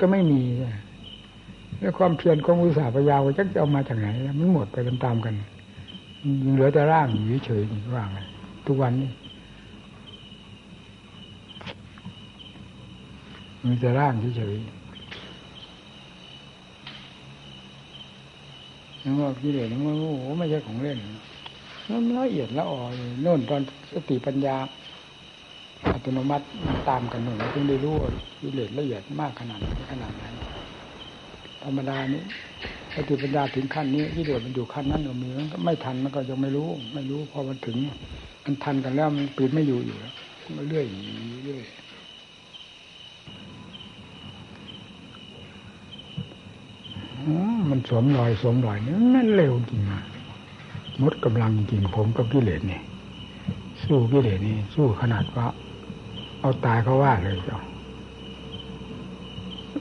[0.00, 0.42] ก็ไม่มี
[1.78, 5.34] แล้วความเพียรของอุตสาห์พยาวจะเอามาจากไหนมันหมดไปตามๆกัน
[6.52, 8.08] เหลือแต่ร่างอยู่เฉยๆว่าง
[8.66, 9.10] ทุกวันนี้
[13.64, 14.80] มีแต่ร่างเฉยๆ
[19.02, 20.98] นั่นว่ากิเลสนั่นว่าโอ้โหไม่ใช่ของเล่น
[21.92, 23.62] ละเอียดละอ่อนโน่นตอน
[23.92, 24.56] สติปัญญา
[25.92, 26.46] อัตโนมัติ
[26.88, 27.94] ตามกันหนึ่งจึงได้รู้
[28.40, 29.60] กิเลสละเอียดมากขนาด
[29.90, 30.22] ขนาดไหน
[31.62, 32.22] ธรรมดานี้
[32.94, 37.76] สติปัญญาถึงขั้นนี้กิเลสมันอยู่ขั้นนั้นก็มีมันไม่ทันมันก็ยังไม่รู้ ไม่รู้พอมันถึง
[38.44, 40.14] มันทันกันแล้วมันปีนไม่อยู่อยู่แล้ว
[40.56, 40.86] มันเรื่อย
[41.44, 41.64] เรื่อย
[47.70, 50.00] มันสวมรอยสวมรอยนี่มันเร็วจริงนะ
[51.02, 52.80] มดกำลังจริงผมกับกิเลสนี่
[53.84, 55.46] สู้กิเลสนี่สู้ขนาดว่า
[56.40, 57.62] เอาตายเขาว่าเลยเจ้ะ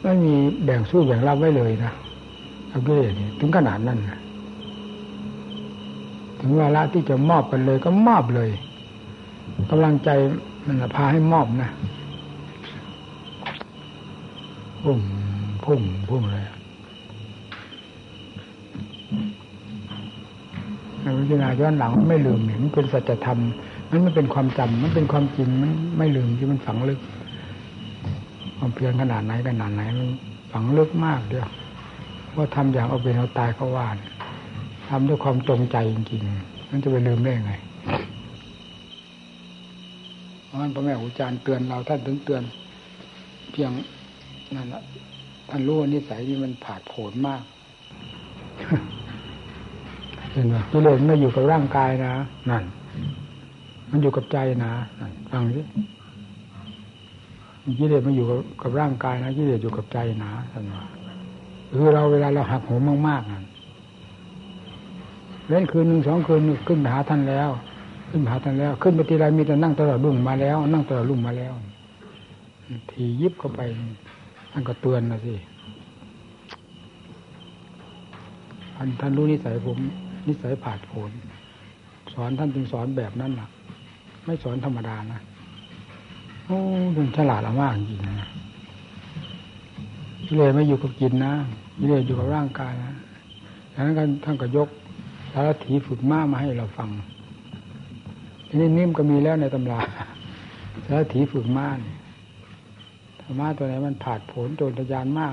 [0.01, 1.93] ไม่มีแบ่งสู้แบ่งรับไว้เลยนะ
[2.71, 4.19] กับกิเลสนี่ถึงขนาดนั้นนะ
[6.39, 8.49] ถึงเวลาที่จะมอบกันเลยก็มอบเลย
[9.69, 10.09] กำลังใจ
[10.65, 11.69] มันพาให้มอบนะ
[14.83, 14.99] พุ่ม
[15.65, 16.45] พุ่มพุ่มเลย
[21.19, 23.39] พิจารณาย้อนหลังไม่ลืมเห็นเป็นสัจธรรม
[23.89, 26.99] มันไม่เป็นความจำมันเป็นความจริงมันไม่ลืมที่มันฝังลึก
[28.57, 30.07] ความเพียรขนาดไหนขนาดไหนมัน
[30.51, 31.49] ฝังลึกมากเดียว
[32.35, 33.97] ว่าทำอย่างเอาเป็นเอาตายก็ว่าน
[34.89, 37.53] ทำด้วยความจงใจจริงๆมันจะไปลืมได้ไง
[40.45, 42.43] เพราะนั้นพ่อแม่ครูอาจารย์เตือนเราท่านถึงเตือน
[43.51, 43.71] เพียง
[44.55, 44.81] นั่นแหละ
[45.49, 47.43] ท่านรู้ว่านิสัยนี่มันผาดโผนมาก
[50.31, 52.13] เห็นไหมกิเลสไม่อยู่กับร่างกายนะ
[52.49, 52.63] นั่น
[53.91, 54.71] มันอยู่กับใจนะ
[55.31, 55.61] ฟังสิ
[57.79, 58.25] กิเลสมันอยู่
[58.61, 60.83] กับร่างกายนะกิเลสอยู่กับใจนะท่านว่า
[61.77, 63.43] คือเราเวลาเราหักโหมมากๆนั่น
[65.47, 67.49] เล่นคืนหนึ่งสองคืนขึ้นไปหาท่านแล้ว
[68.09, 71.53] ขึ้นไปหาท่านแล้ว ขึ้นไปทีไรมีแต่นั่งตลอดรุ่งมาแล้ว นั่งตลอดรุ่งมาแล้ว
[72.91, 73.61] ทียิบเข้าไป
[74.51, 75.33] ท่านก็เตือนนะสิ
[78.75, 79.79] ท่านท่านรู้นิสัยผม
[80.27, 81.11] นิสัยผาดโผน
[82.13, 83.47] สอนท่านจึงสอนแบบนั้นล่ะ
[84.25, 85.19] ไม่สอนธรรมดานะ
[86.45, 86.57] โอ้
[86.95, 88.29] เป็นฉลาดมากจริงนะ
[90.27, 91.33] กิเลสไม่อยู่กับกินนะ
[91.79, 92.93] กิเลสอยู่กับร่างกายนะ
[93.73, 94.69] ดังนั้นท่านก็ยก
[95.31, 96.89] สารถีฝึกม้ามาให้เราฟัง
[98.47, 99.81] ทีนี้นิ่มก็มีแล้วในตำรา
[100.85, 101.97] สารถีฝึกม้าเนี่ย
[103.19, 105.31] ธรรมะตัวไหนมันผาดผลโจรทยานมาก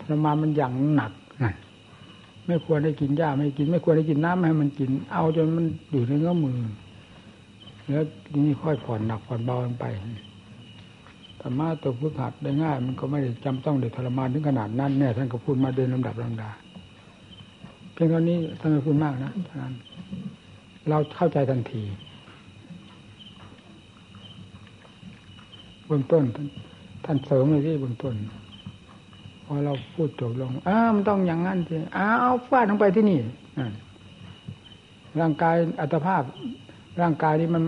[0.00, 1.12] ธรรมามันอย่างหนัก
[2.46, 6.58] ไม่ควรได้กินหญ้าไม่กิน ไม่ควรได้กินน้ำให้มันกิน เอาจนมันอยู่ในเงื้อมือ
[7.88, 9.86] แล้วทีนี้ค่อยผ่อนหนักผ่อนเบาไป
[11.40, 16.50] ธรรมะตัวพุทธัดได้ง่าย มันก็ไม่ได้จำต้องเด็ดทรมานถึงขนาดนั้นแน่ท่านก็พูดมาเดินลำดับลำดา
[17.92, 19.72] เพียงเท่านี้ท่านไม่พูดมากนะท่าน
[20.88, 21.82] เราเข้าใจทันที
[25.86, 26.24] เบื้องต้น
[27.04, 28.14] ท่านเสริมเลยที่เบื้องต้น
[29.52, 33.18] อเราพูดจบลงอ้ามันต้องอย่างนั้นสิอ้าวฟาดลงไปที่นี่
[35.20, 36.22] ร่างกายอัตภาพ
[37.00, 37.62] ร่างกายนี้มัน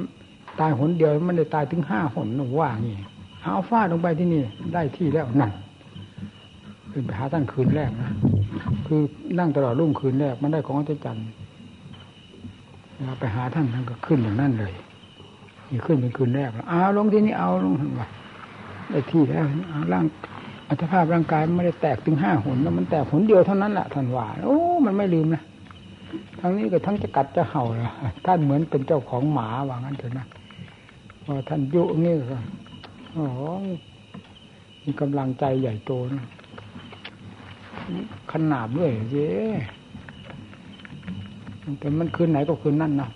[0.61, 2.97] ตายหนเดียวมันได้ตายถึงห้าหนหนูว่างี้
[3.43, 4.43] เอาฟาดลงไปที่นี่
[4.75, 5.53] ได้ที่แล้วนั่น
[6.93, 8.11] ขึ้นไปหาท่านคืนแรกนะ
[8.87, 9.01] คือ
[9.39, 11.25] นั่งตลอดรุ่งคืนแรกมันได้ของอาจารย์
[13.19, 14.73] ไปหาท่านท่านก็ขึ้นอย่างนั้นเลย
[15.71, 18.09] นี่ขึ้นเป็นคืนแรกแล้วเอาลงที่นี่เอาลงว่า
[18.91, 19.45] ได้ที่แล้ว
[19.93, 20.05] ร่าง
[20.69, 25.43] อัตภาพร่างกายไม่ได้แตกถึงห้าหนแล้วมันแตกหนเดียวเท่านั้นแหละท่านว่าโอ้มันไม่ลืมนะ
[26.41, 27.93] ทั้งนี้ก็ทั้งจะกัดจะเห่าละ
[28.27, 30.27] ท่านเหมือนเป็นเจ้าของหมาว่างั้นเถอะนะ
[31.25, 32.39] พอท่านยุนี่ก็
[33.13, 33.25] โอ้
[34.85, 36.27] มีกำลังใจใหญ่โตนะ
[38.31, 39.31] ขนาบด้วยเย้
[41.79, 43.11] แต่มันคืนไหนก็คืนนั่นนะ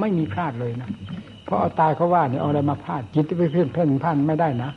[0.00, 0.88] ไม่มีพลาดเลยนะ
[1.44, 4.70] เพราะเอาตายเขาว่าเนี่ยเอาอะไรมาพลาดจิตไปเพื่อนเพื่อนพลาดไม่ได้นะ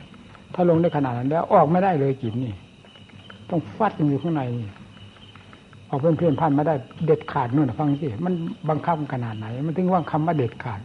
[0.54, 2.52] ถ้าลงได้ขนาดนั้นแล้ว ออกไม่ได้เลยจิตนี่
[3.50, 4.42] ต้องฟัดอยู่ข้างใน
[5.88, 6.74] ออกเพื่อนเพื่อนพันมาได้
[7.06, 8.34] เด็ดขาดนู่นฟังสิมัน
[8.68, 10.80] บังคับขนาดไหน มันถึงว่าคำว่าเด็ดขาด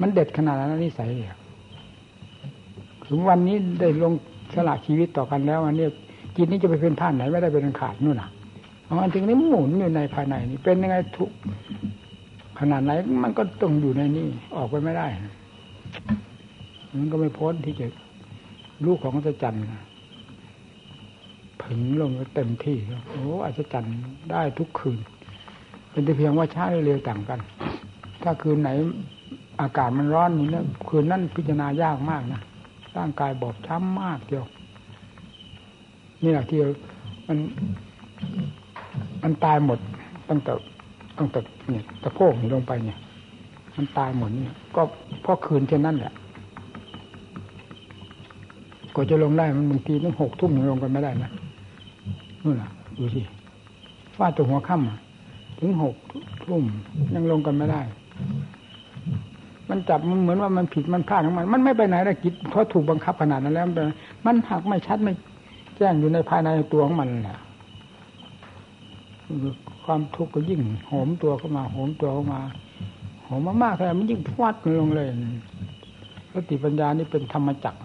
[0.00, 1.30] มันเด็ดขนาดนั้นนิสัยเลย
[3.06, 4.12] ถึงวันนี้ได้ลง
[4.54, 5.86] สละชีวิตต่อกันแล้วอันนี้
[6.36, 8.30] จิตนี้จะไปเป็นท่านไหนไม่ได้เป็นขาดนู่นน่ะ
[8.84, 11.30] เพราะมันถึงนี้หมุนอยู่ในภายในนี่เป็นยังไงทุก
[12.58, 12.92] ขนาดไหน
[13.22, 15.06] มันก็ต้องอยู่ในนี้ออกไปไม่ได้
[16.98, 17.86] มันก็ไม่พ้นที่จะ
[18.86, 19.64] ลูกของอัศจรรย์
[21.62, 22.76] ผึ่งลงเต็มที่
[23.08, 23.96] โอ้อัศจรรย์
[24.30, 24.98] ได้ทุกคืน
[25.90, 27.40] เป็นแต่เพียงว่าช้าเร็วต่างกัน
[28.22, 28.70] ถ้าคืนไหน
[29.60, 32.40] อากาศมันร้อนนี่นะคืนนั้นพิจารณายากมากนะ
[32.96, 34.44] ร่างกายบอบช้ำมากเดียว
[36.22, 36.58] นี่แหละที่
[37.28, 37.38] มัน
[39.22, 39.78] มันตายหมด
[40.28, 40.52] ตั้งแต่
[41.18, 41.40] ตั้งแต่
[41.70, 42.98] เนี่ยตะโพกลงไปเนี่ย
[43.76, 44.82] มันตายหมดเนี่ยก็
[45.22, 46.12] เพราะคืนเช่นนั้นแหละ
[48.96, 51.30] ก็จะลงได้มันบางทีต้องหกทุ่มยังลงกันไม่ได้นะ
[52.42, 53.20] นู่นน่ะดูสิ
[54.16, 55.94] ฟาดตัวหัวค่ำถึงหก
[56.44, 56.62] ทุ่ม
[57.14, 57.80] ยังลงกันไม่ได้
[59.70, 63.66] มันจับมันเหมือนว่ามันผิดมันพลาดของมัน มันไม่ไปไหนละกิจเพราะถูกบังคับขนาดนั้นแล้ว
[64.26, 65.12] มันหักไม่ชัดไม่
[65.76, 67.38] แจ้งอยู่ในภายในตัวของมันแหละ
[69.84, 72.40] ความทุกข์ก็ยิ่งโหมตัวเข้ามาโหมตัวเข้ามา
[73.24, 75.06] โหมมากๆเลยมันยิ่งฟาดลงเลย
[76.32, 77.78] สติปัญญานี่เป็นธรรมจักร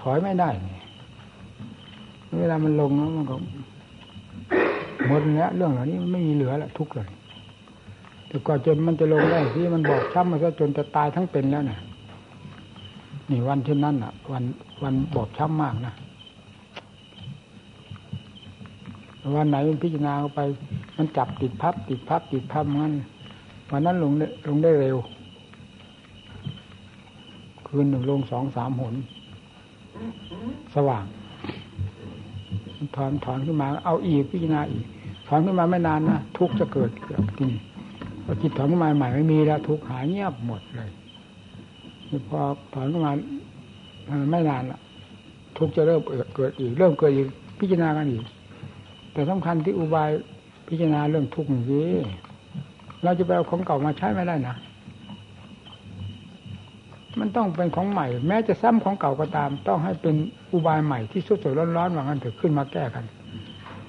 [0.00, 0.50] ถอยไม่ได้
[2.38, 3.36] เวลามันลงแล้วมันก็
[5.06, 7.08] หมดแล้วเรื่องเหล่านี้ไม่มีเหลือแล้วทุกเลย
[8.28, 11.80] แต่ก่อนจนมันจะลงได้ที่มันบอกช้ำมาซะจนจะตายทั้งเป็นแล้วเนี่ย
[13.30, 14.44] นี่วันเช่นนั้นอะ วัน
[14.82, 15.92] วันบอบช้ำมากนะ
[19.36, 20.40] วันไหนมันพิจารณาเข้าไป
[20.96, 22.94] มันจับติดพับ ติดพับ ติดพับงั้น
[23.70, 24.96] วันนั้นลงได้ลงได้เร็ว
[27.66, 28.94] คืนหนึ่งลงสองสามหน
[30.74, 31.04] สว่าง
[32.96, 34.84] ถอนถอนขึ้นมาเอาอีกพิจารณาอีก
[35.28, 37.60] ถอนขึ้นมาไม่นานนะทุกจะเกิดเกิดที่นี่
[38.24, 40.90] พอจิตถอนขึ้นมาใหม่ไม่มีแล้วทุกหายเงียบหมดเลย
[42.28, 42.40] พอ
[42.74, 43.12] ถอนขึ้นมา
[44.30, 44.80] ไม่นานละ
[45.56, 46.00] ทุกจะเริ่ม
[46.36, 47.26] เกิดอีก เริ่มเกิดอีก
[47.60, 48.24] พิจารณากันอีก
[49.12, 50.10] แต่สำคัญที่อุบาย
[50.68, 51.90] พิจารณาเรื่องทุกข์นี้
[53.04, 54.56] เราจะไปเอาของเก่ามาใช้ไม่ได้นะ
[57.18, 60.14] มันต้องเป็นของใหม่ แม้จะซ้ำของเก่าก็ตาม ต้องให้เป็น
[60.52, 63.04] อุบายใหม่ที่สดสดร้อนๆว่างั้นถึงขึ้นมาแก้กัน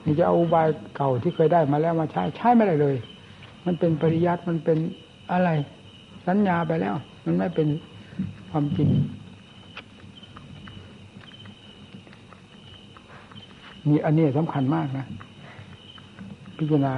[0.03, 2.95] นี่จะเอาอุบายเก่าที่เคยได้มาแล้วมาใช้ใช้ไม่ได้เลย
[3.65, 4.77] มันเป็นปริยัติมันเป็น
[5.31, 5.49] อะไร
[6.27, 6.95] สัญญาไปแล้ว
[7.25, 7.67] มันไม่เป็น
[8.49, 8.89] ความจริง
[13.89, 15.05] นี่อันนี้สำคัญมากนะ
[16.57, 16.93] พิจารณา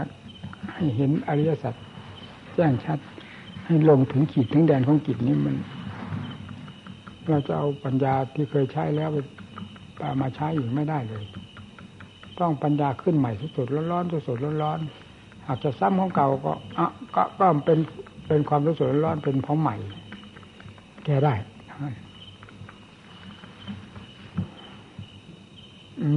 [0.74, 1.74] ให้เห็นอริยสัจ
[2.56, 3.00] แจ้งชัด
[3.66, 5.56] ให้ลงถึงขีดถึงแดนของจิตนี้มัน
[7.30, 9.10] เราจะเอาปัญญาที่เคยใช้แล้ว
[9.98, 11.24] ไปมาใช้อีกไม่ได้เลย
[12.40, 16.86] ต้องปัญญาขึ้นใหม่สดๆร้อนๆสดๆร้อนๆอาจจะซ้ำของเก่าก็อะ
[17.16, 17.80] ก็ก็เป็น
[18.28, 19.76] เป็นความสดๆร้อนๆเป็นของใหม่
[21.06, 21.34] แก้ได้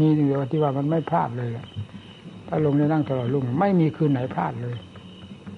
[0.01, 1.51] มีเดียวที่ว่ามันไม่พลาดเลย
[2.49, 4.77] ถ้าลงในนั่งตลอดลุ่งไม่มีคืนไหนพลาดเลย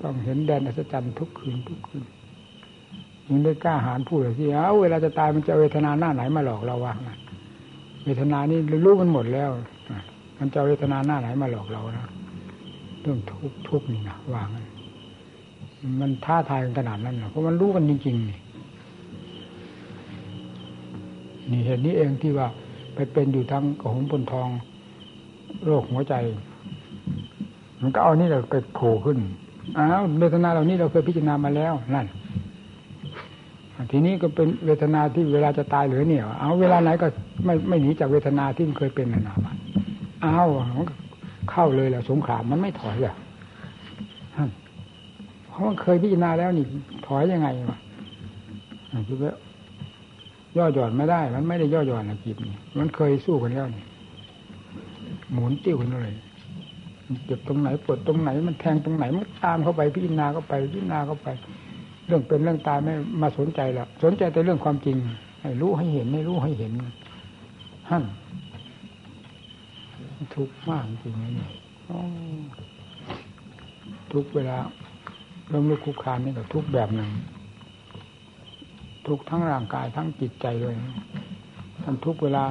[0.03, 2.05] ต้องเห็นแดนอัศจรรย์ทุกคืนทุกคืน
[3.29, 6.95] ยังได้กล้าหาญพูดเลยที่เอาเวลาจะตายมันจะเวทนาหน้าไหนมาหลอกเราวะ
[8.05, 9.51] เวทนานี่รู้มันหมดแล้ว
[10.39, 12.09] มันจะเวทนาหน้าไหนมาหลอกเรานะ
[13.01, 14.49] เรื่องทุกทุกนี่นะวาง
[16.01, 18.39] มันท้าทายขนาดนั้นนะเพราะมันรู้กันจริงๆนี่
[21.51, 22.49] นี่เหตุนี้เองที่ว่า
[22.95, 24.49] ไปเป็นอยู่ทั้งกระหงปนทอง
[25.65, 26.15] โรคหัวใจ
[27.81, 29.19] มันก็เอานี่เราไปโผล่ขึ้น
[29.79, 32.07] อ้าวเวทนาเหล่านี้เราเคยพิจารณามาแล้วนั่น
[33.91, 37.07] ทีนี้ก็เป็นเวทนาที่เวลาจะตายหรือเนี่ยเอาเวลาไหนก็
[37.45, 39.35] ไม่ไม่หนีจากเวทนาที่มันเคยเป็นนานา
[40.25, 40.49] อ้าว
[41.51, 43.15] เข้าเลยแหละสงขามมันไม่ถอยอะ
[45.49, 46.65] เพราะมันเคยพิจารณาแล้วนี่
[47.07, 47.79] ถอยยังไงวะ
[49.09, 49.35] คือว่า
[50.57, 53.85] ย่อหย่อนไม่ได้ มันไม่ได้ย่อหย่อนนะจิตนี่มันเคยสู้กันแล้วนี่
[55.33, 56.11] หมุนติ้วกันเลย
[57.27, 61.29] เจ็บตรงไหนปวดตรงไหน มันแทงตรงไหนมันตามเข้าไปพิจารณาเข้าไปพิจารณาเข้าไป
[62.07, 64.97] เรื่องเป็นเรื่องตายไม่มาสนใจล้วสนใจแต่เรื่องความจริง
[65.43, 66.73] ให้รู้ให้เห็นไม่รู้ให้เห็น
[67.91, 68.05] หั่น
[70.35, 71.47] ทุกข์มากจริงๆนี่
[74.13, 74.57] ทุกเวลา
[75.49, 77.11] เรื่องลูกคุกคานนี่ก็ทุกแบบหนึ่ง
[79.07, 80.75] ทุกทั้งร่างกายทั้งจิตใจเลย
[81.83, 82.45] ท่านทุกเวลา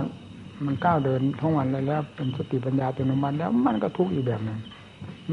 [0.65, 4.59] มันก้าวเดินทั้งวันเลยแล้ว เป็นสติปัญญาตัวนมันแล้วมันก็ทุกอีกแบบหนึ่ง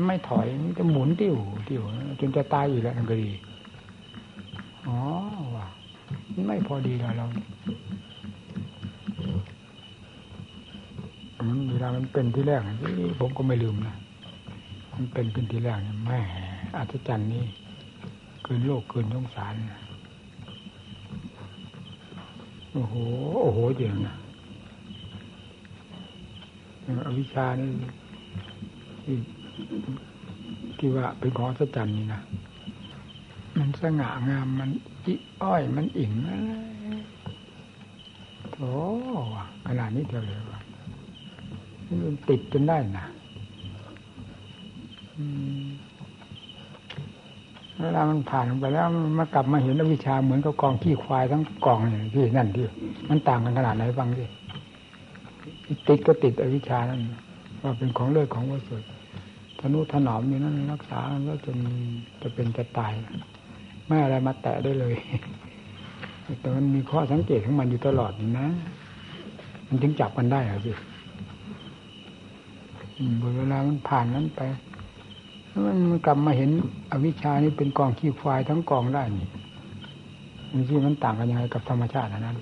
[0.06, 1.34] ไม่ถอยมันจะหมุนติ้ว
[1.68, 1.82] ติ้ว
[2.20, 3.30] จนจะตายอีกแล้วนั่นก็ดี
[4.90, 5.02] อ๋อ
[5.56, 5.66] ว่ะ
[6.46, 7.26] ไม่พอดีแล้วเรา
[11.48, 12.60] มันเวลามันเป็นที่แรก
[13.18, 13.94] ผมก็ไม่ลืมนะ
[14.94, 16.20] มันเป็นขึ้นที่แรกเนี่ยแม่
[16.76, 17.44] อัศจรรย์นี่
[18.42, 19.54] เกินโลกเกินสงสาร
[22.72, 22.94] โอ้โห
[23.42, 24.16] โอ้โหเจ๋งนะ
[27.06, 27.70] อวิชานี่
[29.04, 29.16] ที่
[30.78, 32.20] ที่ว่าเป็นของสัศจจันนี่นะ
[33.60, 34.70] มันสง่างามมัน
[35.06, 36.12] อิอ้อยมันอิ่ง
[38.56, 38.72] โอ้
[39.66, 40.60] ขนาดนี้เท่าเลยว่ะ
[42.04, 43.06] มันติดจนได้นะ
[47.80, 48.86] เวลามันผ่านไปแล้ว
[49.18, 52.64] มันกลับมาเห็นวิชาเหมือนกับกองขี้ควายทั้งกองอย่างที่นั่นที่
[53.08, 54.24] มันต่างกันขนาดไหนฟังสิ
[55.86, 57.00] ติดก็ติดอวิชานั่น
[57.62, 58.76] ว่าเป็นของเลือดของวัสดุ
[59.60, 61.56] ธนุถนอมอยู่นั่นรักษาแล้วจน
[62.22, 62.92] จะเป็นจะตาย
[63.90, 64.94] ไม่อะไรมาแตะได้เลย
[66.40, 68.48] แต่มันมีข้อสังเกตของมันอยู่ตลอดนะ
[69.68, 70.72] มันถึงจับมันได้อะสิ
[73.36, 74.40] เวลามันผ่านนั้นไป
[75.90, 76.50] มันกลับมาเห็น
[76.92, 79.28] อวิชชานี่เป็นกองขี้ควายทั้งกองได้นี่
[80.52, 82.38] มันที่มันต่างกันยังไงกับธรรมชาตินั้น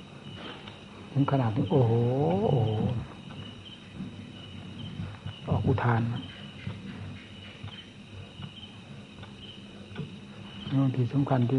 [1.13, 1.93] ถึงขนาดที่โอ้โห
[2.53, 2.55] อ
[5.49, 6.01] ออกอุทาน
[10.77, 11.59] บางทีสำคัญที่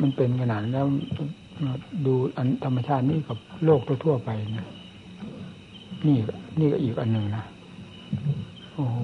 [0.00, 0.86] มันเป็นขนาดแล้ว
[2.06, 4.66] ดูอันธรรมชาตินี่กับโลกทั่วไปนะ
[6.06, 6.18] นี่
[6.58, 7.44] นี่ก็อีกอันหนึ่งนะ
[8.74, 8.98] โอ้โห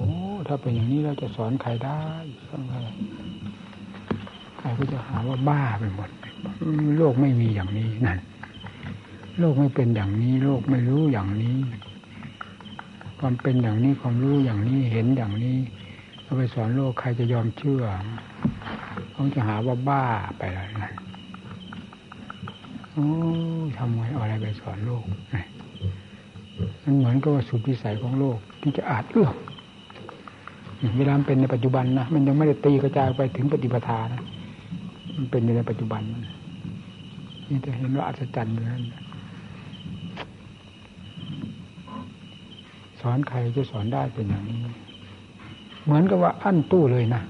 [0.47, 2.01] ถ้าเป็นอย่างนี้เราจะสอนใครได้
[2.47, 2.77] สอนใคร
[4.59, 6.09] ใครก็จะหาว่าบ้าไปหมด
[6.97, 8.19] โลกไม่มีอย่างนี้นั่น
[9.39, 11.57] โลกไม่เป็นอย่างนี้ โลกไม่รู้อย่างนี้
[13.19, 15.57] ความเป็นอย่างนี้ความรู้อย่างนี้เห็นอย่างนี้
[16.23, 17.83] เราไปสอนโลกใครจะยอมเชื่อ
[19.19, 20.03] เขาจะหาว่าบ้า
[20.39, 20.93] ไปแล้วนั่น
[22.93, 23.07] โอ้
[23.77, 25.03] ทำไงเอาอะไรไปสอนโลก
[26.83, 29.35] มันเหมือนกับว่าสุดวิสัยของโลก ที่จะอาจเอื้อม
[30.97, 34.21] เวลาเป็นในปัจจุบันนะมันยังไม่ได้ตีกระจายไปถึงปฏิปทานะ
[35.15, 36.01] มันเป็นในปัจจุบัน
[37.47, 38.83] นี่จะเห็นว่าอัศจรรย์อยู่นั้น
[43.01, 44.57] สอนใครจะสอนได้เป็นอย่างนี้
[45.83, 47.23] เหมือนกับว่าอั้นตู้เลยนะ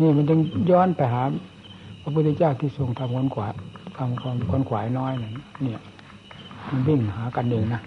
[0.00, 0.40] นี่มันจึง
[0.70, 1.22] ย้อนไปหา
[2.02, 3.48] พระพุทธเจ้าที่ทรงทำคนขวา
[3.96, 5.32] ทำความคนขวายน้อยนั่น
[5.62, 5.80] เนี่ย
[6.68, 7.80] มันวิ่งหากันเองนะ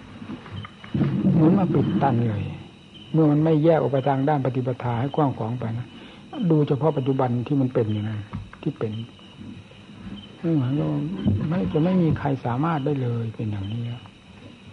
[1.34, 2.42] เหมือนมาปิดตันเลย
[3.12, 5.86] เมื่อมันไม่แยกออกไปทางด้านปฏิปทาให้กว้างขวางไปนะ
[6.50, 8.20] ดูเฉพาะปัจจุบันที่มันเป็นอย่างนั้น
[8.62, 8.92] ที่เป็น
[10.56, 10.88] เหมือนกับ
[11.48, 13.82] ไม่จะไม่มีใครสามารถได้เลยเป็นอย่างนี้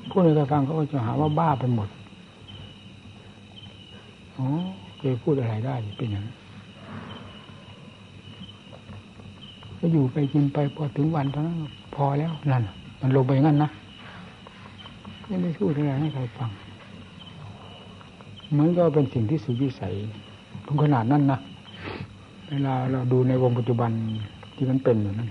[0.09, 1.89] ผู้ในกระฟังเขาก็จะหาว่าบ้าไปหมด
[4.37, 4.47] อ๋อ
[4.97, 6.35] เคยพูดอะไรได้เป็นอย่างนั้น
[9.85, 11.57] ก็อยู่ไปกินไปพอถึงวันเท่านั้น
[11.95, 12.63] พอแล้วนั่น
[13.01, 13.69] มันลงไปงั้นนะ
[15.27, 16.49] ไม่ได้พูดอะไรให้ใครฟัง
[18.51, 19.93] เหมือนก็เป็นสิ่งที่สุดวิสัย
[20.65, 21.39] ถึงขนาดนั้นนะ
[22.49, 23.91] เวลาเราดูในวงปัจจุบัน
[24.55, 25.29] ที่มันเป็นอยู่นั้น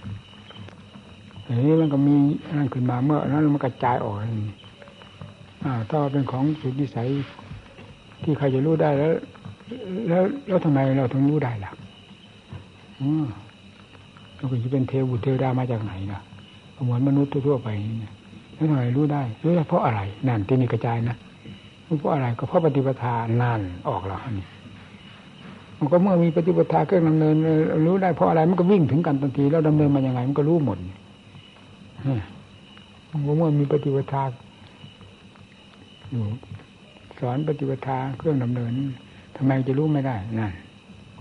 [1.45, 2.15] อย่างนี้มันก็มี
[2.59, 4.17] นั่นขึ้นมาเมื่อนั้นมันกระจายออก
[5.65, 7.09] อ่าถ้าเป็นของสุดวิสัย
[8.23, 9.13] ที่ใครจะรู้ได้แล้ว
[10.09, 11.71] แล้วแล้วทำไมเราถึงรู้ได้ล่ะ
[14.43, 16.21] อืมเราก็จะเป็นเทวบุตรเทวดามาจากไหนนะ
[16.85, 17.69] เหมือนมนุษย์ทั่วไป
[18.01, 18.09] นี่
[18.55, 21.17] แล้วทำไมรู้ได้รู้ได้เพราะอะไรนั่นที่นี่กระจายนะ
[22.01, 24.47] เพราะอะไรก็เพราะปฏิปทานั่นออกแล้วนี่
[25.79, 27.35] มันก็เมื่อมีปฏิปทาเครื่องดำเนิน
[27.87, 30.79] รู้ได้เพราะอะไรมันก็วิ่งถึงกันทันทีแล้วดำเนินมาอย่างไง มันก็รู้หมด
[33.11, 34.23] มันก็เมื่อมีปฏิปทา
[36.11, 36.25] อยู่
[37.21, 38.73] สอนปฏิปทาเครื่องดำเนิน
[39.37, 40.53] ทำไมจะรู้ไม่ได้นั่น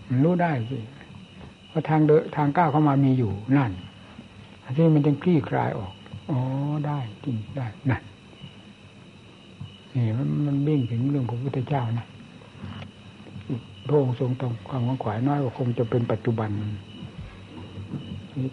[0.10, 0.78] มันรู้ได้สิ
[1.72, 3.72] พราทางเดทางก้าวเข้ามามีอยู่นั่น
[4.76, 5.94] ที่มันจึงคลี่คลายออก
[6.30, 6.40] อ๋อ
[6.86, 8.02] ได้จริงได้นั่น
[9.94, 12.06] นี่มันมันบิ่งถึงเรื่องของพระพุทธเจ้านะ
[13.88, 16.50] พระองค์ทรงตรงความขวายน้อยก็คงจะเป็นปัจจุบัน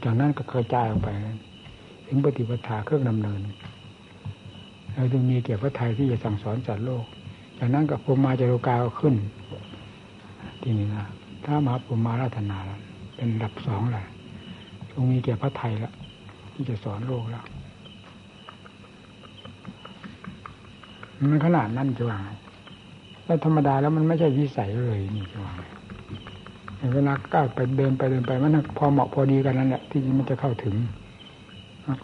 [0.04, 1.08] จากนั้นก็กระจายออกไป
[2.06, 3.40] ถึงปฏิปทาเครื่องดำเนิน
[4.94, 7.04] เราจึงมีเกี่ยวกับไทยที่จะสั่งสอนสัตว์โลก
[7.58, 9.14] จากนั้นกับพมมาจารุกาก็ขึ้น
[10.62, 11.04] ที่นี่นะ
[11.44, 12.58] ถ้ามาพมมาราธนา
[13.18, 14.06] เป็นดับสองแหละ
[14.90, 15.92] ตรงมีเกี่ยวกับไทยล้ว
[16.54, 17.44] ที่จะสอนโลกแล้ว
[21.30, 22.18] มันขนาดนั้นจะว่า
[23.24, 25.54] แต่ธรรมดาแล้วมันไม่ใช่วิสัยเลยนี่จะว่า
[26.94, 30.74] เวลาก้าวไปเดินไปเดินไปมันพอเหมาะพอดีกันนั่นแหละที่มันจะเข้าถึง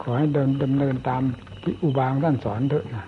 [0.03, 1.23] ขอให้เดินดำเนินตาม
[1.62, 3.05] ที่อุบางท่านสอนเถอะนะ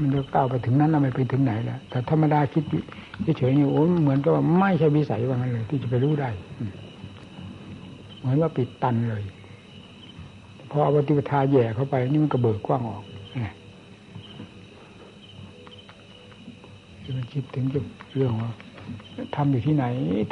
[0.00, 2.64] มันจะก้าวไปถึงนั้นเราไม่ไปถึงไหนแล้วแต่ธรรมดาคิด
[3.38, 6.30] เฉยๆนี่โอ้เหมือนกับว่าไม่ใช่วิสัยว่างั้นเลย ที่จะไปรู้ได้
[8.18, 9.22] เหมือนว่าปิดตันเลย
[10.70, 13.04] พอเอาปฏิปทาแย่เข้าไป นี่มันก็เบิกกว้างออก
[17.16, 18.50] มันคิดถึงเรื่องว่า
[19.36, 19.84] ทำอยู่ที่ไหน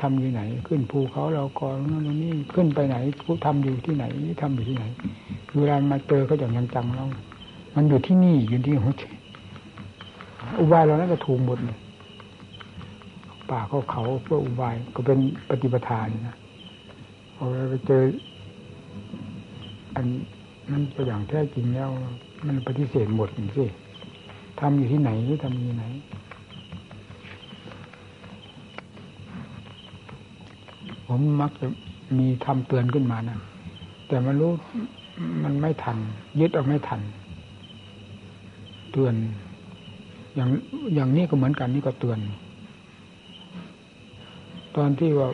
[0.02, 4.05] ทำอยู่ไหน ขึ้นภูเขาเราก่อนนั่นนี่ขึ้นไปไหนผู้ทำอยู่ที่ไหน
[4.43, 4.85] ทำอยู่ที่ไหน
[5.59, 7.06] เวลามาเจอเขาอย่างจังๆเรา
[7.74, 9.05] มันอยู่ที่นี่อยู่ที่หัวใจ
[10.59, 11.78] อุบายเรานั้นก็ถูกหมดเลย
[13.50, 15.18] ป่าเขาเขาเพื่ออุบายก็เป็น
[15.48, 16.36] ปฏิปทานนะ
[17.36, 18.02] พอไปเจอ
[19.96, 20.04] อัน
[20.70, 21.90] นั้นตัวอย่างแท้จริงแล้ว
[22.46, 23.64] มันปฏิเสธหมดสิ
[24.60, 25.10] ทำอยู่ที่ไหน
[25.44, 25.84] ทำอยู่ไหน
[31.06, 31.66] ผมมักจะ
[32.18, 33.38] มีทำเตือนขึ้นมานะ
[34.08, 34.52] แต่มันรู้
[35.44, 35.96] มันไม่ทัน
[36.40, 37.00] ยึดเอาไม่ทัน
[38.92, 39.14] เตือน
[40.36, 40.48] อย่าง
[40.94, 42.18] อย่างนี้ก็เหมือนกันนี่ก็เตือน
[44.77, 45.28] ตอนที่ว่า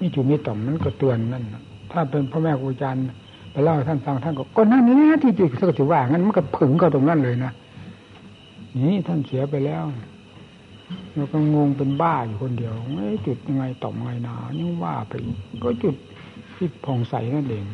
[0.00, 1.44] มีจุมีต่อมนั้นก็เตือนนั่น
[1.92, 3.02] ถ้าเป็นพ่อแม่ครูอาจารย์
[3.52, 7.52] ไปเล่าให้ท่านฟังท่านก็ก็นั่นนี่ที่จุดสกจุดว่างั้นมันก็ผึ่งก็ตรงนั้นเลยนะ
[8.76, 9.84] นี่ท่านเสียไปแล้ว
[11.14, 15.12] เราก็งงเป็นบ้าอยู่คนเดียวไอ้จุดยังไงต่อมไงนายังว่าไป
[15.62, 15.94] ก็จุด
[16.56, 17.64] ที่ผ่องใสนั่นเอง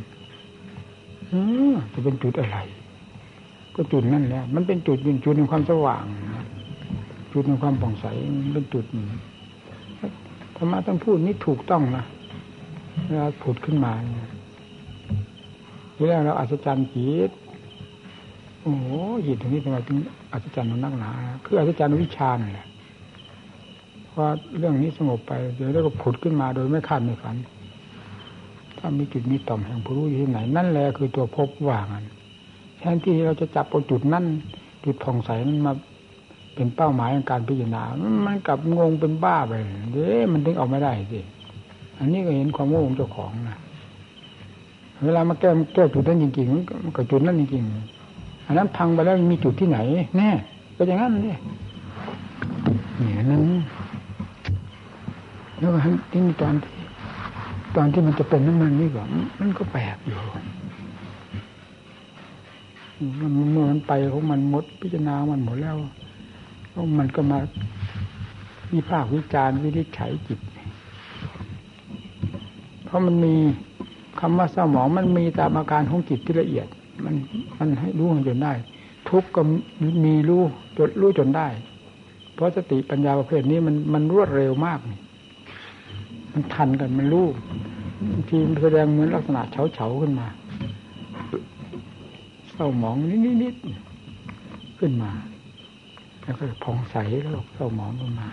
[1.29, 1.35] เอ
[1.73, 2.59] อจะเป็นจุดอะไร
[3.75, 6.05] ก็จุดนั่นแหละมันเป็นจุดเป็นจุดในความสว่าง
[7.33, 8.07] จุดในความผ่องใส
[8.55, 8.97] เป็นจุดธ
[10.61, 12.05] รรมะท่านพูดนี่ถูกต้องนะ
[13.07, 13.93] เวลาผุดขึ้นมา
[15.95, 17.31] ทีแรกเราอัศจรรย์จิต
[18.63, 18.87] โอ้โห
[19.27, 19.99] จิตตรงนี้ทำไมถึง
[20.33, 21.11] อัศจรรย์มันนักหนา
[21.45, 22.67] คืออัศจรรย์วิชานี่แหละ
[24.13, 24.23] พอ
[24.59, 27.37] เรื่องนี้สงบไปเดี๋ยวเราก็ผุดขึ้นมาโดยไม่คาดไม่ฝัน
[28.79, 32.05] ถ้ามีจุดมีต่อมแห่งผู้รู้อยู่ที่ไหน นั่นแหละคือตัวพบว่างัน
[32.79, 34.25] แทนที่เราจะจับเอาจุดนั่น
[34.85, 35.73] จุดผ่องใสนั้นมา
[36.55, 37.83] เป็นเป้าหมายในการพิจารณา
[38.27, 39.53] มันกลับงงเป็นบ้าไป
[39.93, 41.21] เด้มันถึงออกไม่ได้สิ
[41.99, 43.59] อันนี้ก็เห็นความโง่ของเจ้าของนะ
[45.05, 46.55] เวลามาแก้แก้จุดนั้นจริงๆ
[46.85, 49.79] มันก็จุดนั้นจริงๆอันนั้นพังไปแล้วมีจุดที่ไหน
[50.17, 50.31] แน่
[50.77, 51.39] ก็อย่างนั้นเนี่ย
[52.99, 53.45] เนี่ยนั้น
[55.59, 55.71] แล้ว
[56.11, 56.73] ที่นี่ตอนที่
[57.77, 59.03] ตอนที่มันจะเป็นน้ำมันนี่ก็
[59.41, 60.19] มันก็แปลกอยู่
[63.21, 65.77] มันเมื่อมันไปของมันหมดพิจารณามันหมดแล้ว
[66.99, 67.39] มันก็มา
[68.73, 70.41] วิพากวิจารณ์วินิจฉัยจิต
[72.85, 73.35] เพราะมันมี
[74.21, 76.67] คำว่าสมองมันมีตามอาการของจิตที่ละเอียด
[77.05, 77.15] มัน
[77.59, 78.53] มันให้รู้จนได้
[79.11, 79.41] ทุกข์ก็
[80.05, 80.43] มีรู้
[80.79, 81.49] จนรู้จนได้
[82.35, 84.79] เพราะสติปัญญาประเภทนี้มันมันรวดเร็วมาก
[86.33, 87.27] มันทันกันมันรู้
[88.31, 90.29] ทีมแสดงเหมือนลักษณะเฉาเฉาขึ้นมา
[92.51, 93.55] เศร้าหมองนิดนิด
[94.79, 95.11] ขึ้นมา
[96.31, 98.29] แล้วก็ผ่องใสแล้วเศร้าหมองขึ้นมา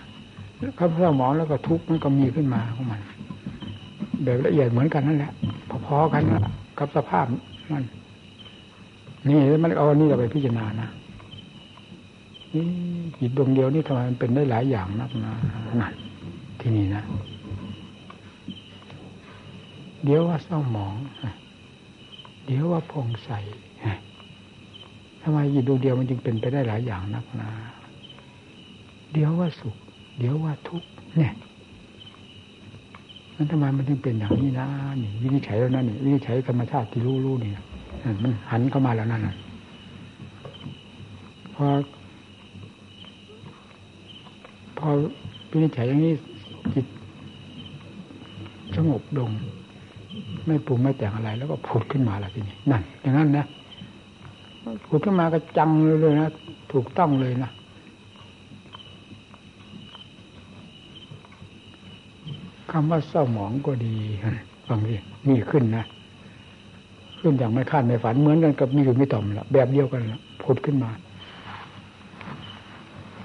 [0.79, 3.01] ครับเศร้าหมองแล้วก็ทุกข์มันก็มีขึ้นมาของมัน
[4.23, 5.31] แบบละเอียดเหมือนกันนั่นแหละ
[5.85, 6.41] พอๆกันนะ
[6.79, 7.25] กับสภาพ
[7.71, 7.83] มัน
[9.27, 10.87] นี่มันเอานี่เราไปพิจารณานะ
[12.53, 12.65] นี่
[13.19, 15.33] จิตดวงเดียวนี่ทำไมมันเป็นได้หลายอย่างนักนะ
[15.81, 15.93] นั่น
[16.59, 17.03] ที่นี่นะ
[20.03, 20.95] เดี๋ยวว่าเศร้าหมอง
[22.45, 23.31] เดี๋ยวว่าพองใส
[25.21, 27.49] ทำไมจิตดวงเดียวมันจึงเป็นไปได้หลายอย่างนักนะ
[29.13, 29.75] เดี๋ยวว่าสุข
[30.19, 31.33] เดี๋ยวว่าทุกข์เนี่ย
[33.35, 34.67] นั้นทำไมมันถึงเป็นอย่างนี้นะ
[35.01, 37.51] นี่วินิจฉัยแล้วนั่นนี่วินิจฉัยธรรมชาติที่รู้รู้นี่
[38.23, 39.35] มันหันเข้ามาแล้วนั่นน่ะ
[41.55, 41.65] พอ
[44.77, 44.87] พอ
[45.51, 46.13] วินิจฉัยอย่างนี้
[46.73, 46.85] จิต
[48.75, 49.29] สงบลง
[50.47, 53.45] ไม่ปรุงไม่แต่งอะไร แล้วก็ผุดขึ้นมาแล้วทีนี้นั่น อย่างนั้นนะ
[54.87, 56.27] ผุดขึ้นมาก็จังเลยเลยนะ
[56.71, 57.49] ถูกต้องเลยนะ
[62.79, 63.95] คำว่าเศร้าหมองก็ดี
[64.67, 64.95] ฟังดิ
[65.27, 65.85] มีขึ้นนะ
[67.19, 70.91] ขึ้นอย่างไม่คาดไม่ฝันเหมือนกันกับมีอยู่ไม่ต่อมละแบบเดียวกันละผุดขึ้นมา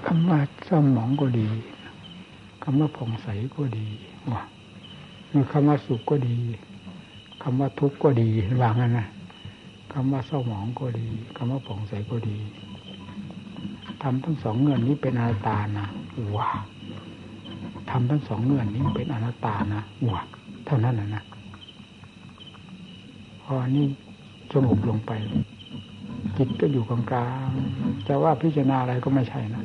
[0.05, 1.47] คำว่าเศร้าหมองก็ดี
[2.63, 3.27] คำว่าผ่องใส
[3.57, 3.87] ก็ดี
[4.31, 4.41] ว่า
[5.51, 6.37] คำว่าสุขก็ดี
[7.43, 8.29] คำว่าทุกข์ก็ดี
[8.61, 9.07] วางนั้นนะ
[9.93, 12.37] คำว่าเศร้าหมองก็ดีคำว่าผ่องใสก็ดี
[14.01, 15.85] ทำทั้งสองเงื่อนนี้เป็นอาตานะ
[16.37, 16.49] ว้า
[17.95, 20.21] ทำทั้งสองเงื่อนนี้เป็นอนัตตานะว้า
[20.65, 21.23] เท่านั้นนะนะ
[23.43, 23.85] พอนี้
[24.53, 25.11] สงบลงไป
[26.37, 27.47] จิตก็อยู่กลางกลาง
[28.07, 29.63] จะว่าพิจารณาอะไรก็ไม่ใช่นะ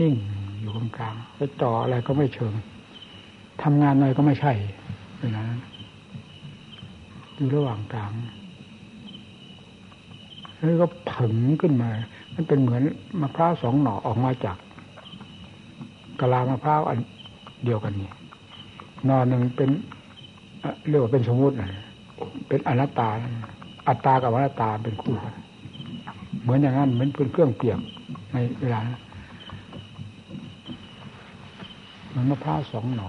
[0.00, 0.14] นิ่ง
[0.60, 2.54] อยู่กลางกลางไปต่ออะไรก็ไม่เชิง
[3.62, 4.52] ทำงานอะไรก็ไม่ใช่
[5.18, 5.60] เวลานั้น
[7.34, 8.12] อยู่ระหว่างกลาง
[10.64, 11.90] แล้วก็ผึ่งขึ้นมา
[12.34, 12.82] มันเป็นเหมือน
[13.20, 14.56] มะพร้าวสองหน่อออกมาจาก
[16.20, 16.98] กะลามะพร้าวอัน
[17.64, 18.10] เดียวกันนี่
[19.08, 19.70] นอนหนึ่งเป็น
[20.88, 21.68] เรียกว่าเป็นสมมุตินะ
[22.48, 23.08] เป็นอนัตตา
[23.88, 25.34] อัตตากับอนัตตาเป็นคู่กัน
[26.42, 27.78] เหมือนอย่างนั้นเหมือนเป็นเครื่องเปรียบ
[28.32, 29.00] ในเวลานะ
[32.14, 33.08] มันมะพร้าวสองหน่อ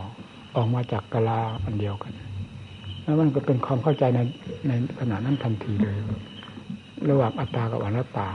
[0.55, 2.13] ออกมาจากกะลาอันเดียวกัน
[3.03, 4.19] แล้วมันก็เป็นความเข้าใจใน
[4.67, 5.95] ในขณะนั้นทันทีเลย
[7.09, 8.30] ระหว่างอัตตากับอนัตตา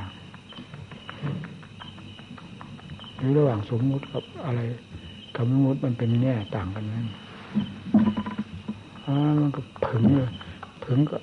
[3.17, 4.61] หรือระหว่างสมมุติกับอะไร
[5.41, 7.07] กับมมุตมันเป็นแง่ต่างกันนั่น
[9.07, 10.31] อ่ามันก็ผึ่งเลย
[10.85, 11.17] ผึ่งก็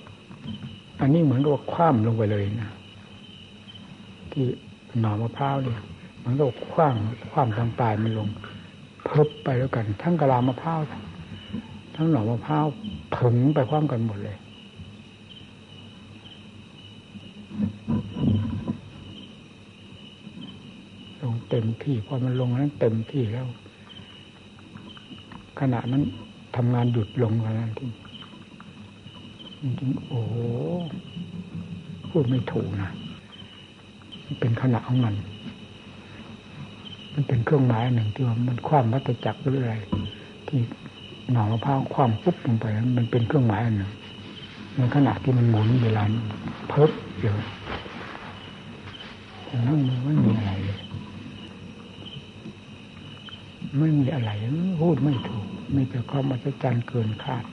[1.02, 2.72] อันนี้เหมือนกับว่าคว่ำลงไปเลยนะ
[4.32, 4.46] ที่
[5.02, 5.82] หน่อมะพร้าวเนี่ย
[6.24, 8.28] มันก็คว่ำคว่ำทางปลายมันลง
[9.06, 10.82] เพิบไปแล้วกัน ทั้งกะลามะพร้าว
[11.96, 12.66] ทั้งหน่อมะพร้าว
[13.16, 14.38] ผึ่งไปพร้อมกันหมดเลย
[21.22, 23.48] ลงเต็มที่พอมันลงนั้นเต็มที่แล้ว
[25.60, 26.04] ขณะนั้น
[26.56, 27.90] ทำงานหยุดลงแล้วนั้นที่
[29.80, 30.36] จริงโอ้โห
[32.10, 32.92] พูดไม่ถูกนะ
[34.40, 35.16] เป็นขณะของมัน
[37.14, 39.76] มันเป็นเครื่องหมายหนึ่งที่ว่ามันคว่ำวัตจักรหรืออะไร
[40.48, 40.60] ที่
[41.32, 42.66] หน่อมะพร้าวคว่ำปุ๊บลงไป
[42.98, 43.92] มันเป็นเครื่องหมายหนึ่ง
[44.76, 46.04] ในขณะที่มันหมุนเวลา
[46.70, 47.36] เพิบเดียว
[49.68, 50.80] นั่นไม่มีอะไรเลย
[53.80, 54.32] ไม่มีอะไร
[54.82, 57.46] พูดไม่ถูก มีแต่ความอัศจรรย์เกินคาด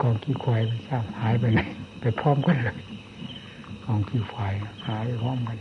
[0.00, 1.60] กองขี้ควายไม่ทราบหายไปไหน
[2.00, 2.76] ไปพร้อมกันเลย
[3.84, 4.54] กองขี้ควาย
[4.86, 5.56] หายไปพร้อมกัน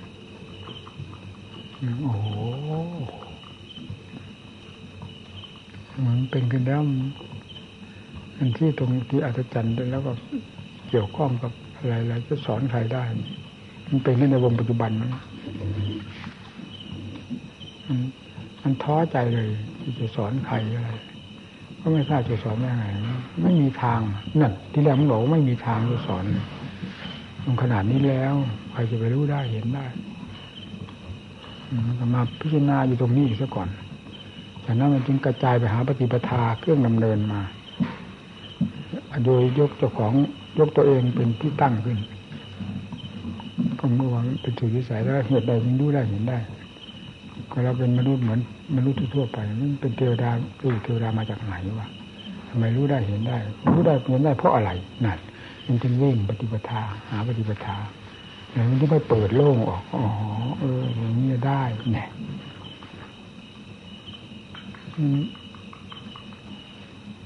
[2.03, 2.27] โอ้โห
[6.06, 6.82] มันเป็นกันแล้ว
[8.38, 10.11] มันที่ตรงที่อัศจรรย์แล้วก็
[10.90, 13.03] เกี่ยวข้องกับอะไรๆจะสอนใครได้
[13.90, 15.03] มันเป็นในวงปัจจุบันน
[18.61, 19.49] มัน ท้อใจเลย
[19.81, 20.89] ที่จะสอนใครอะไร
[21.79, 22.85] ก็ไม่ทราบจะสอนยังไง
[23.43, 23.99] ไม่มีทาง
[24.41, 26.23] นั่นที่แรกมันบอกว่าไม่มีทางจะสอน
[27.45, 28.33] มันขนาดนี้แล้ว
[28.71, 29.85] ใครจะไปรู้ได้เห็นได้
[31.99, 33.69] มันมาพิจารณาอยู่ตรงนี้ซะก่อน
[34.65, 37.41] จากนั้นมันจึงกระจายไปหาปฏิปทาเครื่องดำเนินมา
[39.25, 40.13] โดยยกเจ้าของ
[40.59, 41.97] ยกตัวเองเป็นที่ตั้งขึ้น
[43.79, 46.37] ก็เมื่อวานเป็นสุดวิสัยแล้วเหตุใดจึงรู้ได้เห็นได้
[47.51, 48.39] ก็เราเป็นมนุษย์เหมือน
[48.75, 50.29] มนุษย์ทั่วไปมันเป็นเทวดา
[50.61, 51.87] รู้เทวดามาจากไหนวะ
[52.49, 53.37] ทำไมรู้ได้เห็นได้
[53.71, 54.71] รู้ได้เห็นได้เพราะอะไร
[55.05, 55.19] นั่น
[55.67, 57.77] มันจึงวิ่งปฏิปทาหาปฏิปทา
[58.51, 60.03] แล้วมันจะไม่เปิดโล่งออกอ๋อ
[60.59, 61.61] เอออย่างนี้ได้
[61.93, 62.07] เนี่ย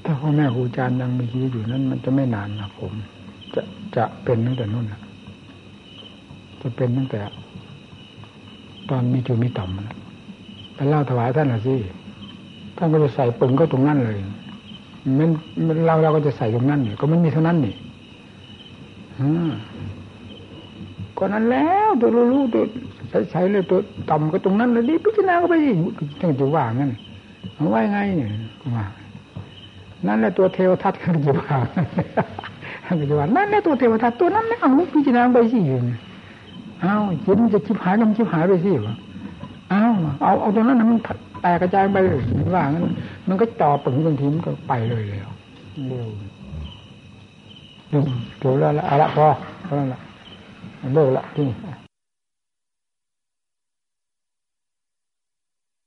[0.04, 2.92] ถ้าพ่อแม่ครูอาจารย์ยังมีชีวิตอยู่นั้นมันจะไม่นานนะผม
[3.54, 3.60] จะ
[3.96, 5.00] จะเป็นตั้งแต่นู่นนะ
[6.62, 7.20] จะเป็นตั้งแต่
[8.90, 9.94] ตอนมีจูมีต่ำนะ
[10.74, 11.76] ไปเล่าถวายท่านละสิ
[12.76, 14.18] ท่านก็จะใส่ปึงก็ตรงนั้นเลย
[15.18, 15.30] มัน
[15.66, 17.74] มันเราเราก็จะใส่ตรงนั้นเนี่ยก็ไม่มีเท่านั้นนี่
[21.18, 22.62] ก็นั้นแล้วตัวรู้ตัว
[23.30, 23.78] ใช้เลยตัว
[24.10, 25.70] ต่ำก็ตรงนั้นเลยนี่พิจารณาก็ไปสิ
[26.20, 26.90] ท่านจะว่างั้น
[27.74, 28.30] ว่าไงเนี่ย
[28.74, 28.84] ว่า
[30.06, 31.56] นั่นแหละตัวเทวทัตกันจะว่า
[32.84, 35.78] ท่านจะว่านั่นแหละตัวเทวทัตตัวนั้นไม่เอาพิจารณาไปสิอยู่
[36.84, 36.94] อา
[37.24, 38.94] จิตมันจะชิบหายมันชิบหายไปสิวะ
[39.70, 39.82] เอา
[40.22, 40.98] เอาเอาตรงนั้นมัน
[41.42, 42.20] แตกกระจายไปเลย
[42.54, 42.84] ว่างั้น
[43.28, 45.28] มันก็จ่อปึงบางทีมันก็ไปเลยแล้ว
[45.88, 46.06] เร็ว
[47.90, 48.02] เร็ว
[48.40, 49.26] เร็วแล้วละเอาละพอ
[49.64, 50.00] เท่านั้นละ
[50.94, 51.46] เลิกละที่